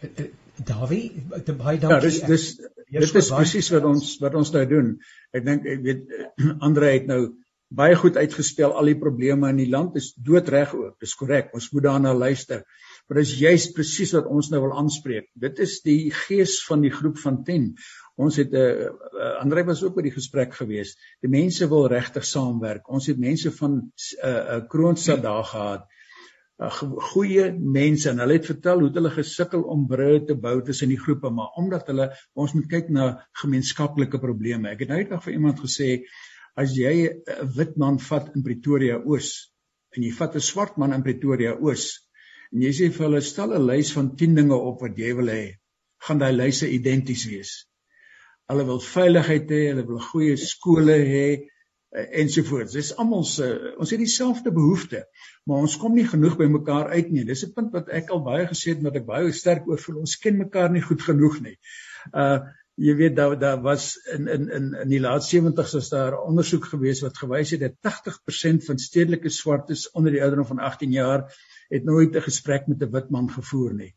Eh, 0.00 0.08
eh, 0.16 0.30
Dawie, 0.64 1.12
baie 1.28 1.78
dankie. 1.78 1.88
Ja, 1.88 2.00
dis 2.00 2.20
dis 2.20 2.56
dit 2.90 3.14
is 3.14 3.28
presies 3.28 3.70
wat 3.70 3.84
ons 3.84 4.18
wat 4.18 4.34
ons 4.34 4.50
nou 4.52 4.66
doen. 4.66 5.00
Ek 5.32 5.44
dink 5.44 5.66
ek 5.66 5.82
weet 5.82 6.02
Andre 6.66 6.86
het 6.86 7.06
nou 7.06 7.34
baie 7.68 7.96
goed 7.96 8.16
uitgespel 8.16 8.72
al 8.72 8.90
die 8.90 8.98
probleme 8.98 9.48
in 9.50 9.60
die 9.62 9.70
land 9.70 9.96
is 9.96 10.12
doodreg 10.14 10.74
ook. 10.74 10.98
Dis 11.00 11.14
korrek. 11.18 11.52
Ons 11.54 11.70
moet 11.72 11.86
daarna 11.88 12.14
luister. 12.14 12.64
Maar 13.08 13.20
dis 13.20 13.34
juist 13.38 13.74
presies 13.76 14.14
wat 14.16 14.28
ons 14.32 14.48
nou 14.52 14.62
wil 14.64 14.76
aanspreek. 14.78 15.28
Dit 15.34 15.58
is 15.60 15.80
die 15.84 16.10
gees 16.24 16.60
van 16.68 16.84
die 16.84 16.92
groep 16.92 17.18
van 17.20 17.42
10. 17.44 17.72
Ons 18.16 18.36
het 18.36 18.52
'n 18.52 18.56
uh, 18.56 18.90
uh, 18.90 19.40
Andre 19.42 19.64
was 19.64 19.82
ook 19.82 19.96
by 19.96 20.02
die 20.02 20.14
gesprek 20.14 20.54
gewees. 20.54 20.94
Die 21.20 21.30
mense 21.30 21.68
wil 21.68 21.88
regtig 21.88 22.24
saamwerk. 22.24 22.88
Ons 22.88 23.06
het 23.06 23.18
mense 23.18 23.50
van 23.50 23.72
'n 23.72 23.92
uh, 24.24 24.30
uh, 24.30 24.68
Kroonstad 24.68 25.22
daar 25.22 25.44
gehad. 25.44 25.86
Uh, 26.56 26.70
goeie 27.12 27.52
mense 27.52 28.10
en 28.10 28.18
hulle 28.18 28.32
het 28.38 28.46
vertel 28.46 28.80
hoe 28.80 28.90
hulle 28.94 29.10
gesukkel 29.10 29.62
om 29.62 29.88
brûe 29.90 30.24
te 30.24 30.36
bou 30.38 30.62
tussen 30.62 30.88
die 30.88 31.00
groepe, 31.00 31.30
maar 31.30 31.50
omdat 31.58 31.86
hulle 31.86 32.12
ons 32.32 32.52
moet 32.54 32.68
kyk 32.70 32.88
na 32.88 33.26
gemeenskaplike 33.42 34.18
probleme. 34.18 34.70
Ek 34.70 34.84
het 34.84 34.88
nou 34.88 34.98
eendag 34.98 35.24
vir 35.24 35.32
iemand 35.32 35.58
gesê 35.58 36.04
as 36.56 36.74
jy 36.78 36.94
'n 37.08 37.50
wit 37.56 37.76
man 37.76 37.98
vat 37.98 38.30
in 38.34 38.42
Pretoria 38.46 38.98
Oos 38.98 39.30
en 39.96 40.02
jy 40.02 40.12
vat 40.18 40.34
'n 40.36 40.48
swart 40.50 40.78
man 40.78 40.92
in 40.92 41.02
Pretoria 41.02 41.54
Oos 41.54 41.86
en 42.52 42.62
jy 42.62 42.72
sê 42.78 42.90
vir 42.96 43.06
hulle 43.06 43.22
stel 43.22 43.54
'n 43.54 43.66
lys 43.66 43.92
van 43.96 44.14
10 44.16 44.34
dinge 44.40 44.58
op 44.70 44.82
wat 44.82 44.98
jy 44.98 45.14
wil 45.18 45.30
hê, 45.32 45.56
gaan 46.06 46.18
daai 46.18 46.32
lyse 46.32 46.68
identies 46.70 47.24
wees. 47.26 47.52
Hulle 48.50 48.64
wil 48.68 48.80
veiligheid 48.80 49.50
hê, 49.50 49.62
hulle 49.72 49.86
wil 49.88 50.00
goeie 50.10 50.36
skole 50.36 50.98
hê 51.14 51.26
ensovoorts. 51.94 52.74
Dis 52.74 52.92
almal 52.98 53.24
se 53.24 53.46
ons 53.78 53.90
het 53.90 54.00
dieselfde 54.02 54.52
behoeftes, 54.52 55.06
maar 55.46 55.62
ons 55.66 55.76
kom 55.80 55.94
nie 55.94 56.06
genoeg 56.10 56.36
by 56.38 56.48
mekaar 56.50 56.90
uit 56.90 57.10
nie. 57.14 57.24
Dis 57.24 57.44
'n 57.46 57.54
punt 57.54 57.72
wat 57.72 57.88
ek 57.88 58.10
al 58.10 58.22
baie 58.22 58.46
gesê 58.50 58.74
het 58.74 58.82
wat 58.82 58.96
ek 58.96 59.06
baie 59.06 59.32
sterk 59.32 59.68
oor 59.68 59.78
voel. 59.78 60.00
Ons 60.00 60.16
ken 60.16 60.38
mekaar 60.38 60.70
nie 60.70 60.82
goed 60.82 61.02
genoeg 61.02 61.40
nie. 61.40 61.56
Uh 62.12 62.38
jy 62.74 62.94
weet 62.98 63.16
daar 63.16 63.36
daar 63.38 63.60
was 63.62 63.96
in 64.16 64.28
in 64.28 64.48
in 64.50 64.72
in 64.82 64.88
die 64.90 65.00
laat 65.00 65.26
70's 65.26 65.74
is 65.78 65.88
daar 65.92 66.16
ondersoek 66.20 66.64
gewees 66.72 67.02
wat 67.04 67.18
gewys 67.18 67.50
het 67.54 67.60
dat 67.60 67.76
80% 67.86 68.64
van 68.66 68.78
stedelike 68.78 69.30
swartes 69.30 69.90
onder 69.90 70.12
die 70.12 70.22
ouderdom 70.22 70.46
van 70.46 70.64
18 70.70 70.90
jaar 70.90 71.28
het 71.70 71.84
nooit 71.84 72.16
'n 72.16 72.26
gesprek 72.28 72.66
met 72.66 72.82
'n 72.82 72.90
wit 72.90 73.10
man 73.10 73.30
gevoer 73.30 73.74
nie. 73.74 73.94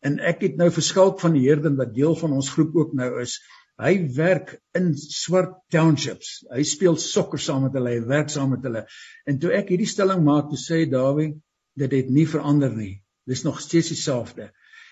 En 0.00 0.18
ek 0.18 0.40
het 0.40 0.56
nou 0.56 0.70
verskalk 0.70 1.20
van 1.20 1.32
die 1.32 1.46
Heerden 1.48 1.76
wat 1.76 1.94
deel 1.94 2.14
van 2.16 2.32
ons 2.32 2.50
groep 2.50 2.76
ook 2.76 2.92
nou 2.92 3.20
is. 3.20 3.40
Hy 3.78 4.14
werk 4.14 4.60
in 4.74 4.94
swart 4.94 5.56
townships. 5.70 6.44
Hy 6.50 6.62
speel 6.62 6.96
sokker 6.96 7.38
saam 7.38 7.62
met 7.62 7.72
hulle, 7.72 7.90
hy 7.90 8.06
werk 8.06 8.30
saam 8.30 8.50
met 8.50 8.62
hulle. 8.62 8.86
En 9.24 9.38
toe 9.38 9.52
ek 9.52 9.68
hierdie 9.68 9.86
stelling 9.86 10.24
maak, 10.24 10.48
toe 10.50 10.58
sê 10.58 10.90
Dawie, 10.90 11.40
dit 11.78 11.92
het 11.92 12.08
nie 12.10 12.26
verander 12.26 12.74
nie. 12.74 13.02
Dis 13.26 13.44
nog 13.46 13.60
steeds 13.60 13.88
dieselfde. 13.88 14.50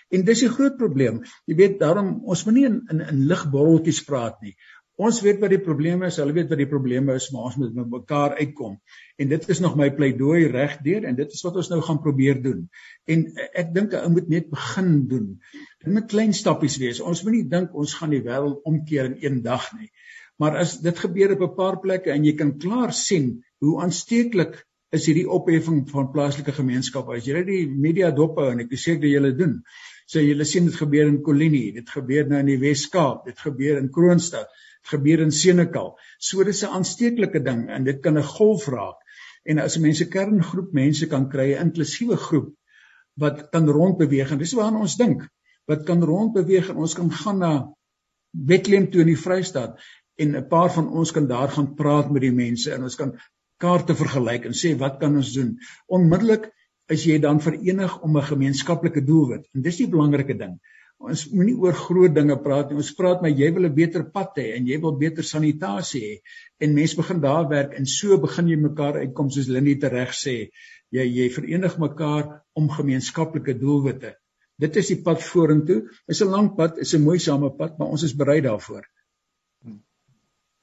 En 0.09 0.23
dis 0.23 0.43
'n 0.43 0.55
groot 0.55 0.77
probleem. 0.77 1.23
Jy 1.45 1.55
weet, 1.55 1.79
daarom 1.79 2.21
ons 2.23 2.45
moet 2.45 2.53
nie 2.53 2.65
in 2.65 2.81
in, 2.89 3.01
in 3.01 3.25
ligborreltjies 3.27 4.03
praat 4.07 4.41
nie. 4.41 4.55
Ons 4.97 5.19
weet 5.21 5.37
wat 5.43 5.51
die 5.53 5.61
probleme 5.61 6.07
is, 6.09 6.15
hulle 6.17 6.33
weet 6.33 6.49
wat 6.49 6.57
die 6.57 6.69
probleme 6.69 7.13
is, 7.19 7.27
maar 7.29 7.51
ons 7.51 7.57
moet 7.61 7.73
met 7.77 7.89
mekaar 7.89 8.33
uitkom. 8.39 8.79
En 9.21 9.29
dit 9.29 9.43
is 9.53 9.59
nog 9.61 9.75
my 9.77 9.91
pleidooi 9.93 10.47
regdeur 10.49 11.03
en 11.05 11.15
dit 11.15 11.33
is 11.33 11.43
wat 11.45 11.59
ons 11.61 11.69
nou 11.69 11.81
gaan 11.85 11.99
probeer 12.01 12.39
doen. 12.41 12.63
En 13.05 13.27
ek 13.53 13.75
dink 13.75 13.93
ou 13.93 14.09
moet 14.09 14.31
net 14.33 14.49
begin 14.49 15.07
doen. 15.11 15.27
Dit 15.83 15.93
moet 15.93 16.07
klein 16.09 16.33
stappies 16.33 16.79
wees. 16.81 17.01
Ons 17.01 17.21
moenie 17.27 17.43
dink 17.45 17.75
ons 17.77 17.93
gaan 17.99 18.15
die 18.15 18.23
wêreld 18.25 18.65
omkeer 18.65 19.11
in 19.11 19.19
een 19.21 19.43
dag 19.45 19.69
nie. 19.77 19.91
Maar 20.41 20.57
as 20.63 20.79
dit 20.81 20.97
gebeur 21.05 21.35
op 21.35 21.45
'n 21.45 21.55
paar 21.55 21.77
plekke 21.83 22.11
en 22.11 22.25
jy 22.25 22.33
kan 22.33 22.57
klaar 22.57 22.93
sien 22.93 23.43
hoe 23.61 23.77
aansteeklik 23.81 24.57
is 24.89 25.05
hierdie 25.05 25.29
opheffing 25.29 25.83
van 25.91 26.11
plaaslike 26.11 26.51
gemeenskappe. 26.57 27.17
As 27.17 27.25
jy 27.27 27.43
die 27.45 27.67
media 27.67 28.09
dop 28.11 28.37
hou 28.41 28.49
en 28.51 28.59
ek 28.65 28.73
sê 28.73 28.97
dit 28.97 29.11
julle 29.11 29.35
doen, 29.35 29.61
So 30.07 30.23
julle 30.23 30.45
sien 30.47 30.69
dit 30.69 30.75
gebeur 30.79 31.09
in 31.09 31.21
Kolinie, 31.23 31.73
dit 31.75 31.89
gebeur 31.91 32.29
nou 32.29 32.39
in 32.39 32.51
die 32.53 32.61
Wes-Kaap, 32.61 33.25
dit 33.27 33.39
gebeur 33.43 33.79
in 33.81 33.89
Kroonstad, 33.91 34.47
dit 34.47 34.91
gebeur 34.93 35.23
in 35.25 35.33
Senekal. 35.35 35.97
So 36.19 36.43
dis 36.47 36.63
'n 36.63 36.71
aansteeklike 36.79 37.43
ding 37.43 37.67
en 37.69 37.83
dit 37.83 37.99
kan 38.01 38.17
'n 38.17 38.23
golf 38.23 38.67
raak. 38.67 39.03
En 39.45 39.59
as 39.59 39.77
mense 39.77 40.07
kerngroep 40.07 40.73
mense 40.73 41.07
kan 41.07 41.29
kry, 41.29 41.53
'n 41.53 41.67
inklusiewe 41.67 42.17
groep 42.17 42.53
wat 43.17 43.49
kan 43.51 43.69
rondbeweeg 43.69 44.31
en 44.31 44.37
dis 44.37 44.53
waarna 44.53 44.79
ons 44.79 44.97
dink, 44.97 45.27
wat 45.67 45.83
kan 45.85 46.03
rondbeweeg 46.03 46.69
en 46.69 46.77
ons 46.77 46.93
kan 46.93 47.11
gaan 47.11 47.39
na 47.39 47.53
Bethlehem 48.31 48.91
toe 48.91 49.01
in 49.01 49.07
die 49.07 49.23
Vrystaat 49.25 49.79
en 50.15 50.35
'n 50.35 50.47
paar 50.47 50.71
van 50.71 50.89
ons 50.89 51.11
kan 51.11 51.27
daar 51.27 51.49
gaan 51.49 51.75
praat 51.75 52.11
met 52.11 52.21
die 52.21 52.31
mense 52.31 52.71
en 52.73 52.83
ons 52.83 52.95
kan 52.95 53.17
kaarte 53.57 53.95
vergelyk 53.95 54.45
en 54.45 54.53
sê 54.53 54.77
wat 54.77 54.99
kan 54.99 55.15
ons 55.15 55.33
doen? 55.33 55.57
Onmiddellik 55.87 56.51
is 56.95 57.05
jy 57.05 57.19
dan 57.23 57.39
verenig 57.43 58.01
om 58.01 58.17
'n 58.17 58.29
gemeenskaplike 58.31 59.03
doelwit. 59.05 59.47
En 59.53 59.61
dis 59.61 59.77
die 59.77 59.87
belangrike 59.87 60.37
ding. 60.37 60.57
Ons 60.97 61.27
moenie 61.29 61.55
oor 61.61 61.75
groot 61.77 62.13
dinge 62.13 62.37
praat 62.41 62.71
nie. 62.71 62.77
Ons 62.81 62.93
praat 62.97 63.21
maar 63.21 63.29
jy 63.29 63.51
wil 63.53 63.65
'n 63.69 63.75
beter 63.75 64.03
pad 64.15 64.39
hê 64.41 64.55
en 64.57 64.65
jy 64.67 64.79
wil 64.81 64.97
beter 64.97 65.23
sanitasie 65.23 66.01
hê 66.01 66.15
en 66.59 66.73
mense 66.73 66.95
begin 66.95 67.19
daar 67.21 67.47
werk 67.49 67.73
en 67.77 67.85
so 67.85 68.17
begin 68.17 68.47
jy 68.47 68.57
mekaar 68.57 68.97
uitkom 69.03 69.29
soos 69.29 69.47
Lindy 69.47 69.75
tereg 69.75 70.15
sê. 70.23 70.49
Jy 70.91 71.05
jy 71.19 71.29
verenig 71.29 71.77
mekaar 71.77 72.41
om 72.55 72.69
gemeenskaplike 72.69 73.59
doelwitte. 73.59 74.15
Dit 74.57 74.75
is 74.75 74.87
die 74.87 75.01
pad 75.03 75.21
vorentoe. 75.21 75.81
Dit 75.81 76.15
is 76.15 76.21
'n 76.21 76.31
lang 76.31 76.55
pad, 76.55 76.77
is 76.77 76.93
'n 76.95 77.03
moeisame 77.03 77.51
pad, 77.57 77.77
maar 77.77 77.87
ons 77.87 78.03
is 78.03 78.15
bereid 78.15 78.43
daarvoor. 78.43 78.85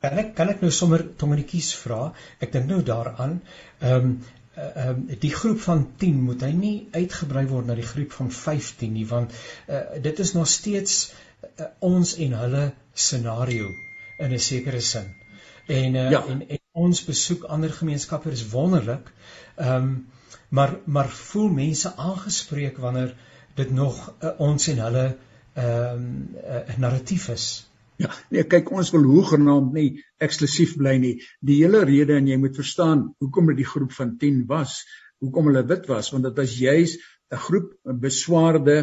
Kan 0.04 0.18
ek 0.18 0.34
kan 0.34 0.48
ek 0.48 0.60
nou 0.60 0.70
sommer 0.70 1.02
Tominetjies 1.16 1.74
vra? 1.74 2.12
Ek 2.40 2.52
dink 2.52 2.66
nou 2.66 2.82
daaraan. 2.82 3.40
Ehm 3.80 4.04
um, 4.04 4.18
ehm 4.54 5.04
uh, 5.10 5.16
die 5.20 5.32
groep 5.34 5.60
van 5.60 5.86
10 5.98 6.20
moet 6.22 6.42
hy 6.46 6.52
nie 6.52 6.88
uitgebrei 6.92 7.46
word 7.50 7.66
na 7.66 7.74
die 7.74 7.86
groep 7.86 8.12
van 8.12 8.30
15 8.30 8.92
nie 8.92 9.06
want 9.10 9.32
uh, 9.68 9.80
dit 10.02 10.18
is 10.18 10.32
nog 10.32 10.48
steeds 10.48 10.98
uh, 11.10 11.66
ons 11.78 12.14
en 12.26 12.36
hulle 12.42 12.64
scenario 12.94 13.72
in 14.18 14.32
'n 14.32 14.38
sekere 14.38 14.80
sin. 14.80 15.14
En, 15.66 15.94
uh, 15.94 16.10
ja. 16.10 16.24
en 16.26 16.48
en 16.48 16.58
ons 16.72 17.04
besoek 17.04 17.44
ander 17.44 17.72
gemeenskappe 17.72 18.30
is 18.30 18.48
wonderlik. 18.48 19.12
Ehm 19.56 19.82
um, 19.82 20.06
maar 20.48 20.76
maar 20.84 21.08
voel 21.08 21.48
mense 21.48 21.96
aangespreek 21.96 22.76
wanneer 22.78 23.14
dit 23.54 23.70
nog 23.70 24.14
uh, 24.22 24.30
ons 24.38 24.68
en 24.68 24.78
hulle 24.78 25.16
ehm 25.54 25.94
um, 25.94 26.36
uh, 26.44 26.76
narratief 26.76 27.28
is. 27.28 27.46
Ja, 28.02 28.10
nee, 28.34 28.42
kyk 28.50 28.72
ons 28.74 28.90
wil 28.94 29.04
hoegenaamd 29.06 29.72
nie 29.76 29.88
eksklusief 30.22 30.74
bly 30.80 30.96
nie. 30.98 31.14
Die 31.46 31.60
hele 31.62 31.84
rede 31.86 32.16
en 32.18 32.26
jy 32.26 32.38
moet 32.42 32.56
verstaan 32.58 33.12
hoekom 33.22 33.52
dit 33.52 33.62
die 33.62 33.70
groep 33.70 33.92
van 33.94 34.16
10 34.18 34.44
was, 34.50 34.80
hoekom 35.22 35.50
hulle 35.50 35.62
wit 35.70 35.86
was, 35.90 36.10
want 36.10 36.26
dit 36.26 36.40
was 36.42 36.56
juis 36.58 36.96
'n 37.32 37.40
groep 37.46 37.70
beswaarde 38.02 38.76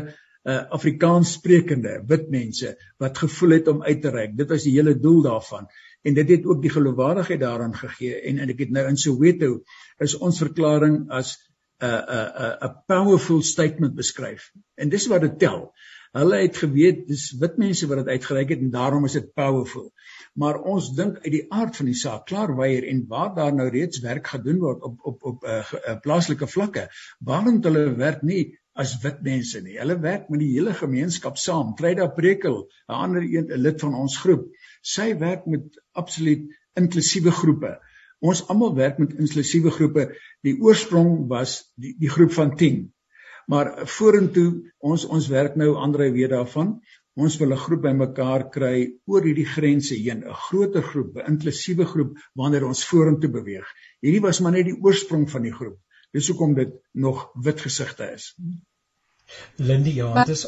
uh, 0.44 0.64
Afrikaans 0.74 1.36
sprekende 1.38 2.00
wit 2.08 2.30
mense 2.30 2.74
wat 3.00 3.18
gevoel 3.18 3.58
het 3.58 3.68
om 3.68 3.84
uit 3.84 4.02
te 4.02 4.10
reik. 4.10 4.38
Dit 4.38 4.50
was 4.50 4.64
die 4.64 4.74
hele 4.74 4.96
doel 5.00 5.22
daarvan 5.22 5.68
en 6.02 6.18
dit 6.18 6.30
het 6.30 6.46
ook 6.46 6.62
die 6.62 6.74
geloofwaardigheid 6.74 7.40
daaraan 7.40 7.76
gegee 7.78 8.22
en 8.26 8.40
en 8.42 8.50
ek 8.50 8.66
het 8.66 8.72
nou 8.74 8.88
in 8.90 8.98
Soweto 8.98 9.62
is 10.02 10.18
ons 10.18 10.42
verklaring 10.42 11.04
as 11.12 11.38
'n 11.82 11.86
'n 11.86 12.30
'n 12.48 12.70
'n 12.70 12.76
powerful 12.88 13.42
statement 13.42 13.96
beskryf. 13.96 14.52
En 14.76 14.90
dis 14.90 15.08
wat 15.08 15.22
dit 15.22 15.40
tel. 15.40 15.74
Hulle 16.18 16.42
het 16.42 16.58
geweet 16.60 17.06
dis 17.08 17.30
wit 17.40 17.54
mense 17.62 17.88
wat 17.88 18.02
dit 18.02 18.10
uitgereik 18.18 18.50
het 18.52 18.64
en 18.64 18.72
daarom 18.74 19.06
is 19.08 19.14
dit 19.16 19.30
powerful. 19.40 19.86
Maar 20.36 20.58
ons 20.74 20.90
dink 20.96 21.22
uit 21.24 21.32
die 21.32 21.46
aard 21.56 21.78
van 21.80 21.88
die 21.88 21.96
saak, 21.96 22.26
klaar 22.28 22.52
weier 22.58 22.88
en 22.92 23.06
waar 23.08 23.32
daar 23.38 23.54
nou 23.56 23.70
reeds 23.72 24.02
werk 24.04 24.28
gedoen 24.34 24.60
word 24.60 24.84
op 24.90 25.06
op 25.12 25.24
op 25.32 25.46
'n 25.48 25.54
uh, 25.54 25.72
uh, 25.80 25.96
plaaslike 26.04 26.48
vlakke, 26.48 26.88
waarom 27.32 27.62
hulle 27.64 27.86
werk 27.96 28.28
nie 28.28 28.44
as 28.74 28.98
wit 29.04 29.24
mense 29.24 29.62
nie. 29.62 29.78
Hulle 29.80 30.00
werk 30.04 30.28
met 30.30 30.44
die 30.44 30.52
hele 30.52 30.74
gemeenskap 30.74 31.38
saam. 31.38 31.76
Tryda 31.80 32.08
Prekel, 32.20 32.68
'n 32.90 33.02
ander 33.08 33.24
een 33.24 33.48
'n 33.48 33.64
lid 33.64 33.80
van 33.80 33.96
ons 33.96 34.18
groep, 34.18 34.48
sy 34.82 35.18
werk 35.18 35.46
met 35.46 35.82
absoluut 35.92 36.44
inklusiewe 36.76 37.32
groepe. 37.32 37.78
Ons 38.20 38.48
almal 38.48 38.76
werk 38.76 38.98
met 38.98 39.14
inklusiewe 39.14 39.72
groepe. 39.72 40.12
Die 40.44 40.60
oorsprong 40.60 41.28
was 41.28 41.72
die 41.76 41.96
die 42.00 42.10
groep 42.10 42.32
van 42.32 42.56
10 42.56 42.92
Maar 43.52 43.72
vorentoe 43.98 44.50
ons 44.80 45.06
ons 45.06 45.28
werk 45.32 45.58
nou 45.60 45.74
Andre 45.76 46.12
weet 46.16 46.32
daarvan. 46.32 46.76
Ons 47.20 47.36
wil 47.42 47.52
'n 47.52 47.64
groep 47.64 47.82
bymekaar 47.84 48.50
kry 48.50 48.76
oor 49.06 49.24
hierdie 49.28 49.48
grense 49.56 49.96
heen, 49.96 50.24
'n 50.24 50.38
groter 50.48 50.84
groep, 50.84 51.18
'n 51.18 51.34
inklusiewe 51.34 51.86
groep 51.86 52.18
wanneer 52.34 52.66
ons 52.66 52.86
vorentoe 52.86 53.30
beweeg. 53.30 53.68
Hierdie 54.00 54.22
was 54.22 54.40
maar 54.40 54.52
net 54.52 54.66
die 54.66 54.80
oorsprong 54.80 55.30
van 55.30 55.42
die 55.42 55.54
groep. 55.54 55.78
Dis 56.14 56.28
hoekom 56.28 56.54
dit 56.54 56.72
nog 56.94 57.32
wit 57.44 57.62
gesigte 57.62 58.12
is. 58.14 58.36
Lindy, 59.58 59.96
ja, 59.96 60.14
dit 60.24 60.36
is 60.36 60.48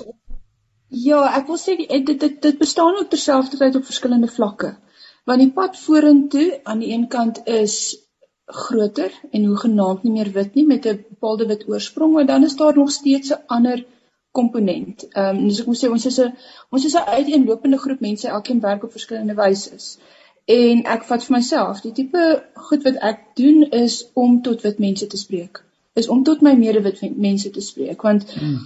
Ja, 0.93 1.25
ek 1.39 1.47
wil 1.47 1.57
sê 1.57 1.75
dit 1.75 2.19
dit 2.19 2.41
dit 2.41 2.57
bestaan 2.57 2.95
ook 2.95 3.09
terselfdertyd 3.09 3.75
op 3.75 3.85
verskillende 3.85 4.27
vlakke. 4.27 4.77
Want 5.25 5.39
die 5.39 5.51
pad 5.51 5.79
vorentoe 5.79 6.59
aan 6.63 6.79
die 6.79 6.91
een 6.93 7.07
kant 7.07 7.39
is 7.47 8.02
groter 8.53 9.11
en 9.31 9.45
hoegenaamd 9.45 10.03
nie 10.03 10.13
meer 10.13 10.31
wit 10.31 10.55
nie 10.55 10.65
met 10.65 10.85
'n 10.85 11.05
bepaalde 11.09 11.45
wit 11.51 11.67
oorsprong, 11.67 12.13
maar 12.13 12.25
dan 12.25 12.43
is 12.43 12.55
daar 12.55 12.75
nog 12.75 12.91
steeds 12.91 13.29
'n 13.29 13.43
ander 13.47 13.85
komponent. 14.31 15.07
Ehm 15.07 15.37
um, 15.37 15.47
dus 15.47 15.59
ek 15.59 15.65
moet 15.65 15.81
sê 15.83 15.89
ons 15.89 16.05
is 16.05 16.19
'n 16.19 16.33
ons 16.69 16.85
is 16.85 16.95
'n 16.95 17.09
uiteenlopende 17.17 17.77
groep 17.77 17.99
mense, 17.99 18.27
elkeen 18.27 18.59
werk 18.59 18.83
op 18.83 18.91
verskillende 18.91 19.33
wyse. 19.33 19.97
En 20.45 20.83
ek 20.83 21.03
vat 21.03 21.23
vir 21.23 21.35
myself, 21.35 21.81
die 21.81 21.91
tipe 21.91 22.43
goed 22.53 22.83
wat 22.83 22.95
ek 22.95 23.19
doen 23.33 23.63
is 23.69 24.07
om 24.13 24.41
tot 24.41 24.61
wit 24.61 24.79
mense 24.79 25.07
te 25.07 25.17
spreek. 25.17 25.63
Is 25.93 26.07
om 26.07 26.23
tot 26.23 26.41
my 26.41 26.53
medewit 26.53 27.17
mense 27.17 27.49
te 27.49 27.61
spreek 27.61 28.01
want 28.01 28.31
hmm. 28.33 28.59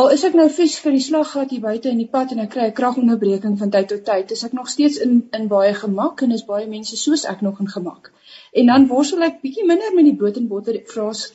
Al 0.00 0.06
is 0.12 0.22
ek 0.24 0.36
nou 0.38 0.44
fisies 0.48 0.80
vir 0.80 0.94
die 0.96 1.04
slaggat 1.04 1.50
hier 1.52 1.60
buite 1.60 1.90
in 1.90 1.98
die 2.00 2.08
pad 2.12 2.30
en 2.32 2.38
ek 2.42 2.50
kry 2.54 2.62
'n 2.68 2.76
kragonderbreking 2.76 3.58
van 3.62 3.72
tyd 3.74 3.90
tot 3.90 4.06
tyd, 4.06 4.30
is 4.36 4.44
ek 4.46 4.54
nog 4.58 4.70
steeds 4.74 4.96
in 5.06 5.12
in 5.38 5.50
baie 5.50 5.74
gemak 5.80 6.22
en 6.26 6.32
is 6.36 6.44
baie 6.52 6.68
mense 6.70 6.96
soos 7.00 7.24
ek 7.32 7.42
nog 7.46 7.60
in 7.64 7.68
gemak. 7.74 8.08
En 8.62 8.72
dan 8.72 8.86
worstel 8.94 9.26
ek 9.26 9.36
bietjie 9.42 9.66
minder 9.72 9.92
met 9.98 10.08
die 10.08 10.14
brood 10.22 10.40
en 10.40 10.48
botter 10.54 10.80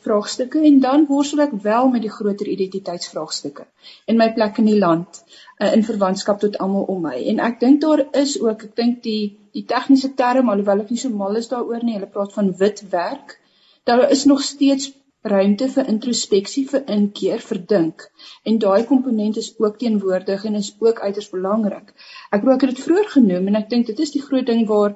vraagstukke 0.08 0.66
en 0.72 0.82
dan 0.88 1.06
worstel 1.12 1.46
ek 1.46 1.56
wel 1.70 1.94
met 1.94 2.08
die 2.08 2.14
groter 2.18 2.52
identiteitsvraagstukke 2.56 3.70
in 4.14 4.18
my 4.24 4.32
plek 4.40 4.58
in 4.58 4.74
die 4.74 4.80
land 4.80 5.22
uh, 5.62 5.72
in 5.74 5.86
verwantskap 5.94 6.42
tot 6.48 6.58
almal 6.58 6.90
om 6.96 7.06
my. 7.12 7.16
En 7.34 7.46
ek 7.52 7.60
dink 7.60 7.82
daar 7.86 8.08
is 8.26 8.40
ook, 8.42 8.70
ek 8.72 8.76
dink 8.84 9.04
die 9.04 9.22
die 9.60 9.68
tegniese 9.76 10.16
term 10.24 10.50
alhoewel 10.50 10.88
ek 10.88 10.96
nie 10.96 11.04
so 11.06 11.14
mal 11.14 11.38
is 11.38 11.54
daaroor 11.54 11.86
nie, 11.86 12.00
hulle 12.00 12.10
praat 12.18 12.34
van 12.34 12.56
wit 12.58 12.88
werk. 12.90 13.38
Daar 13.86 14.10
is 14.10 14.26
nog 14.26 14.42
steeds 14.42 14.96
ruimte 15.24 15.68
vir 15.74 15.88
introspeksie 15.92 16.64
vir 16.72 16.84
inkeer 16.94 17.42
vir 17.50 17.60
dink 17.72 18.04
en 18.46 18.60
daai 18.64 18.86
komponent 18.90 19.38
is 19.42 19.50
ook 19.60 19.80
teenwoordig 19.82 20.46
en 20.46 20.56
is 20.56 20.74
ook 20.80 21.00
uiters 21.00 21.30
belangrik. 21.30 21.94
Ek 22.32 22.44
wou 22.44 22.54
ek 22.56 22.66
het 22.66 22.76
dit 22.76 22.84
vroeër 22.86 23.10
genoem 23.16 23.48
en 23.48 23.60
ek 23.62 23.70
dink 23.70 23.88
dit 23.88 24.00
is 24.00 24.14
die 24.14 24.22
groot 24.22 24.46
ding 24.46 24.66
waar 24.70 24.96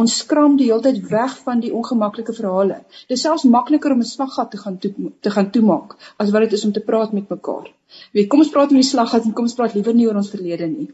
ons 0.00 0.18
skram 0.22 0.56
die 0.60 0.68
hele 0.70 0.84
tyd 0.84 1.00
weg 1.10 1.36
van 1.44 1.60
die 1.64 1.72
ongemaklike 1.74 2.34
verhale. 2.36 2.82
Dit 3.08 3.16
is 3.16 3.24
selfs 3.26 3.46
makliker 3.56 3.92
om 3.92 4.02
'n 4.04 4.10
slaggat 4.10 4.50
te 4.50 4.58
gaan 4.58 4.78
toe, 4.78 4.92
te 5.20 5.30
gaan 5.30 5.50
toemaak 5.50 5.96
as 6.18 6.30
wat 6.30 6.46
dit 6.46 6.52
is 6.52 6.64
om 6.64 6.72
te 6.72 6.84
praat 6.90 7.12
met 7.12 7.28
mekaar. 7.28 7.72
Weet, 8.12 8.28
kom 8.28 8.40
ons 8.40 8.52
praat 8.54 8.70
oor 8.70 8.82
die 8.82 8.90
slaggat 8.90 9.24
en 9.24 9.32
kom 9.32 9.48
ons 9.48 9.54
praat 9.54 9.74
liewer 9.74 9.94
nie 9.94 10.06
oor 10.06 10.20
ons 10.22 10.30
verlede 10.30 10.66
nie. 10.66 10.88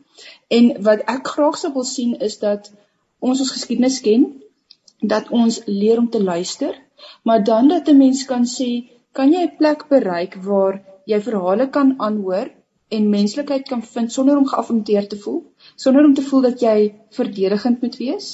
En 0.49 0.83
wat 0.89 1.05
ek 1.17 1.29
graag 1.35 1.59
sou 1.59 1.73
wil 1.73 1.85
sien 1.85 2.15
is 2.29 2.39
dat 2.39 2.73
ons 3.19 3.41
ons 3.41 3.51
geskiedenis 3.51 4.01
ken, 4.01 4.43
dat 5.03 5.29
ons 5.29 5.61
leer 5.67 5.99
om 5.99 6.09
te 6.11 6.23
luister 6.23 6.79
maar 7.23 7.45
dan 7.45 7.69
dat 7.69 7.89
'n 7.89 7.97
mens 7.97 8.21
kan 8.25 8.45
sê, 8.57 8.71
kan 9.17 9.33
jy 9.33 9.43
'n 9.45 9.57
plek 9.61 9.81
bereik 9.95 10.35
waar 10.49 10.75
jy 11.13 11.19
verhale 11.29 11.67
kan 11.77 11.89
aanhoor 12.07 12.51
en 12.97 13.11
menslikheid 13.11 13.65
kan 13.69 13.83
vind 13.95 14.13
sonder 14.13 14.37
om 14.37 14.51
geaffronteer 14.53 15.09
te 15.09 15.19
voel, 15.25 15.41
sonder 15.85 16.05
om 16.05 16.15
te 16.15 16.27
voel 16.29 16.43
dat 16.49 16.61
jy 16.61 16.95
verdedigend 17.19 17.83
moet 17.83 17.97
wees, 17.97 18.27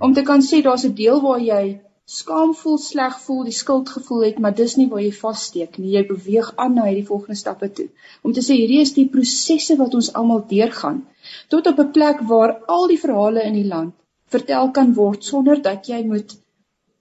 om 0.00 0.14
te 0.14 0.22
kan 0.22 0.40
sê 0.50 0.62
daar's 0.62 0.86
'n 0.86 0.94
deel 1.02 1.20
waar 1.26 1.40
jy 1.40 1.80
skaam 2.04 2.54
voel, 2.54 2.78
sleg 2.78 3.20
voel, 3.20 3.42
die 3.44 3.58
skuldgevoel 3.62 4.22
het, 4.24 4.38
maar 4.38 4.54
dis 4.54 4.76
nie 4.76 4.88
waar 4.88 5.02
jy 5.02 5.12
vassteek 5.12 5.78
nie. 5.78 5.90
Jy 5.96 6.06
beweeg 6.06 6.52
aan 6.56 6.74
na 6.74 6.84
hierdie 6.84 7.06
volgende 7.06 7.34
stappe 7.34 7.72
toe. 7.72 7.88
Om 8.22 8.32
te 8.32 8.40
sê 8.40 8.52
hierdie 8.60 8.80
is 8.80 8.92
die 8.92 9.08
prosesse 9.08 9.76
wat 9.76 9.94
ons 9.94 10.12
almal 10.12 10.44
deurgaan 10.48 11.06
tot 11.48 11.66
op 11.66 11.78
'n 11.78 11.92
plek 11.92 12.20
waar 12.20 12.64
al 12.66 12.86
die 12.86 13.00
verhale 13.04 13.42
in 13.42 13.54
die 13.54 13.68
land 13.74 13.94
vertel 14.36 14.70
kan 14.78 14.94
word 14.98 15.24
sonder 15.24 15.62
dat 15.62 15.88
jy 15.88 16.02
moet 16.10 16.36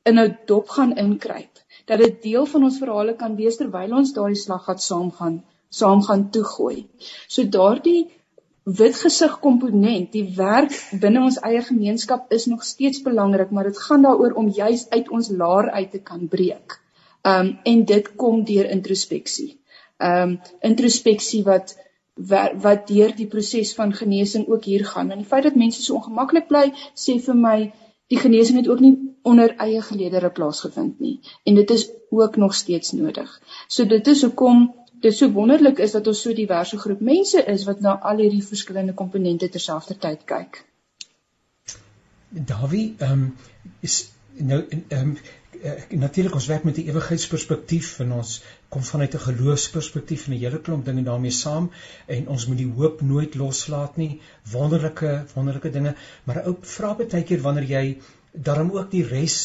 in 0.10 0.20
'n 0.20 0.38
dop 0.46 0.70
gaan 0.78 0.98
inkruip 0.98 1.64
dat 1.86 2.00
dit 2.00 2.22
deel 2.24 2.46
van 2.46 2.64
ons 2.64 2.80
verhale 2.80 3.16
kan 3.20 3.36
wees 3.36 3.58
terwyl 3.60 3.98
ons 4.00 4.14
daardie 4.16 4.42
slaggat 4.42 4.82
saam 4.82 5.12
gaan 5.20 5.42
saam 5.74 6.04
gaan 6.06 6.28
toegooi. 6.30 6.86
So 7.28 7.44
daardie 7.56 8.12
wit 8.80 8.96
gesig 8.96 9.40
komponent, 9.44 10.12
die 10.14 10.36
werk 10.38 10.76
binne 11.02 11.24
ons 11.28 11.40
eie 11.50 11.64
gemeenskap 11.66 12.32
is 12.38 12.46
nog 12.52 12.64
steeds 12.64 13.02
belangrik, 13.04 13.52
maar 13.52 13.68
dit 13.68 13.80
gaan 13.88 14.06
daaroor 14.06 14.38
om 14.40 14.52
juis 14.54 14.86
uit 14.90 15.10
ons 15.10 15.30
laar 15.42 15.72
uit 15.72 15.92
te 15.92 16.00
kan 16.12 16.28
breek. 16.28 16.78
Um 17.32 17.56
en 17.64 17.86
dit 17.90 18.12
kom 18.16 18.44
deur 18.48 18.70
introspeksie. 18.70 19.58
Um 19.98 20.38
introspeksie 20.62 21.44
wat 21.50 21.76
wat 22.14 22.88
deur 22.88 23.16
die 23.16 23.28
proses 23.28 23.74
van 23.74 23.94
genesing 23.94 24.48
ook 24.48 24.64
hier 24.64 24.86
gaan. 24.86 25.12
En 25.12 25.18
die 25.18 25.28
feit 25.28 25.44
dat 25.44 25.56
mense 25.56 25.82
so 25.82 25.96
ongemaklik 25.96 26.48
bly, 26.48 26.72
sê 26.94 27.18
vir 27.20 27.36
my 27.36 27.58
die 28.08 28.20
genesing 28.20 28.58
het 28.58 28.70
ook 28.70 28.80
nie 28.80 28.94
onder 29.24 29.56
eie 29.64 29.82
geleedere 29.82 30.30
plaasgevind 30.30 31.00
nie 31.00 31.20
en 31.44 31.56
dit 31.56 31.70
is 31.70 31.88
ook 32.10 32.36
nog 32.36 32.56
steeds 32.56 32.92
nodig. 32.92 33.42
So 33.68 33.86
dit 33.86 34.08
is 34.08 34.22
hoekom 34.22 34.74
dit 35.02 35.16
so 35.16 35.32
wonderlik 35.32 35.80
is 35.84 35.92
dat 35.92 36.08
ons 36.08 36.22
so 36.22 36.34
diverse 36.34 36.78
groep 36.78 37.00
mense 37.00 37.44
is 37.54 37.64
wat 37.68 37.80
na 37.80 37.96
al 38.00 38.22
hierdie 38.24 38.44
verskillende 38.44 38.94
komponente 38.94 39.50
terselfdertyd 39.50 40.26
kyk. 40.26 40.64
Dawie, 42.30 42.96
ehm 42.98 43.12
um, 43.12 43.26
is 43.80 44.12
nou 44.38 44.62
ehm 44.70 45.00
um, 45.00 45.18
natuurlik 45.90 46.34
ons 46.36 46.48
werk 46.52 46.64
met 46.64 46.78
'n 46.78 46.88
ewigheidsperspektief 46.92 48.00
en 48.00 48.12
ons 48.12 48.42
kom 48.74 48.84
vanuit 48.90 49.16
'n 49.16 49.26
geloofsperspektief 49.28 50.28
en 50.28 50.34
'n 50.34 50.44
hele 50.44 50.62
klomp 50.68 50.86
dinge 50.86 51.04
daarmee 51.10 51.36
saam 51.40 51.72
en 52.06 52.28
ons 52.36 52.46
moet 52.48 52.58
die 52.58 52.72
hoop 52.78 53.02
nooit 53.02 53.36
loslaat 53.36 53.98
nie. 53.98 54.22
Wonderlike 54.52 55.12
wonderlike 55.34 55.70
dinge, 55.70 55.96
maar 56.24 56.38
'n 56.42 56.48
ou 56.52 56.56
vra 56.76 56.94
baie 57.02 57.24
keer 57.24 57.42
wanneer 57.42 57.70
jy 57.76 57.98
daarom 58.32 58.72
ook 58.72 58.92
die 58.92 59.04
res 59.08 59.38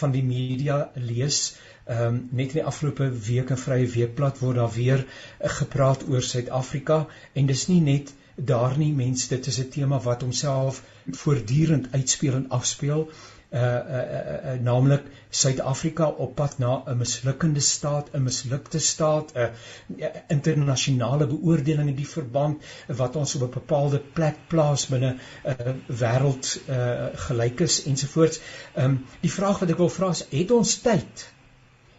van 0.00 0.10
die 0.10 0.22
media 0.22 0.90
lees. 0.94 1.56
Ehm 1.86 2.06
um, 2.06 2.28
net 2.30 2.54
in 2.54 2.60
die 2.60 2.68
afgelope 2.72 3.10
week 3.26 3.50
in 3.50 3.60
Vrye 3.66 3.86
Weekblad 3.96 4.38
word 4.38 4.56
daar 4.56 4.72
weer 4.74 5.04
uh, 5.04 5.50
gepraat 5.58 6.08
oor 6.08 6.22
Suid-Afrika 6.22 7.06
en 7.32 7.46
dis 7.46 7.66
nie 7.68 7.80
net 7.80 8.14
daar 8.36 8.78
nie 8.78 8.92
mense 8.92 9.28
dit 9.28 9.46
is 9.46 9.58
'n 9.58 9.68
tema 9.68 10.00
wat 10.00 10.22
homself 10.22 10.82
voortdurend 11.10 11.88
uitspeel 11.92 12.34
en 12.34 12.48
afspeel 12.48 13.08
uh 13.52 13.60
uh, 13.60 13.60
uh, 13.60 14.54
uh 14.54 14.60
naamlik 14.62 15.02
Suid-Afrika 15.30 16.08
op 16.08 16.34
pad 16.34 16.58
na 16.58 16.82
'n 16.86 16.96
mislukkende 16.98 17.60
staat, 17.60 18.08
'n 18.12 18.22
mislukte 18.22 18.78
staat, 18.78 19.32
'n 19.34 19.50
uh, 19.98 20.06
internasionale 20.28 21.26
beoordeling 21.26 21.88
in 21.88 21.94
die 21.94 22.08
verband 22.08 22.62
wat 22.86 23.16
ons 23.16 23.34
op 23.34 23.42
'n 23.42 23.58
bepaalde 23.58 23.98
plek 23.98 24.36
plaas 24.48 24.86
binne 24.86 25.14
'n 25.14 25.18
uh, 25.50 25.74
wêreld 26.02 26.60
uh 26.68 27.06
gelykes 27.26 27.84
ensovoorts. 27.84 28.40
Ehm 28.74 28.84
um, 28.84 29.06
die 29.20 29.32
vraag 29.32 29.58
wat 29.58 29.70
ek 29.70 29.76
wil 29.76 29.88
vra 29.98 30.10
is, 30.10 30.24
het 30.30 30.50
ons 30.50 30.78
tyd? 30.78 31.26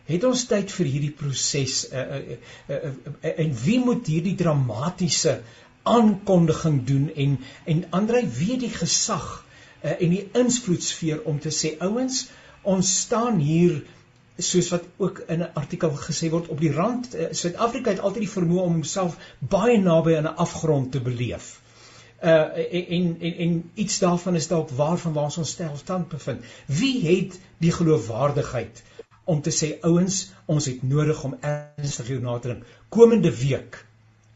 Het 0.06 0.24
ons 0.24 0.46
tyd 0.46 0.72
vir 0.72 0.86
hierdie 0.86 1.16
proses 1.24 1.76
uh, 1.92 2.00
uh, 2.00 2.38
uh, 2.68 2.76
uh, 2.76 2.92
uh, 3.24 3.32
en 3.46 3.56
wie 3.64 3.80
moet 3.80 4.08
hierdie 4.08 4.36
dramatiese 4.36 5.42
aankondiging 5.84 6.84
doen 6.86 7.12
en 7.16 7.40
en 7.64 7.86
Andrei 7.90 8.28
weet 8.28 8.60
die 8.60 8.74
gesag 8.76 9.46
uh, 9.84 9.92
en 9.92 10.10
die 10.10 10.30
invloedsfeer 10.34 11.24
om 11.24 11.40
te 11.40 11.54
sê 11.62 11.78
ouens 11.80 12.26
ons 12.64 13.00
staan 13.02 13.40
hier 13.40 13.82
soos 14.38 14.70
wat 14.70 14.84
ook 14.98 15.24
in 15.28 15.42
'n 15.42 15.54
artikel 15.54 15.92
gesê 15.96 16.30
word 16.30 16.48
op 16.48 16.60
die 16.60 16.72
rand 16.72 17.16
uh, 17.16 17.28
Suid-Afrika 17.32 17.90
het 17.90 18.00
altyd 18.00 18.26
die 18.26 18.36
vermoë 18.36 18.62
om 18.62 18.74
homself 18.80 19.18
baie 19.40 19.78
naby 19.78 20.16
aan 20.16 20.30
'n 20.30 20.40
afgrond 20.46 20.92
te 20.92 21.02
beleef. 21.02 21.60
Uh 22.24 22.30
en 22.72 23.18
en 23.20 23.34
en 23.46 23.72
iets 23.74 24.00
daarvan 24.00 24.36
is 24.36 24.48
dalk 24.48 24.70
waarvan 24.70 25.14
waar 25.14 25.38
ons 25.38 25.58
stand 25.76 26.08
bevind. 26.10 26.42
Wie 26.66 27.02
het 27.08 27.40
die 27.58 27.72
geloofwaardigheid 27.72 28.84
om 29.24 29.42
te 29.42 29.52
sê 29.52 29.80
ouens, 29.82 30.32
ons 30.46 30.66
het 30.66 30.84
nodig 30.84 31.24
om 31.24 31.38
ernstig 31.42 32.08
hier 32.08 32.22
na 32.22 32.40
te 32.40 32.48
dink. 32.48 32.66
Komende 32.90 33.38
week 33.38 33.86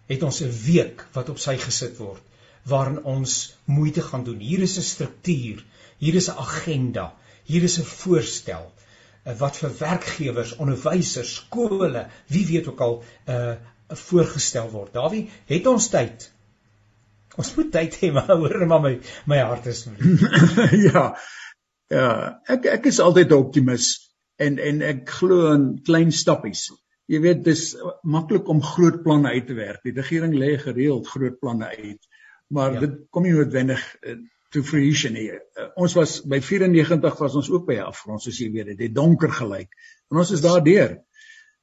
het 0.06 0.24
ons 0.24 0.42
'n 0.42 0.54
week 0.66 1.08
wat 1.14 1.30
op 1.30 1.40
sy 1.40 1.58
gesit 1.58 1.98
word 1.98 2.22
waarin 2.64 3.04
ons 3.04 3.56
moeite 3.66 4.02
gaan 4.02 4.24
doen. 4.24 4.40
Hier 4.40 4.60
is 4.60 4.78
'n 4.78 4.82
struktuur, 4.82 5.66
hier 5.98 6.16
is 6.16 6.30
'n 6.30 6.38
agenda, 6.38 7.14
hier 7.46 7.64
is 7.64 7.78
'n 7.80 7.88
voorstel 7.90 8.66
uh, 9.26 9.34
wat 9.40 9.58
vir 9.58 9.74
werkgewers, 9.80 10.56
onderwysers, 10.56 11.36
skole, 11.36 12.08
wie 12.28 12.46
weet 12.48 12.68
ook 12.68 12.82
al 12.82 13.04
uh, 13.30 13.56
voorgestel 13.90 14.70
word. 14.70 14.94
Dawie, 14.94 15.30
het 15.46 15.68
ons 15.68 15.90
tyd? 15.90 16.32
Ons 17.36 17.54
moet 17.56 17.72
tyd 17.72 17.98
hê, 18.02 18.12
maar 18.16 18.32
hoor 18.32 18.66
maar 18.68 18.82
my 18.82 18.96
my 19.26 19.40
hart 19.40 19.66
is 19.66 19.86
ja. 20.88 21.06
Ja, 21.94 22.10
ek 22.50 22.66
ek 22.66 22.90
is 22.90 23.00
altyd 23.00 23.30
'n 23.30 23.42
optimis 23.46 23.92
en 24.42 24.58
en 24.60 24.82
ek 24.82 25.10
glo 25.20 25.54
in 25.54 25.68
klein 25.86 26.12
stappies. 26.12 26.72
Jy 27.06 27.20
weet 27.22 27.44
dis 27.46 27.76
maklik 28.02 28.48
om 28.50 28.64
groot 28.64 29.04
planne 29.04 29.30
uit 29.30 29.48
te 29.48 29.54
werk. 29.54 29.84
Die 29.84 29.94
regering 29.94 30.34
lê 30.34 30.56
gereeld 30.58 31.08
groot 31.08 31.38
planne 31.40 31.70
uit 31.70 32.02
maar 32.48 32.74
ja. 32.74 32.80
dit 32.80 32.98
kom 33.10 33.26
nie 33.26 33.34
noodwendig 33.34 33.84
uh, 34.02 34.18
to 34.56 34.64
fruition 34.66 35.16
nie. 35.18 35.28
Uh, 35.32 35.68
ons 35.84 35.96
was 35.98 36.20
by 36.32 36.40
94 36.44 37.20
was 37.22 37.36
ons 37.42 37.52
ook 37.52 37.68
by 37.68 37.82
afgrond 37.84 38.24
soos 38.24 38.40
jy 38.42 38.50
weet, 38.54 38.72
dit 38.74 38.88
het 38.88 38.96
donker 38.96 39.34
gelyk. 39.42 39.76
En 40.12 40.24
ons 40.24 40.32
is 40.36 40.44
daardeur. 40.44 40.98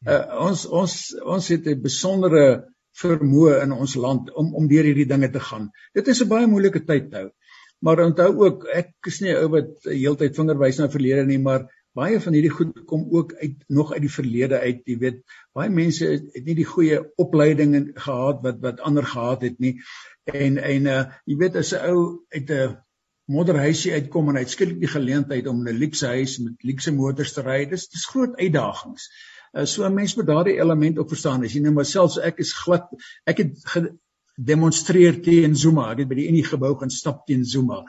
Uh, 0.07 0.23
ons 0.49 0.67
ons 0.67 0.95
ons 1.37 1.51
het 1.55 1.69
'n 1.73 1.83
besondere 1.83 2.45
vermoë 3.01 3.63
in 3.65 3.73
ons 3.73 3.95
land 3.97 4.33
om 4.37 4.55
om 4.59 4.69
deur 4.69 4.85
hierdie 4.85 5.09
dinge 5.09 5.31
te 5.33 5.41
gaan. 5.41 5.71
Dit 5.95 6.09
is 6.09 6.23
'n 6.23 6.29
baie 6.29 6.47
moeilike 6.47 6.85
tyd 6.85 7.11
nou. 7.11 7.31
Maar 7.83 8.05
onthou 8.05 8.31
ook, 8.47 8.67
ek 8.71 8.95
is 9.07 9.21
nie 9.21 9.33
'n 9.33 9.43
ou 9.43 9.49
wat 9.57 9.71
heeltyd 9.85 10.37
vingerwys 10.37 10.79
na 10.79 10.89
verlede 10.89 11.27
nie, 11.27 11.39
maar 11.39 11.67
baie 11.99 12.21
van 12.25 12.37
hierdie 12.37 12.53
goed 12.53 12.85
kom 12.89 13.05
ook 13.13 13.35
uit 13.41 13.65
nog 13.69 13.93
uit 13.93 14.01
die 14.05 14.13
verlede 14.13 14.61
uit. 14.61 14.81
Jy 14.89 14.97
weet, 14.99 15.19
baie 15.57 15.71
mense 15.71 16.07
het, 16.09 16.31
het 16.37 16.47
nie 16.47 16.57
die 16.57 16.69
goeie 16.69 17.01
opleiding 17.21 17.75
gehad 17.95 18.41
wat 18.47 18.63
wat 18.65 18.81
ander 18.81 19.07
gehad 19.07 19.45
het 19.49 19.59
nie. 19.61 19.75
En 20.25 20.59
en 20.59 20.89
uh 20.95 21.03
jy 21.29 21.37
weet 21.45 21.59
as 21.61 21.75
'n 21.77 21.85
ou 21.91 22.25
uit 22.29 22.51
'n 22.51 22.79
modderhuisie 23.33 23.93
uitkom 23.93 24.29
en 24.29 24.37
hy 24.37 24.47
het 24.47 24.55
skielik 24.55 24.81
die 24.81 24.95
geleentheid 24.95 25.47
om 25.47 25.63
'n 25.63 25.79
luukse 25.79 26.07
huis 26.07 26.39
met 26.39 26.63
luukse 26.63 26.93
motors 26.93 27.33
te 27.33 27.43
ry. 27.43 27.65
Dis 27.67 27.89
dis 27.89 28.07
groot 28.07 28.37
uitdagings. 28.37 29.09
Uh, 29.53 29.65
so 29.65 29.85
'n 29.85 29.95
mens 29.95 30.15
moet 30.17 30.27
daardie 30.27 30.61
element 30.61 30.99
op 30.99 31.09
verstaan. 31.09 31.45
As 31.45 31.53
jy 31.53 31.61
nou 31.61 31.73
maar 31.73 31.85
selfs 31.85 32.19
ek 32.19 32.39
is 32.39 32.53
glad 32.53 32.89
ek 33.27 33.39
het 33.39 33.93
demonstreer 34.37 35.21
teen 35.23 35.57
Zuma. 35.57 35.91
Ek 35.93 36.03
het 36.03 36.09
by 36.09 36.19
die 36.21 36.29
Unie 36.29 36.45
gebou 36.45 36.73
gaan 36.81 36.91
stap 36.91 37.27
teen 37.27 37.45
Zuma. 37.45 37.83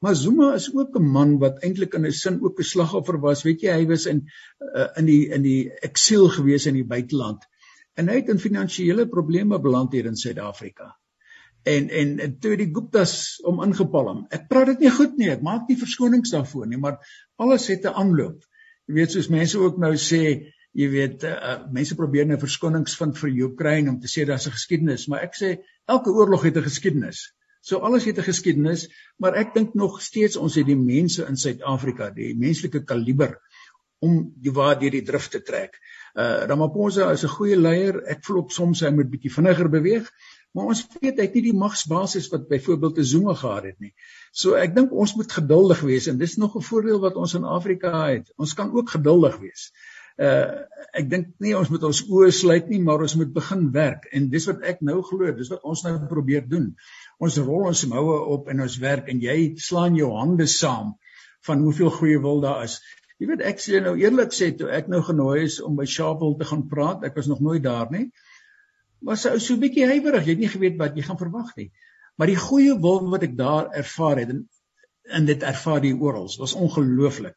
Maar 0.00 0.16
Zuma 0.18 0.54
is 0.54 0.70
ook 0.74 0.96
'n 0.98 1.10
man 1.16 1.38
wat 1.38 1.62
eintlik 1.62 1.94
in 1.94 2.06
'n 2.06 2.12
sin 2.12 2.40
ook 2.42 2.58
'n 2.58 2.70
slagoffer 2.72 3.20
was. 3.20 3.44
Weet 3.44 3.60
jy, 3.62 3.72
hy 3.72 3.86
was 3.86 4.06
in 4.06 4.26
uh, 4.74 4.88
in 4.96 5.06
die 5.06 5.28
in 5.28 5.42
die 5.42 5.70
eksiel 5.82 6.28
gewees 6.28 6.66
in 6.66 6.74
die 6.74 6.86
buiteland. 6.86 7.44
En 7.94 8.08
hy 8.08 8.14
het 8.14 8.28
in 8.28 8.38
finansiële 8.38 9.06
probleme 9.08 9.60
beland 9.60 9.92
hier 9.92 10.06
in 10.06 10.16
Suid-Afrika 10.16 10.96
en 11.64 11.88
en, 11.88 12.18
en 12.18 12.38
toe 12.38 12.56
die 12.60 12.68
Guptas 12.72 13.40
om 13.48 13.62
ingepalm. 13.64 14.24
Ek 14.34 14.48
praat 14.50 14.74
dit 14.74 14.84
nie 14.84 14.92
goed 14.92 15.16
nie, 15.20 15.30
ek 15.32 15.44
maak 15.44 15.70
nie 15.70 15.78
verskonings 15.80 16.34
daarvoor 16.34 16.68
nie, 16.68 16.80
maar 16.80 16.98
alles 17.40 17.68
het 17.72 17.86
'n 17.88 17.96
aanloop. 18.02 18.44
Jy 18.86 18.94
weet 18.94 19.12
soos 19.12 19.30
mense 19.32 19.58
ook 19.58 19.78
nou 19.80 19.94
sê, 19.96 20.52
jy 20.74 20.88
weet 20.90 21.24
uh, 21.28 21.54
mense 21.72 21.94
probeer 21.98 22.26
nou 22.26 22.38
verskonings 22.42 22.96
vind 22.98 23.18
vir 23.20 23.32
Oekraïne 23.46 23.92
om 23.92 24.00
te 24.02 24.10
sê 24.10 24.26
daar's 24.26 24.48
'n 24.48 24.56
geskiedenis, 24.56 25.06
maar 25.08 25.22
ek 25.22 25.38
sê 25.38 25.50
elke 25.86 26.10
oorlog 26.10 26.42
het 26.42 26.56
'n 26.56 26.66
geskiedenis. 26.66 27.30
So 27.62 27.78
alles 27.78 28.04
het 28.04 28.18
'n 28.18 28.28
geskiedenis, 28.28 28.88
maar 29.18 29.34
ek 29.34 29.54
dink 29.54 29.74
nog 29.74 30.02
steeds 30.02 30.36
ons 30.36 30.54
het 30.54 30.66
die 30.66 30.76
mense 30.76 31.26
in 31.26 31.36
Suid-Afrika, 31.36 32.10
die 32.10 32.34
menslike 32.34 32.84
kaliber 32.84 33.38
om 34.00 34.34
die 34.36 34.52
waar 34.52 34.78
deur 34.78 34.90
die 34.90 35.02
drif 35.02 35.28
te 35.28 35.40
trek. 35.40 35.78
Uh 36.14 36.44
Ramaphosa 36.46 37.10
is 37.12 37.24
'n 37.24 37.36
goeie 37.38 37.56
leier. 37.56 38.02
Ek 38.06 38.24
voel 38.24 38.38
op 38.38 38.50
soms 38.52 38.80
hy 38.80 38.90
moet 38.90 39.10
bietjie 39.10 39.32
vinniger 39.32 39.68
beweeg, 39.70 40.10
Maar 40.54 40.64
ons 40.70 40.86
weet 41.00 41.16
hy 41.18 41.24
het 41.26 41.34
nie 41.34 41.50
die 41.50 41.58
magsbasis 41.58 42.28
wat 42.30 42.46
byvoorbeeld 42.48 42.94
te 42.94 43.04
Zuma 43.04 43.34
gehad 43.34 43.64
het 43.64 43.80
nie. 43.80 43.92
So 44.30 44.54
ek 44.54 44.74
dink 44.74 44.92
ons 44.92 45.14
moet 45.14 45.32
geduldig 45.32 45.80
wees 45.80 46.06
en 46.06 46.18
dis 46.18 46.36
nog 46.36 46.54
'n 46.56 46.62
voordeel 46.62 47.00
wat 47.00 47.16
ons 47.16 47.34
in 47.34 47.44
Afrika 47.44 48.06
het. 48.06 48.30
Ons 48.36 48.54
kan 48.54 48.70
ook 48.70 48.90
geduldig 48.90 49.38
wees. 49.38 49.72
Uh 49.72 49.93
ek 50.18 51.08
dink 51.10 51.30
nie 51.42 51.54
ons 51.58 51.70
moet 51.72 51.84
ons 51.88 52.02
oë 52.06 52.30
sluit 52.32 52.68
nie, 52.70 52.80
maar 52.82 53.02
ons 53.02 53.16
moet 53.18 53.32
begin 53.34 53.64
werk 53.74 54.04
en 54.14 54.28
dis 54.30 54.46
wat 54.46 54.62
ek 54.62 54.82
nou 54.86 55.00
glo, 55.02 55.32
dis 55.34 55.50
wat 55.50 55.64
ons 55.66 55.84
nou 55.86 55.94
probeer 56.10 56.44
doen. 56.46 56.68
Ons 57.18 57.38
rol 57.42 57.70
ons 57.70 57.86
moue 57.90 58.18
op 58.36 58.50
en 58.52 58.62
ons 58.66 58.76
werk 58.82 59.08
en 59.10 59.22
jy 59.22 59.38
slaan 59.58 59.98
jou 59.98 60.12
hande 60.14 60.46
saam 60.46 60.94
van 61.46 61.64
hoeveel 61.66 61.90
goeie 61.90 62.20
wil 62.22 62.40
daar 62.44 62.62
is. 62.68 62.78
Jy 63.18 63.30
weet 63.30 63.42
ek 63.46 63.58
sê 63.62 63.80
nou 63.82 63.96
eerlik 63.98 64.34
sê 64.34 64.52
toe 64.58 64.70
ek 64.70 64.86
nou 64.90 65.02
genooi 65.02 65.44
is 65.48 65.58
om 65.62 65.74
by 65.78 65.86
Sharpeville 65.86 66.38
te 66.38 66.46
gaan 66.48 66.68
praat, 66.70 67.04
ek 67.06 67.18
was 67.18 67.30
nog 67.30 67.42
nooit 67.42 67.62
daar 67.62 67.90
nie 67.90 68.08
was 69.04 69.24
hy 69.28 69.38
so 69.38 69.54
'n 69.54 69.60
bietjie 69.60 69.86
huiwerig. 69.86 70.24
Jy 70.24 70.34
het 70.34 70.42
nie 70.42 70.52
geweet 70.52 70.78
wat 70.80 70.96
jy 70.96 71.02
gaan 71.04 71.20
verwag 71.20 71.52
nie. 71.56 71.70
Maar 72.16 72.30
die 72.30 72.40
goeie 72.40 72.74
wil 72.80 73.10
wat 73.10 73.26
ek 73.26 73.36
daar 73.36 73.70
ervaar 73.82 74.18
het 74.22 74.30
en 74.30 74.48
in 75.18 75.26
dit 75.26 75.42
ervaar 75.42 75.80
die 75.80 75.94
oral 75.94 76.30
was 76.38 76.54
ongelooflik. 76.54 77.36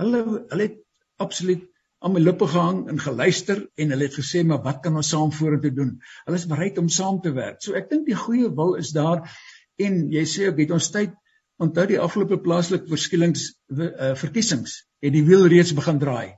Hulle 0.00 0.22
hulle 0.50 0.62
het 0.62 0.80
absoluut 1.22 1.62
aan 2.04 2.14
my 2.14 2.20
lippe 2.20 2.46
gehang 2.50 2.84
en 2.92 3.00
geluister 3.00 3.64
en 3.80 3.94
hulle 3.94 4.08
het 4.08 4.16
gesê 4.18 4.44
maar 4.44 4.62
wat 4.66 4.82
kan 4.84 4.96
ons 5.00 5.10
saam 5.14 5.32
vorentoe 5.32 5.72
doen? 5.72 5.96
Hulle 6.26 6.40
is 6.40 6.46
bereid 6.50 6.78
om 6.78 6.92
saam 6.92 7.20
te 7.24 7.32
werk. 7.32 7.62
So 7.64 7.76
ek 7.78 7.90
dink 7.90 8.06
die 8.10 8.18
goeie 8.18 8.50
wil 8.60 8.76
is 8.80 8.92
daar 8.96 9.24
en 9.80 10.00
jy 10.12 10.24
sê 10.28 10.50
ook 10.50 10.60
het 10.60 10.74
ons 10.76 10.90
tyd 10.94 11.16
onthou 11.64 11.86
die 11.88 12.00
afgelope 12.02 12.40
plaaslike 12.44 12.90
verskielings 12.90 13.52
uh, 13.72 14.14
verkiesings 14.20 14.82
het 15.04 15.14
die 15.14 15.24
wiel 15.26 15.46
reeds 15.48 15.72
begin 15.76 16.00
draai 16.02 16.36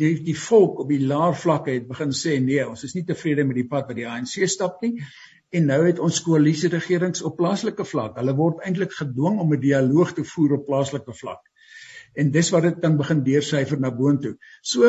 die 0.00 0.12
die 0.24 0.36
volk 0.38 0.80
op 0.84 0.90
die 0.90 1.02
laer 1.04 1.36
vlakke 1.36 1.74
het 1.74 1.86
begin 1.88 2.14
sê 2.16 2.38
nee, 2.40 2.62
ons 2.64 2.84
is 2.86 2.94
nie 2.96 3.04
tevrede 3.08 3.44
met 3.48 3.58
die 3.60 3.68
pad 3.68 3.90
wat 3.90 3.98
die 3.98 4.08
ANC 4.08 4.40
stap 4.48 4.80
nie. 4.84 4.96
En 5.52 5.66
nou 5.68 5.82
het 5.84 6.00
ons 6.00 6.22
koalisie 6.24 6.70
regerings 6.72 7.22
op 7.28 7.36
plaaslike 7.36 7.84
vlak. 7.84 8.16
Hulle 8.16 8.32
word 8.38 8.62
eintlik 8.64 8.94
gedwing 8.96 9.38
om 9.42 9.52
'n 9.52 9.60
dialoog 9.60 10.14
te 10.16 10.24
voer 10.24 10.56
op 10.58 10.66
plaaslike 10.66 11.12
vlak. 11.12 11.42
En 12.14 12.30
dis 12.30 12.50
wat 12.52 12.62
dit 12.62 12.80
dan 12.82 12.96
begin 12.96 13.22
deursyfer 13.24 13.80
na 13.80 13.90
boontoe. 13.90 14.34
So 14.62 14.88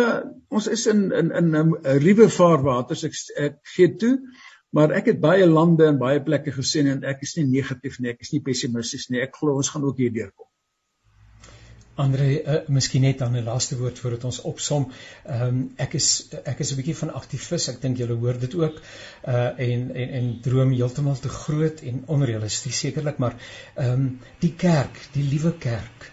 ons 0.49 0.67
is 0.67 0.87
in 0.91 1.11
in 1.11 1.31
in 1.31 1.51
'n 1.55 1.75
ruwe 2.05 2.29
vaarwaters. 2.29 3.03
Ek 3.03 3.15
ek 3.47 3.59
gee 3.75 3.95
toe, 3.95 4.17
maar 4.69 4.91
ek 4.91 5.05
het 5.05 5.19
baie 5.19 5.45
lande 5.47 5.85
en 5.87 5.97
baie 5.97 6.23
plekke 6.23 6.51
gesien 6.51 6.87
en 6.87 7.03
ek 7.03 7.21
is 7.21 7.35
nie 7.37 7.45
negatief 7.45 7.99
nie, 7.99 8.09
ek 8.09 8.21
is 8.21 8.33
nie 8.33 8.41
pessimisties 8.41 9.09
nie. 9.09 9.21
Ek 9.21 9.35
glo 9.35 9.55
ons 9.55 9.69
gaan 9.69 9.83
ook 9.83 9.97
hierdeur 9.97 10.31
kom. 10.35 10.47
Andre, 11.95 12.27
uh, 12.41 12.53
miskien 12.73 13.03
net 13.05 13.19
dan 13.21 13.35
'n 13.37 13.43
laaste 13.45 13.77
woord 13.77 13.99
voordat 13.99 14.23
ons 14.23 14.41
opsom. 14.41 14.87
Ehm 15.25 15.47
um, 15.47 15.73
ek 15.77 15.93
is 15.93 16.07
ek 16.43 16.59
is 16.59 16.71
'n 16.71 16.75
bietjie 16.75 16.95
van 16.95 17.13
aktivis. 17.13 17.67
Ek 17.69 17.81
dink 17.81 17.97
julle 17.97 18.17
hoor 18.17 18.39
dit 18.39 18.55
ook. 18.55 18.81
Uh 19.27 19.59
en 19.67 19.91
en 19.95 20.09
en 20.19 20.39
droom 20.41 20.71
heeltemal 20.71 21.19
te 21.19 21.29
groot 21.29 21.81
en 21.81 22.03
onrealisties 22.07 22.79
sekerlik, 22.79 23.17
maar 23.17 23.35
ehm 23.75 23.91
um, 23.91 24.19
die 24.39 24.53
kerk, 24.55 24.97
die 25.13 25.23
liewe 25.23 25.53
kerk, 25.57 26.12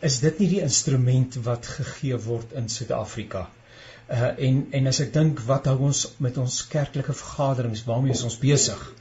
is 0.00 0.20
dit 0.20 0.38
nie 0.38 0.48
die 0.48 0.62
instrument 0.62 1.38
wat 1.44 1.66
gegee 1.66 2.16
word 2.16 2.52
in 2.52 2.68
Suid-Afrika? 2.68 3.48
Uh 4.10 4.32
en 4.48 4.66
en 4.70 4.86
as 4.86 5.00
ek 5.00 5.12
dink 5.12 5.40
wat 5.46 5.66
hou 5.66 5.78
ons 5.88 6.06
met 6.18 6.36
ons 6.38 6.60
kerklike 6.70 7.12
vergaderings, 7.12 7.84
waarmee 7.84 8.12
is 8.12 8.22
ons 8.22 8.38
besig? 8.38 8.92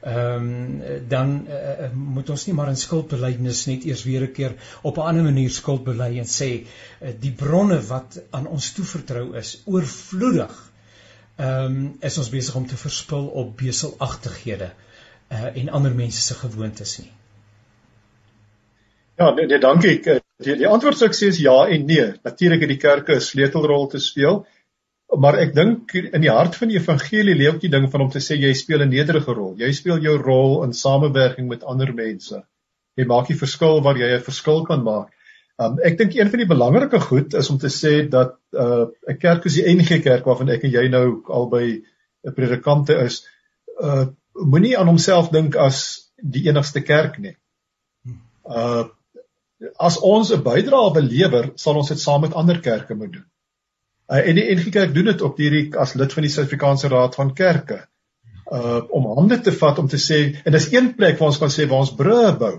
ehm 0.00 0.34
um, 0.34 0.82
dan 1.08 1.46
uh, 1.48 1.90
moet 1.92 2.30
ons 2.30 2.46
nie 2.46 2.54
maar 2.54 2.68
in 2.68 2.76
skuldbeleidnes 2.78 3.64
net 3.66 3.84
eers 3.84 4.04
weer 4.06 4.22
'n 4.22 4.32
keer 4.32 4.52
op 4.82 4.96
'n 4.96 5.08
ander 5.10 5.22
manier 5.22 5.50
skuld 5.50 5.84
bely 5.84 6.18
en 6.18 6.26
sê 6.26 6.50
uh, 6.54 7.10
die 7.20 7.32
bronne 7.32 7.80
wat 7.86 8.20
aan 8.30 8.46
ons 8.46 8.72
toevertrou 8.72 9.36
is 9.36 9.62
oorvloedig. 9.64 10.70
Ehm 11.36 11.64
um, 11.64 11.96
is 12.00 12.18
ons 12.18 12.30
besig 12.30 12.54
om 12.54 12.66
te 12.66 12.76
verspil 12.76 13.26
op 13.26 13.56
beselagtighede 13.56 14.70
uh, 15.30 15.56
en 15.56 15.68
ander 15.68 15.94
mense 15.94 16.20
se 16.20 16.34
gewoontes 16.34 16.98
nie. 16.98 17.12
Ja, 19.16 19.30
nee, 19.30 19.46
nee 19.46 19.58
dankie. 19.58 20.20
Die, 20.44 20.54
die 20.54 20.68
antwoord 20.68 20.98
sou 20.98 21.08
ek 21.08 21.16
sê 21.18 21.32
is 21.32 21.40
ja 21.42 21.66
en 21.66 21.86
nee. 21.86 22.12
Natuurlik 22.24 22.60
het 22.60 22.68
die 22.68 22.82
kerke 22.82 23.16
'n 23.16 23.20
sleutelrol 23.20 23.88
te 23.88 23.98
speel 23.98 24.44
maar 25.16 25.38
ek 25.40 25.54
dink 25.56 25.94
in 25.96 26.20
die 26.20 26.32
hart 26.32 26.56
van 26.58 26.68
die 26.68 26.76
evangelie 26.76 27.36
lê 27.36 27.48
ook 27.48 27.62
die 27.62 27.72
ding 27.72 27.86
van 27.90 28.04
om 28.04 28.10
te 28.12 28.20
sê 28.20 28.36
jy 28.36 28.52
speel 28.54 28.82
'n 28.84 28.90
nederige 28.90 29.32
rol. 29.32 29.54
Jy 29.56 29.72
speel 29.72 29.98
jou 30.04 30.16
rol 30.18 30.64
in 30.64 30.72
samewerking 30.72 31.48
met 31.48 31.64
ander 31.64 31.94
mense. 31.94 32.42
Jy 32.96 33.06
maak 33.06 33.28
die 33.28 33.38
verskil 33.38 33.80
waar 33.82 33.96
jy 33.96 34.16
'n 34.16 34.20
verskil 34.20 34.64
kan 34.64 34.82
maak. 34.82 35.08
Um, 35.58 35.78
ek 35.82 35.98
dink 35.98 36.14
een 36.14 36.30
van 36.30 36.38
die 36.38 36.46
belangrike 36.46 37.00
goed 37.00 37.34
is 37.34 37.50
om 37.50 37.58
te 37.58 37.68
sê 37.68 38.08
dat 38.08 38.36
uh, 38.52 38.86
'n 38.86 39.14
uh, 39.14 39.18
kerk 39.18 39.42
soos 39.42 39.54
die 39.54 39.74
NG 39.74 40.02
Kerk 40.02 40.24
waarvan 40.24 40.50
ek 40.50 40.64
en 40.64 40.70
jy 40.70 40.88
nou 40.88 41.22
albei 41.26 41.82
'n 42.26 42.34
predikante 42.34 42.94
is, 42.94 43.26
uh, 43.80 44.06
moenie 44.34 44.78
aan 44.78 44.86
homself 44.86 45.30
dink 45.30 45.56
as 45.56 46.10
die 46.22 46.46
enigste 46.48 46.80
kerk 46.80 47.18
nie. 47.18 47.36
Uh, 48.44 48.84
as 49.76 49.98
ons 49.98 50.30
'n 50.32 50.42
bydrae 50.42 50.94
wil 50.94 51.08
lewer, 51.14 51.50
sal 51.56 51.76
ons 51.76 51.88
dit 51.88 52.00
saam 52.00 52.20
met 52.20 52.34
ander 52.34 52.60
kerke 52.60 52.94
moet 52.94 53.12
doen. 53.12 53.26
Uh, 54.08 54.22
en 54.24 54.38
die 54.38 54.46
NG 54.54 54.70
Kerk 54.72 54.94
doen 54.94 55.10
dit 55.10 55.22
op 55.22 55.36
hierdie 55.36 55.66
as 55.76 55.92
lid 56.00 56.12
van 56.16 56.24
die 56.24 56.32
Suid-Afrikaanse 56.32 56.88
Raad 56.88 57.16
van 57.18 57.34
Kerke. 57.36 57.82
Uh 58.48 58.80
om 58.96 59.10
hande 59.18 59.36
te 59.44 59.52
vat 59.52 59.78
om 59.78 59.88
te 59.92 59.98
sê 60.00 60.20
en 60.44 60.54
dis 60.54 60.70
een 60.72 60.94
plek 60.96 61.18
waar 61.18 61.28
ons 61.28 61.40
kan 61.42 61.52
sê 61.52 61.66
waar 61.68 61.84
ons 61.84 61.92
brûe 61.98 62.30
bou. 62.40 62.54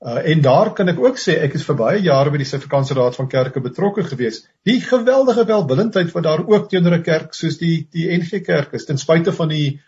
Uh 0.00 0.22
en 0.32 0.40
daar 0.40 0.72
kan 0.78 0.88
ek 0.88 1.02
ook 1.02 1.20
sê 1.20 1.36
ek 1.44 1.58
is 1.58 1.66
vir 1.68 1.76
baie 1.76 2.00
jare 2.00 2.32
by 2.32 2.40
die 2.40 2.48
Suid-Afrikaanse 2.48 2.96
Raad 2.96 3.18
van 3.20 3.28
Kerke 3.28 3.60
betrokke 3.60 4.06
gewees. 4.08 4.40
Die 4.64 4.78
geweldige 4.80 5.44
welwillendheid 5.52 6.14
wat 6.16 6.24
daar 6.24 6.46
ook 6.46 6.70
teenoor 6.70 6.96
'n 6.96 7.04
kerk 7.04 7.36
soos 7.36 7.60
die 7.60 7.86
die 7.92 8.08
NG 8.16 8.40
Kerk 8.46 8.72
is 8.72 8.88
ten 8.88 8.98
spyte 8.98 9.36
van 9.36 9.52
die 9.52 9.80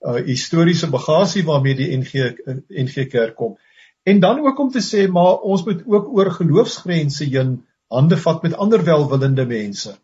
uh 0.00 0.24
historiese 0.24 0.88
bagasie 0.88 1.44
waarmee 1.44 1.76
die 1.76 1.92
NG 1.98 2.32
NG 2.72 3.10
Kerk 3.12 3.36
kom. 3.36 3.58
En 4.02 4.20
dan 4.20 4.40
ook 4.46 4.58
om 4.58 4.70
te 4.70 4.82
sê 4.84 5.08
maar 5.10 5.40
ons 5.44 5.64
moet 5.64 5.82
ook 5.86 6.08
oor 6.16 6.30
geloofsgrense 6.30 7.24
heen 7.24 7.58
hande 7.88 8.16
vat 8.16 8.42
met 8.42 8.54
ander 8.54 8.84
welwillende 8.84 9.46
mense. 9.46 9.94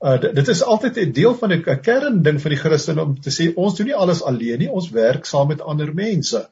Uh, 0.00 0.16
dit 0.20 0.48
is 0.48 0.62
altyd 0.62 0.96
'n 0.96 1.12
deel 1.12 1.34
van 1.34 1.52
'n 1.52 1.80
kern 1.80 2.22
ding 2.22 2.40
van 2.40 2.50
die 2.50 2.60
Christen 2.60 2.98
om 2.98 3.20
te 3.20 3.30
sê 3.30 3.54
ons 3.54 3.74
doen 3.76 3.86
nie 3.86 3.94
alles 3.94 4.22
alleen 4.22 4.58
nie, 4.58 4.70
ons 4.70 4.90
werk 4.90 5.24
saam 5.24 5.48
met 5.48 5.60
ander 5.60 5.94
mense. 5.94 6.48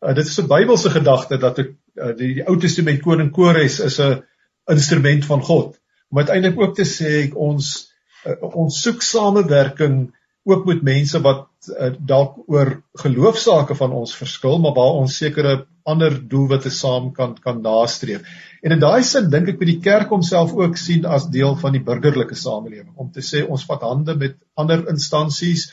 Uh, 0.00 0.14
dit 0.14 0.26
is 0.26 0.40
'n 0.40 0.46
Bybelse 0.46 0.90
gedagte 0.90 1.38
dat 1.38 1.58
ek, 1.58 1.70
uh, 1.94 2.16
die, 2.16 2.34
die 2.34 2.46
Ou 2.46 2.58
Testament 2.58 3.00
koning 3.00 3.30
Kores 3.30 3.80
is 3.80 4.00
'n 4.00 4.22
instrument 4.66 5.24
van 5.24 5.42
God. 5.42 5.78
Om 6.10 6.18
uiteindelik 6.18 6.60
ook 6.60 6.74
te 6.74 6.84
sê 6.84 7.32
ons 7.34 7.92
uh, 8.26 8.36
ons 8.42 8.82
soek 8.82 9.02
samewerking 9.02 10.14
ook 10.44 10.64
met 10.66 10.82
mense 10.82 11.20
wat 11.22 11.46
uh, 11.70 11.92
dalk 11.98 12.38
oor 12.50 12.74
geloofsaake 12.98 13.76
van 13.78 13.92
ons 13.94 14.14
verskil, 14.18 14.58
maar 14.58 14.74
waar 14.74 14.98
ons 15.02 15.16
sekere 15.16 15.66
ander 15.86 16.16
doelwitte 16.28 16.70
saam 16.70 17.10
kan 17.14 17.34
kan 17.42 17.60
nastreef. 17.62 18.26
En 18.62 18.74
in 18.74 18.82
daai 18.82 19.02
sin 19.06 19.30
dink 19.30 19.52
ek 19.52 19.60
by 19.60 19.68
die 19.70 19.80
kerk 19.82 20.10
homself 20.14 20.54
ook 20.58 20.78
sien 20.78 21.06
as 21.06 21.28
deel 21.30 21.54
van 21.58 21.76
die 21.76 21.82
burgerlike 21.86 22.38
samelewing 22.38 22.92
om 22.96 23.10
te 23.14 23.22
sê 23.26 23.44
ons 23.46 23.66
vat 23.68 23.86
hande 23.86 24.16
met 24.18 24.36
ander 24.58 24.84
instansies. 24.90 25.68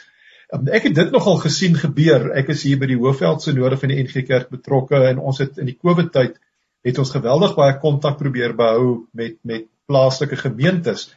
Um, 0.54 0.70
ek 0.74 0.90
het 0.90 0.98
dit 0.98 1.12
nogal 1.14 1.42
gesien 1.42 1.78
gebeur. 1.78 2.32
Ek 2.38 2.50
is 2.54 2.66
hier 2.66 2.82
by 2.82 2.90
die 2.90 2.98
Hoofveld 2.98 3.46
Sinode 3.46 3.78
van 3.82 3.94
die 3.94 4.00
NG 4.02 4.26
Kerk 4.30 4.50
betrokke 4.54 5.02
en 5.10 5.22
ons 5.22 5.42
het 5.42 5.58
in 5.62 5.70
die 5.70 5.78
COVID 5.78 6.14
tyd 6.14 6.40
het 6.86 7.02
ons 7.02 7.12
geweldig 7.12 7.58
baie 7.58 7.76
kontak 7.82 8.18
probeer 8.22 8.56
behou 8.58 9.06
met 9.14 9.38
met 9.44 9.68
plaaslike 9.90 10.38
gemeentes. 10.38 11.10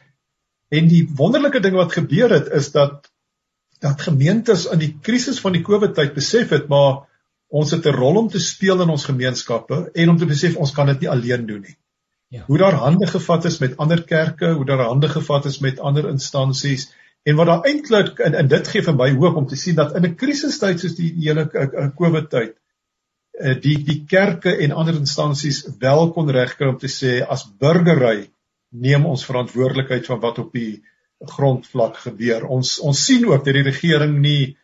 En 0.73 0.89
die 0.89 1.05
wonderlike 1.17 1.61
ding 1.61 1.75
wat 1.77 1.93
gebeur 1.93 2.33
het 2.33 2.49
is 2.57 2.71
dat 2.73 3.12
dat 3.83 4.01
gemeentes 4.01 4.65
in 4.71 4.79
die 4.79 4.93
krisis 5.01 5.41
van 5.43 5.53
die 5.53 5.63
COVID 5.65 5.93
tyd 5.95 6.15
besef 6.15 6.55
het 6.55 6.69
maar 6.71 7.03
Ons 7.53 7.71
het 7.71 7.85
'n 7.85 7.93
rol 7.93 8.15
om 8.17 8.29
te 8.33 8.39
speel 8.39 8.81
in 8.81 8.89
ons 8.89 9.05
gemeenskappe 9.05 9.77
en 9.93 10.09
om 10.09 10.17
te 10.17 10.25
besef 10.25 10.55
ons 10.57 10.71
kan 10.73 10.87
dit 10.89 10.99
nie 10.99 11.09
alleen 11.09 11.45
doen 11.45 11.61
nie. 11.61 11.75
Ja. 12.27 12.43
Hoe 12.47 12.57
daar 12.57 12.73
hande 12.73 13.07
gevat 13.07 13.45
is 13.45 13.59
met 13.59 13.77
ander 13.77 14.03
kerke, 14.03 14.53
hoe 14.53 14.65
daar 14.65 14.81
hande 14.81 15.09
gevat 15.09 15.45
is 15.45 15.59
met 15.59 15.79
ander 15.79 16.09
instansies 16.09 16.87
en 17.23 17.35
wat 17.35 17.47
daar 17.47 17.67
eintlik 17.69 18.19
in 18.19 18.33
in 18.33 18.47
dit 18.47 18.67
gee 18.67 18.81
vir 18.81 18.95
my 18.95 19.11
hoop 19.11 19.35
om 19.35 19.47
te 19.47 19.55
sien 19.55 19.75
dat 19.75 19.93
in 19.95 20.05
'n 20.05 20.15
krisistyd 20.15 20.79
soos 20.79 20.95
die 20.95 21.13
hele 21.19 21.45
COVID 21.95 22.29
tyd 22.29 22.57
eh, 23.39 23.61
die 23.61 23.77
die 23.83 24.03
kerke 24.07 24.57
en 24.57 24.71
ander 24.71 24.95
instansies 24.95 25.61
wel 25.79 26.11
kon 26.11 26.29
regkry 26.29 26.67
om 26.67 26.77
te 26.77 26.89
sê 26.89 27.21
as 27.21 27.45
burgery 27.59 28.31
neem 28.69 29.05
ons 29.05 29.25
verantwoordelikheid 29.25 30.05
van 30.05 30.19
wat 30.19 30.39
op 30.39 30.53
die 30.53 30.83
grondvlak 31.29 31.97
gebeur. 32.05 32.45
Ons 32.45 32.79
ons 32.79 33.05
sien 33.05 33.25
ook 33.25 33.45
dat 33.45 33.53
die 33.53 33.65
regering 33.69 34.19
nie 34.19 34.57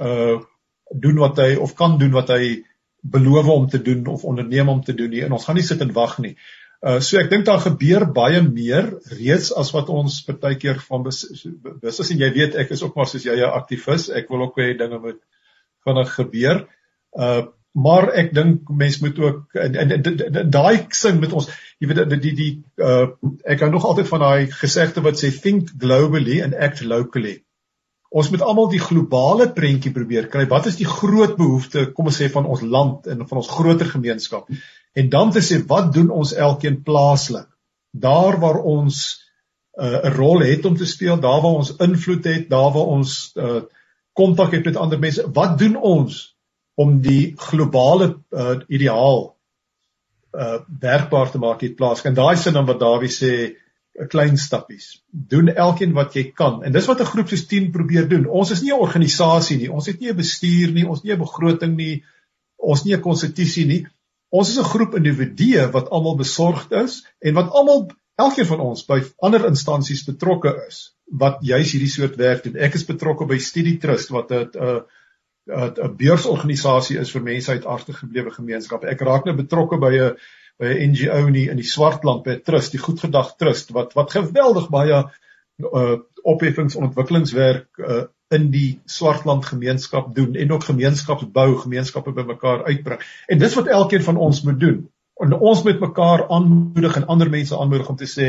uh 0.00 0.40
doen 0.92 1.16
wat 1.16 1.38
hy 1.40 1.54
of 1.56 1.72
kan 1.72 1.94
doen 1.96 2.12
wat 2.12 2.28
hy 2.28 2.64
beloof 3.00 3.46
om 3.48 3.68
te 3.68 3.78
doen 3.82 4.06
of 4.12 4.24
onderneem 4.28 4.68
om 4.68 4.82
te 4.84 4.92
doen 4.94 5.08
nie 5.10 5.22
en 5.24 5.32
ons 5.32 5.46
gaan 5.48 5.56
nie 5.56 5.64
sit 5.64 5.80
en 5.80 5.94
wag 5.96 6.18
nie. 6.20 6.34
Uh 6.84 6.98
so 7.00 7.16
ek 7.18 7.30
dink 7.30 7.46
daar 7.48 7.62
gebeur 7.64 8.04
baie 8.12 8.42
meer 8.44 8.90
reeds 9.16 9.52
as 9.56 9.72
wat 9.72 9.88
ons 9.88 10.20
partykeer 10.26 10.82
van 10.84 11.06
bes 11.06 11.22
is 11.24 12.10
en 12.12 12.20
jy 12.20 12.30
weet 12.36 12.58
ek 12.60 12.74
is 12.76 12.82
ook 12.84 12.96
maar 12.98 13.08
soos 13.08 13.24
jy 13.24 13.38
'n 13.38 13.56
aktivis, 13.56 14.10
ek 14.10 14.28
wil 14.28 14.48
ook 14.48 14.60
hê 14.60 14.76
dinge 14.76 14.98
moet 14.98 15.20
vinnig 15.86 16.14
gebeur. 16.14 16.66
Uh 17.16 17.48
maar 17.72 18.10
ek 18.12 18.34
dink 18.36 18.68
mens 18.68 18.98
moet 19.00 19.18
ook 19.18 19.54
in 19.56 20.50
daai 20.52 20.86
sin 20.92 21.20
met 21.20 21.32
ons 21.32 21.48
jy 21.80 21.88
weet 21.88 22.02
die 22.10 22.18
die, 22.20 22.34
die 22.36 22.52
uh 22.76 23.06
ek 23.48 23.64
hou 23.64 23.70
nog 23.72 23.86
altyd 23.88 24.10
van 24.10 24.24
daai 24.24 24.52
gesegde 24.52 25.04
wat 25.04 25.18
sê 25.20 25.32
think 25.32 25.72
globally 25.80 26.42
and 26.44 26.54
act 26.54 26.84
locally. 26.84 27.40
Ons 28.12 28.28
moet 28.30 28.44
almal 28.44 28.68
die 28.68 28.82
globale 28.82 29.48
prentjie 29.56 29.92
probeer 29.92 30.28
kry. 30.28 30.44
Wat 30.48 30.68
is 30.68 30.76
die 30.76 30.88
groot 30.88 31.32
behoefte, 31.38 31.86
kom 31.96 32.10
ons 32.10 32.20
sê 32.20 32.28
van 32.32 32.44
ons 32.44 32.60
land 32.60 33.08
en 33.08 33.24
van 33.24 33.40
ons 33.40 33.48
groter 33.48 33.88
gemeenskap? 33.88 34.50
En 34.92 35.08
dan 35.08 35.32
te 35.32 35.40
sê 35.40 35.62
wat 35.68 35.94
doen 35.94 36.10
ons 36.12 36.34
elkeen 36.36 36.82
plaaslik? 36.84 37.48
Daar 37.92 38.36
waar 38.40 38.60
ons 38.60 39.00
uh, 39.80 39.86
'n 39.86 40.12
uh, 40.12 40.16
rol 40.16 40.44
het 40.44 40.64
om 40.68 40.76
te 40.76 40.86
speel, 40.86 41.16
daar 41.20 41.40
waar 41.40 41.56
ons 41.64 41.72
invloed 41.76 42.24
het, 42.24 42.50
daar 42.50 42.72
waar 42.72 42.92
ons 42.98 43.32
uh, 43.36 43.62
kontak 44.12 44.52
uh, 44.52 44.58
het 44.58 44.64
met 44.64 44.76
ander 44.76 44.98
mense, 44.98 45.24
wat 45.32 45.58
doen 45.58 45.76
ons 45.76 46.31
om 46.74 47.00
die 47.04 47.34
globale 47.36 48.14
uh, 48.30 48.60
ideaal 48.68 49.36
uh 50.32 50.60
werkbaar 50.80 51.30
te 51.30 51.38
maak 51.38 51.60
hier 51.60 51.74
plaas. 51.76 52.04
En 52.08 52.14
daai 52.16 52.36
sin 52.40 52.56
wat 52.64 52.80
Dawie 52.80 53.10
sê, 53.12 53.56
'n 54.00 54.08
klein 54.08 54.38
stappies. 54.40 55.02
Doen 55.10 55.48
elkeen 55.48 55.92
wat 55.92 56.14
jy 56.16 56.30
kan. 56.32 56.62
En 56.64 56.72
dis 56.72 56.86
wat 56.88 57.00
'n 57.00 57.10
groep 57.12 57.28
soos 57.28 57.46
10 57.46 57.70
probeer 57.72 58.08
doen. 58.08 58.26
Ons 58.26 58.50
is 58.50 58.62
nie 58.62 58.72
'n 58.72 58.80
organisasie 58.80 59.58
nie. 59.58 59.72
Ons 59.72 59.86
het 59.86 60.00
nie 60.00 60.10
'n 60.10 60.16
bestuur 60.16 60.72
nie, 60.72 60.88
ons 60.88 61.02
nie 61.02 61.12
'n 61.12 61.18
begroting 61.18 61.76
nie. 61.76 62.04
Ons 62.56 62.84
nie 62.84 62.94
'n 62.94 63.00
konstitusie 63.00 63.66
nie. 63.66 63.86
Ons 64.30 64.48
is 64.50 64.58
'n 64.58 64.72
groep 64.72 64.94
individue 64.94 65.70
wat 65.72 65.90
almal 65.90 66.16
besorgd 66.16 66.72
is 66.72 67.04
en 67.20 67.34
wat 67.34 67.50
almal 67.50 67.90
elkeen 68.16 68.46
van 68.46 68.60
ons 68.60 68.86
by 68.86 69.02
ander 69.20 69.46
instansies 69.46 70.04
betrokke 70.04 70.56
is 70.68 70.94
wat 71.04 71.38
juis 71.40 71.72
hierdie 71.72 71.90
soort 71.90 72.16
werk 72.16 72.42
doen. 72.44 72.56
Ek 72.56 72.74
is 72.74 72.84
betrokke 72.84 73.26
by 73.26 73.38
Studie 73.38 73.78
Trust 73.78 74.08
wat 74.08 74.32
'n 74.32 74.48
'n 74.54 74.84
'n 75.50 75.96
beursorganisasie 75.98 76.98
is 76.98 77.10
vir 77.10 77.22
mense 77.22 77.50
uit 77.50 77.64
agtergeblewe 77.66 78.30
gemeenskappe. 78.30 78.86
Ek 78.86 79.00
raak 79.00 79.26
nou 79.26 79.34
betrokke 79.36 79.78
by 79.78 79.92
'n 79.98 80.16
by 80.58 80.70
'n 80.70 80.90
NGO 80.92 81.26
in 81.26 81.32
die, 81.32 81.48
in 81.50 81.56
die 81.56 81.66
Swartland 81.66 82.22
by 82.24 82.36
'n 82.36 82.42
trust, 82.46 82.72
die 82.72 82.82
Goedgedag 82.82 83.36
Trust 83.36 83.72
wat 83.72 83.94
wat 83.94 84.12
geweldig 84.12 84.68
baie 84.70 85.04
uh 85.58 85.98
opheffings 86.22 86.76
ontwikkelingswerk 86.76 87.78
uh 87.78 88.04
in 88.32 88.50
die 88.50 88.80
Swartland 88.86 89.44
gemeenskap 89.44 90.14
doen 90.14 90.34
en 90.34 90.52
ook 90.52 90.64
gemeenskapsbou, 90.64 91.56
gemeenskappe 91.56 92.12
bymekaar 92.12 92.64
uitbring. 92.64 93.00
En 93.28 93.38
dis 93.38 93.54
wat 93.54 93.66
elkeen 93.66 94.02
van 94.02 94.16
ons 94.16 94.42
moet 94.42 94.60
doen. 94.60 94.78
En 95.20 95.32
ons 95.32 95.62
moet 95.62 95.80
mekaar 95.80 96.28
aanmoedig 96.28 96.96
en 96.96 97.06
ander 97.06 97.30
mense 97.30 97.58
aanmoedig 97.58 97.88
om 97.88 97.96
te 97.96 98.08
sê 98.08 98.28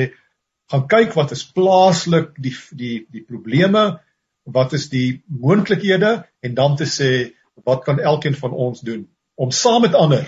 gaan 0.72 0.88
kyk 0.88 1.14
wat 1.14 1.32
is 1.32 1.46
plaaslik 1.52 2.34
die 2.42 2.56
die 2.72 3.06
die 3.12 3.24
probleme, 3.24 4.02
wat 4.44 4.74
is 4.74 4.90
die 4.90 5.24
moontlikhede 5.28 6.26
en 6.40 6.54
dan 6.54 6.76
te 6.76 6.86
sê 6.86 7.34
wat 7.64 7.84
kan 7.84 8.00
elkeen 8.00 8.36
van 8.36 8.52
ons 8.52 8.82
doen 8.82 9.08
om 9.36 9.52
saam 9.52 9.82
met 9.82 9.94
ander 9.96 10.28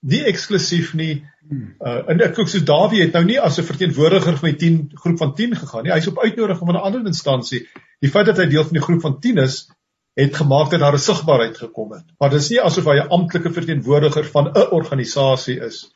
nie 0.00 0.20
eksklusief 0.30 0.92
nie. 0.94 1.24
Uh 1.50 2.10
en 2.12 2.20
ek 2.22 2.38
ook 2.38 2.50
so 2.50 2.62
Dawie 2.64 3.02
het 3.02 3.16
nou 3.16 3.24
nie 3.24 3.40
as 3.40 3.58
'n 3.58 3.66
verteenwoordiger 3.66 4.36
van 4.36 4.48
die 4.50 4.58
10 4.58 4.90
groep 4.94 5.18
van 5.18 5.34
10 5.34 5.56
gegaan 5.56 5.82
nie. 5.84 5.92
Hy's 5.92 6.06
op 6.06 6.18
uitnodiging 6.18 6.66
van 6.66 6.76
'n 6.76 6.86
ander 6.86 7.06
instansie. 7.06 7.66
Die 8.00 8.10
feit 8.10 8.26
dat 8.26 8.36
hy 8.36 8.46
deel 8.46 8.64
van 8.64 8.78
die 8.78 8.82
groep 8.82 9.00
van 9.00 9.20
10 9.20 9.38
is, 9.38 9.70
het 10.14 10.36
gemaak 10.36 10.70
dat 10.70 10.80
daar 10.80 10.94
'n 10.94 10.98
sigbaarheid 10.98 11.58
gekom 11.58 11.92
het. 11.92 12.04
Maar 12.18 12.30
dit 12.30 12.40
is 12.40 12.50
nie 12.50 12.60
asof 12.60 12.84
hy 12.84 12.98
'n 12.98 13.08
amptelike 13.08 13.52
verteenwoordiger 13.52 14.24
van 14.24 14.52
'n 14.52 14.70
organisasie 14.70 15.60
is 15.60 15.90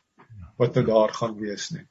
wat 0.56 0.74
nou 0.74 0.86
daar 0.86 1.14
gaan 1.14 1.38
wees 1.38 1.70
nie. 1.70 1.86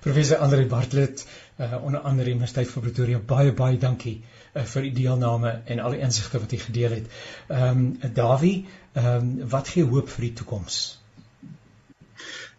Professor 0.00 0.42
Andre 0.44 0.66
Bartlett, 0.66 1.26
uh 1.58 1.84
onder 1.84 2.00
andere 2.00 2.30
Universiteit 2.30 2.70
van 2.70 2.82
Pretoria, 2.82 3.18
baie 3.18 3.52
baie 3.52 3.78
dankie 3.78 4.22
uh, 4.54 4.64
vir 4.64 4.84
u 4.84 4.92
deelname 4.92 5.62
en 5.64 5.80
al 5.80 5.96
die 5.96 6.04
insigte 6.04 6.40
wat 6.40 6.52
u 6.52 6.56
gedeel 6.56 6.90
het. 7.00 7.10
Ehm 7.48 7.84
um, 8.02 8.14
Dawie, 8.14 8.66
Ehm 8.92 9.40
um, 9.40 9.48
wat 9.48 9.68
gee 9.72 9.84
hoop 9.88 10.10
vir 10.12 10.26
die 10.26 10.34
toekoms? 10.36 10.78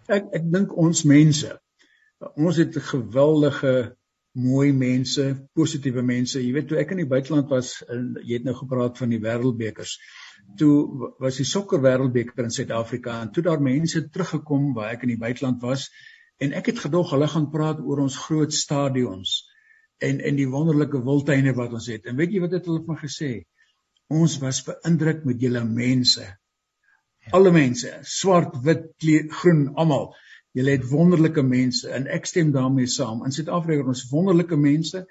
Ek 0.09 0.32
ek 0.39 0.47
dink 0.55 0.72
ons 0.84 1.03
mense 1.05 1.51
ons 2.34 2.57
het 2.57 2.78
geweldige 2.88 3.74
mooi 4.34 4.72
mense, 4.74 5.26
positiewe 5.53 6.01
mense. 6.07 6.39
Jy 6.41 6.53
weet 6.55 6.70
toe 6.72 6.80
ek 6.82 6.93
in 6.95 7.03
die 7.03 7.09
buiteland 7.09 7.51
was, 7.53 7.76
en 7.86 8.16
jy 8.24 8.39
het 8.39 8.47
nou 8.47 8.55
gepraat 8.57 8.97
van 8.97 9.11
die 9.14 9.20
wêreldbekers. 9.22 9.97
Toe 10.57 11.11
was 11.22 11.38
die 11.38 11.45
sokker 11.45 11.84
wêreldbeker 11.84 12.47
in 12.47 12.55
Suid-Afrika 12.55 13.20
en 13.22 13.30
toe 13.36 13.43
daar 13.45 13.61
mense 13.61 14.01
teruggekom 14.07 14.72
waar 14.78 14.95
ek 14.95 15.05
in 15.05 15.14
die 15.14 15.22
buiteland 15.22 15.61
was 15.61 15.86
en 16.43 16.53
ek 16.59 16.71
het 16.71 16.83
gedog 16.85 17.13
hulle 17.15 17.27
gaan 17.31 17.49
praat 17.53 17.81
oor 17.81 18.03
ons 18.03 18.19
groot 18.25 18.53
stadions 18.53 19.41
en 20.03 20.19
en 20.19 20.37
die 20.39 20.49
wonderlike 20.49 20.99
wildtuine 21.05 21.53
wat 21.57 21.75
ons 21.79 21.89
het. 21.91 22.07
En 22.09 22.17
weet 22.19 22.33
jy 22.35 22.43
wat 22.43 22.55
het 22.57 22.67
hulle 22.67 22.83
van 22.87 22.99
gesê? 22.99 23.31
Ons 24.11 24.37
was 24.41 24.63
beïndruk 24.67 25.23
met 25.29 25.41
julle 25.41 25.63
mense. 25.67 26.25
Alle 27.31 27.53
mense, 27.55 27.91
swart, 28.03 28.57
wit, 28.65 28.89
kleer, 28.99 29.29
groen, 29.31 29.69
almal. 29.79 30.11
Julle 30.57 30.75
het 30.75 30.89
wonderlike 30.89 31.41
mense 31.47 31.89
en 31.95 32.09
ek 32.11 32.27
stem 32.29 32.51
daarmee 32.53 32.89
saam. 32.91 33.23
In 33.25 33.33
Suid-Afrika 33.33 33.85
het 33.85 33.93
ons 33.95 34.03
wonderlike 34.11 34.59
mense. 34.59 35.05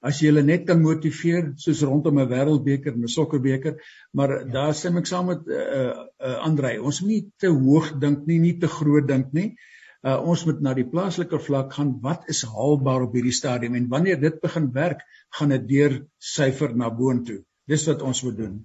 As 0.00 0.22
jy 0.22 0.30
hulle 0.30 0.44
net 0.46 0.64
kan 0.66 0.80
motiveer 0.80 1.52
soos 1.60 1.82
rondom 1.84 2.20
'n 2.22 2.30
wêreldbeker 2.30 2.94
en 2.94 3.04
'n 3.04 3.14
sokkerbeker, 3.14 3.82
maar 4.12 4.30
ja. 4.30 4.44
daar 4.52 4.74
stem 4.74 4.96
ek 4.98 5.10
saam 5.10 5.26
met 5.26 5.46
uh 5.46 6.06
uh 6.22 6.36
Andrei. 6.48 6.78
Ons 6.78 7.00
moet 7.02 7.10
nie 7.10 7.24
te 7.36 7.50
hoog 7.50 7.98
dink 7.98 8.26
nie, 8.26 8.38
nie 8.38 8.58
te 8.58 8.70
groot 8.70 9.08
dink 9.08 9.32
nie. 9.32 9.48
Uh 9.52 9.77
ons 10.02 10.44
moet 10.46 10.60
na 10.62 10.74
die 10.78 10.86
plaaslike 10.86 11.40
vlak 11.42 11.72
gaan. 11.74 11.96
Wat 12.02 12.28
is 12.30 12.44
haalbaar 12.46 13.08
op 13.08 13.14
hierdie 13.18 13.34
stadium 13.34 13.74
en 13.74 13.88
wanneer 13.88 14.20
dit 14.20 14.40
begin 14.40 14.70
werk, 14.72 15.02
gaan 15.38 15.54
dit 15.54 15.68
deur 15.68 16.00
syfer 16.18 16.74
na 16.76 16.90
boontoe. 16.90 17.42
Dis 17.68 17.86
wat 17.90 18.02
ons 18.02 18.22
moet 18.22 18.36
doen. 18.36 18.58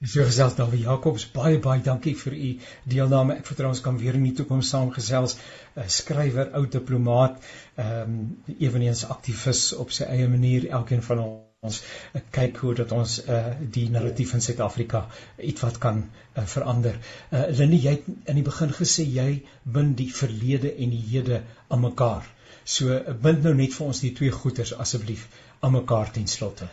Dis 0.00 0.14
so 0.16 0.24
gesels 0.24 0.54
dan 0.56 0.70
vir 0.72 0.80
Jakobs 0.80 1.26
baie 1.34 1.58
baie 1.64 1.82
dankie 1.84 2.14
vir 2.22 2.36
u 2.36 2.52
deelname. 2.94 3.36
Ek 3.42 3.50
vertrou 3.50 3.68
ons 3.68 3.82
kan 3.84 3.98
weer 4.00 4.16
in 4.16 4.24
die 4.24 4.32
toekoms 4.38 4.70
saamgesels. 4.72 5.36
'n 5.36 5.82
uh, 5.82 5.88
Skrywer, 5.98 6.54
ou 6.56 6.64
diplomaat, 6.78 7.36
ehm 7.76 8.16
um, 8.16 8.56
eweneens 8.56 9.04
aktivis 9.16 9.62
op 9.84 9.92
sy 10.00 10.08
eie 10.16 10.32
manier. 10.38 10.70
Elkeen 10.80 11.04
van 11.10 11.24
ons 11.26 11.49
uh, 11.68 12.20
kyk 12.36 12.60
hoe 12.64 12.74
dat 12.82 12.92
ons 12.96 13.18
uh, 13.26 13.40
die 13.78 13.86
narratief 13.92 14.34
in 14.34 14.44
Suid-Afrika 14.44 15.04
ietwat 15.52 15.78
kan 15.78 16.02
uh, 16.02 16.44
verander. 16.54 16.98
Uh, 17.30 17.46
Lini, 17.58 17.80
jy 17.84 17.96
het 17.98 18.10
in 18.32 18.40
die 18.40 18.46
begin 18.46 18.74
gesê 18.76 19.06
jy 19.06 19.30
bind 19.64 19.96
die 20.00 20.10
verlede 20.22 20.72
en 20.72 20.92
die 20.96 21.04
hede 21.12 21.42
aan 21.68 21.84
mekaar. 21.86 22.28
So 22.64 22.92
uh, 22.96 23.16
bind 23.26 23.44
nou 23.44 23.54
net 23.54 23.76
vir 23.76 23.92
ons 23.92 24.04
die 24.04 24.14
twee 24.16 24.32
goeters 24.42 24.76
asseblief 24.86 25.28
aan 25.60 25.76
mekaar 25.76 26.12
ten 26.16 26.28
slotte 26.28 26.70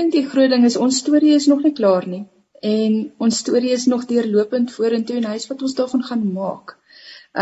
dink 0.00 0.12
die 0.12 0.26
groot 0.30 0.50
ding 0.52 0.64
is 0.68 0.74
ons 0.84 0.96
storie 1.02 1.34
is 1.34 1.46
nog 1.50 1.62
nie 1.66 1.74
klaar 1.76 2.06
nie 2.14 2.24
en 2.70 2.96
ons 3.26 3.38
storie 3.42 3.70
is 3.76 3.86
nog 3.92 4.02
deurlopend 4.10 4.72
vorentoe 4.74 5.16
en 5.20 5.28
hy's 5.30 5.46
wat 5.50 5.62
ons 5.68 5.76
daarvan 5.78 6.02
gaan 6.08 6.26
maak. 6.34 6.74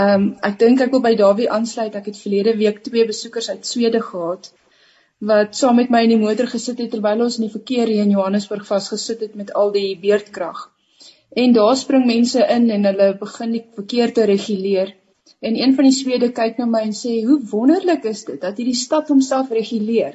Ehm 0.03 0.15
um, 0.15 0.29
ek 0.49 0.59
dink 0.61 0.85
ek 0.85 0.93
wil 0.95 1.03
by 1.07 1.13
Dawie 1.21 1.49
aansluit. 1.57 1.97
Ek 2.01 2.11
het 2.11 2.21
verlede 2.21 2.55
week 2.61 2.83
twee 2.87 3.07
besoekers 3.11 3.51
uit 3.51 3.67
Swede 3.67 4.03
gehad 4.11 4.51
wat 5.29 5.57
saam 5.57 5.77
met 5.81 5.91
my 5.91 6.03
in 6.05 6.15
die 6.15 6.21
motor 6.21 6.49
gesit 6.51 6.81
het 6.83 6.91
terwyl 6.93 7.25
ons 7.27 7.39
in 7.39 7.47
die 7.47 7.53
verkeer 7.53 7.91
hier 7.91 8.05
in 8.05 8.13
Johannesburg 8.13 8.67
vasgesit 8.69 9.23
het 9.25 9.39
met 9.41 9.53
al 9.61 9.73
die 9.73 9.95
beerdkrag. 10.01 10.67
En 11.35 11.55
daar 11.57 11.77
spring 11.77 12.05
mense 12.07 12.45
in 12.57 12.69
en 12.71 12.85
hulle 12.91 13.09
begin 13.21 13.57
die 13.57 13.65
verkeer 13.79 14.13
te 14.15 14.27
reguleer. 14.31 14.93
En 15.41 15.57
een 15.61 15.75
van 15.75 15.89
die 15.89 15.97
Swede 15.97 16.31
kyk 16.33 16.59
na 16.59 16.67
my 16.67 16.83
en 16.89 16.95
sê: 16.97 17.15
"Hoe 17.27 17.41
wonderlik 17.51 18.05
is 18.05 18.25
dit 18.25 18.41
dat 18.41 18.57
hierdie 18.57 18.81
stad 18.83 19.09
homself 19.09 19.51
reguleer." 19.51 20.15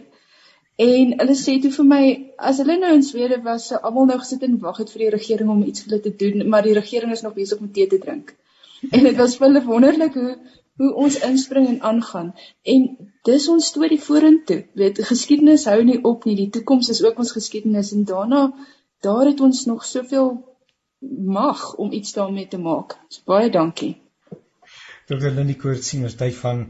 En 0.80 1.16
hulle 1.20 1.36
sê 1.36 1.58
toe 1.62 1.72
vir 1.76 1.86
my 1.86 2.04
as 2.38 2.62
hulle 2.62 2.78
nou 2.80 2.94
in 2.96 3.04
Swede 3.04 3.42
was, 3.44 3.68
sou 3.68 3.80
almal 3.90 4.06
nou 4.12 4.20
gesit 4.22 4.44
en 4.48 4.60
wag 4.60 4.78
het 4.78 4.94
vir 4.94 5.06
die 5.06 5.10
regering 5.18 5.50
om 5.50 5.64
iets 5.64 5.84
vir 5.84 5.92
hulle 5.92 6.04
te 6.06 6.16
doen, 6.22 6.48
maar 6.50 6.64
die 6.64 6.78
regering 6.78 7.12
is 7.12 7.26
nog 7.26 7.34
besig 7.34 7.60
om 7.60 7.72
tee 7.72 7.88
te 7.88 8.00
drink. 8.06 8.32
En 8.92 9.04
dit 9.04 9.18
was 9.18 9.36
vir 9.38 9.48
hulle 9.48 9.66
wonderlik 9.66 10.14
hoe 10.16 10.38
hoe 10.80 10.94
ons 11.04 11.20
inspring 11.28 11.68
en 11.68 11.82
aangaan. 11.92 12.34
En 12.64 12.86
dis 13.28 13.48
ons 13.52 13.66
storie 13.72 14.00
vorentoe. 14.02 14.62
Weet, 14.80 15.02
geskiedenis 15.12 15.66
hou 15.68 15.80
nie 15.84 15.98
op 16.08 16.28
nie. 16.28 16.36
Die 16.40 16.52
toekoms 16.56 16.90
is 16.94 17.02
ook 17.04 17.20
ons 17.20 17.34
geskiedenis 17.36 17.92
en 17.96 18.06
daarna 18.08 18.46
daar 19.04 19.28
het 19.28 19.42
ons 19.44 19.66
nog 19.68 19.84
soveel 19.86 20.32
mag 21.40 21.76
om 21.76 21.92
iets 21.92 22.14
daarmee 22.16 22.48
te 22.48 22.60
maak. 22.60 22.96
So 23.08 23.28
baie 23.28 23.52
dankie. 23.52 23.98
Dr. 25.08 25.32
Lindie 25.36 25.58
Koortsien 25.60 26.06
is 26.08 26.16
tyd 26.16 26.36
van 26.40 26.68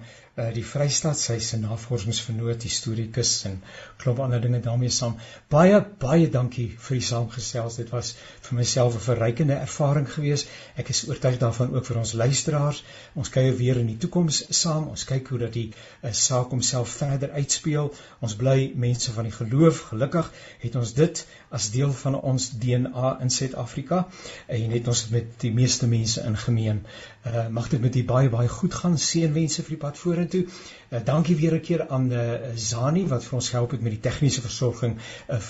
die 0.56 0.64
Vrystaat 0.64 1.20
sy 1.20 1.38
se 1.44 1.58
navorsingsvernoot 1.60 2.64
historikus 2.64 3.32
en 3.50 3.58
klop 4.02 4.20
ander 4.24 4.42
dinge 4.42 4.62
daarmee 4.66 4.92
saam. 4.94 5.18
Baie 5.52 5.80
baie 6.04 6.30
dankie 6.32 6.68
vir 6.88 7.00
die 7.00 7.06
saamgesels. 7.08 7.78
Dit 7.82 7.92
was 7.96 8.14
vir 8.48 8.58
myself 8.60 8.96
'n 8.96 9.06
verrykende 9.08 9.58
ervaring 9.66 10.08
geweest. 10.14 10.48
Ek 10.76 10.90
is 10.90 11.04
oortuig 11.10 11.40
daarvan 11.44 11.76
ook 11.76 11.86
vir 11.86 11.98
ons 12.04 12.14
luisteraars. 12.14 12.84
Ons 13.16 13.30
kyk 13.30 13.58
weer 13.58 13.78
in 13.78 13.88
die 13.88 13.98
toekoms 13.98 14.44
saam. 14.62 14.88
Ons 14.88 15.04
kyk 15.04 15.28
hoe 15.28 15.40
dat 15.40 15.54
die 15.54 15.74
uh, 16.04 16.12
saak 16.12 16.50
homself 16.50 16.90
verder 16.90 17.32
uitspeel. 17.32 17.94
Ons 18.20 18.36
bly 18.36 18.72
mense 18.76 19.12
van 19.12 19.24
die 19.24 19.36
geloof. 19.36 19.80
Gelukkig 19.92 20.32
het 20.60 20.76
ons 20.76 20.94
dit 20.94 21.26
as 21.50 21.72
deel 21.74 21.94
van 21.94 22.22
ons 22.22 22.50
DNA 22.62 23.20
in 23.22 23.30
Suid-Afrika 23.34 24.08
en 24.48 24.72
het 24.76 24.88
ons 24.88 25.10
met 25.14 25.26
die 25.42 25.52
meeste 25.54 25.88
mense 25.88 26.22
in 26.22 26.38
gemeen. 26.38 26.86
Uh 27.26 27.48
mag 27.58 27.70
dit 27.70 27.82
met 27.82 27.96
u 27.96 28.06
baie 28.06 28.30
baie 28.30 28.48
goed 28.48 28.74
gaan. 28.74 28.98
Seënwense 28.98 29.64
vir 29.64 29.70
die 29.76 29.84
pad 29.84 29.98
vorentoe. 29.98 30.44
Uh 30.46 30.50
dankie 31.06 31.36
weer 31.42 31.54
'n 31.58 31.62
keer 31.62 31.88
aan 31.88 32.12
uh 32.12 32.34
Zani 32.56 33.08
wat 33.08 33.24
vir 33.24 33.34
ons 33.42 33.50
gehelp 33.50 33.72
het 33.72 33.82
met 33.82 33.92
die 33.98 34.02
tegniese 34.10 34.42
versorging 34.42 34.98
uh 34.98 35.02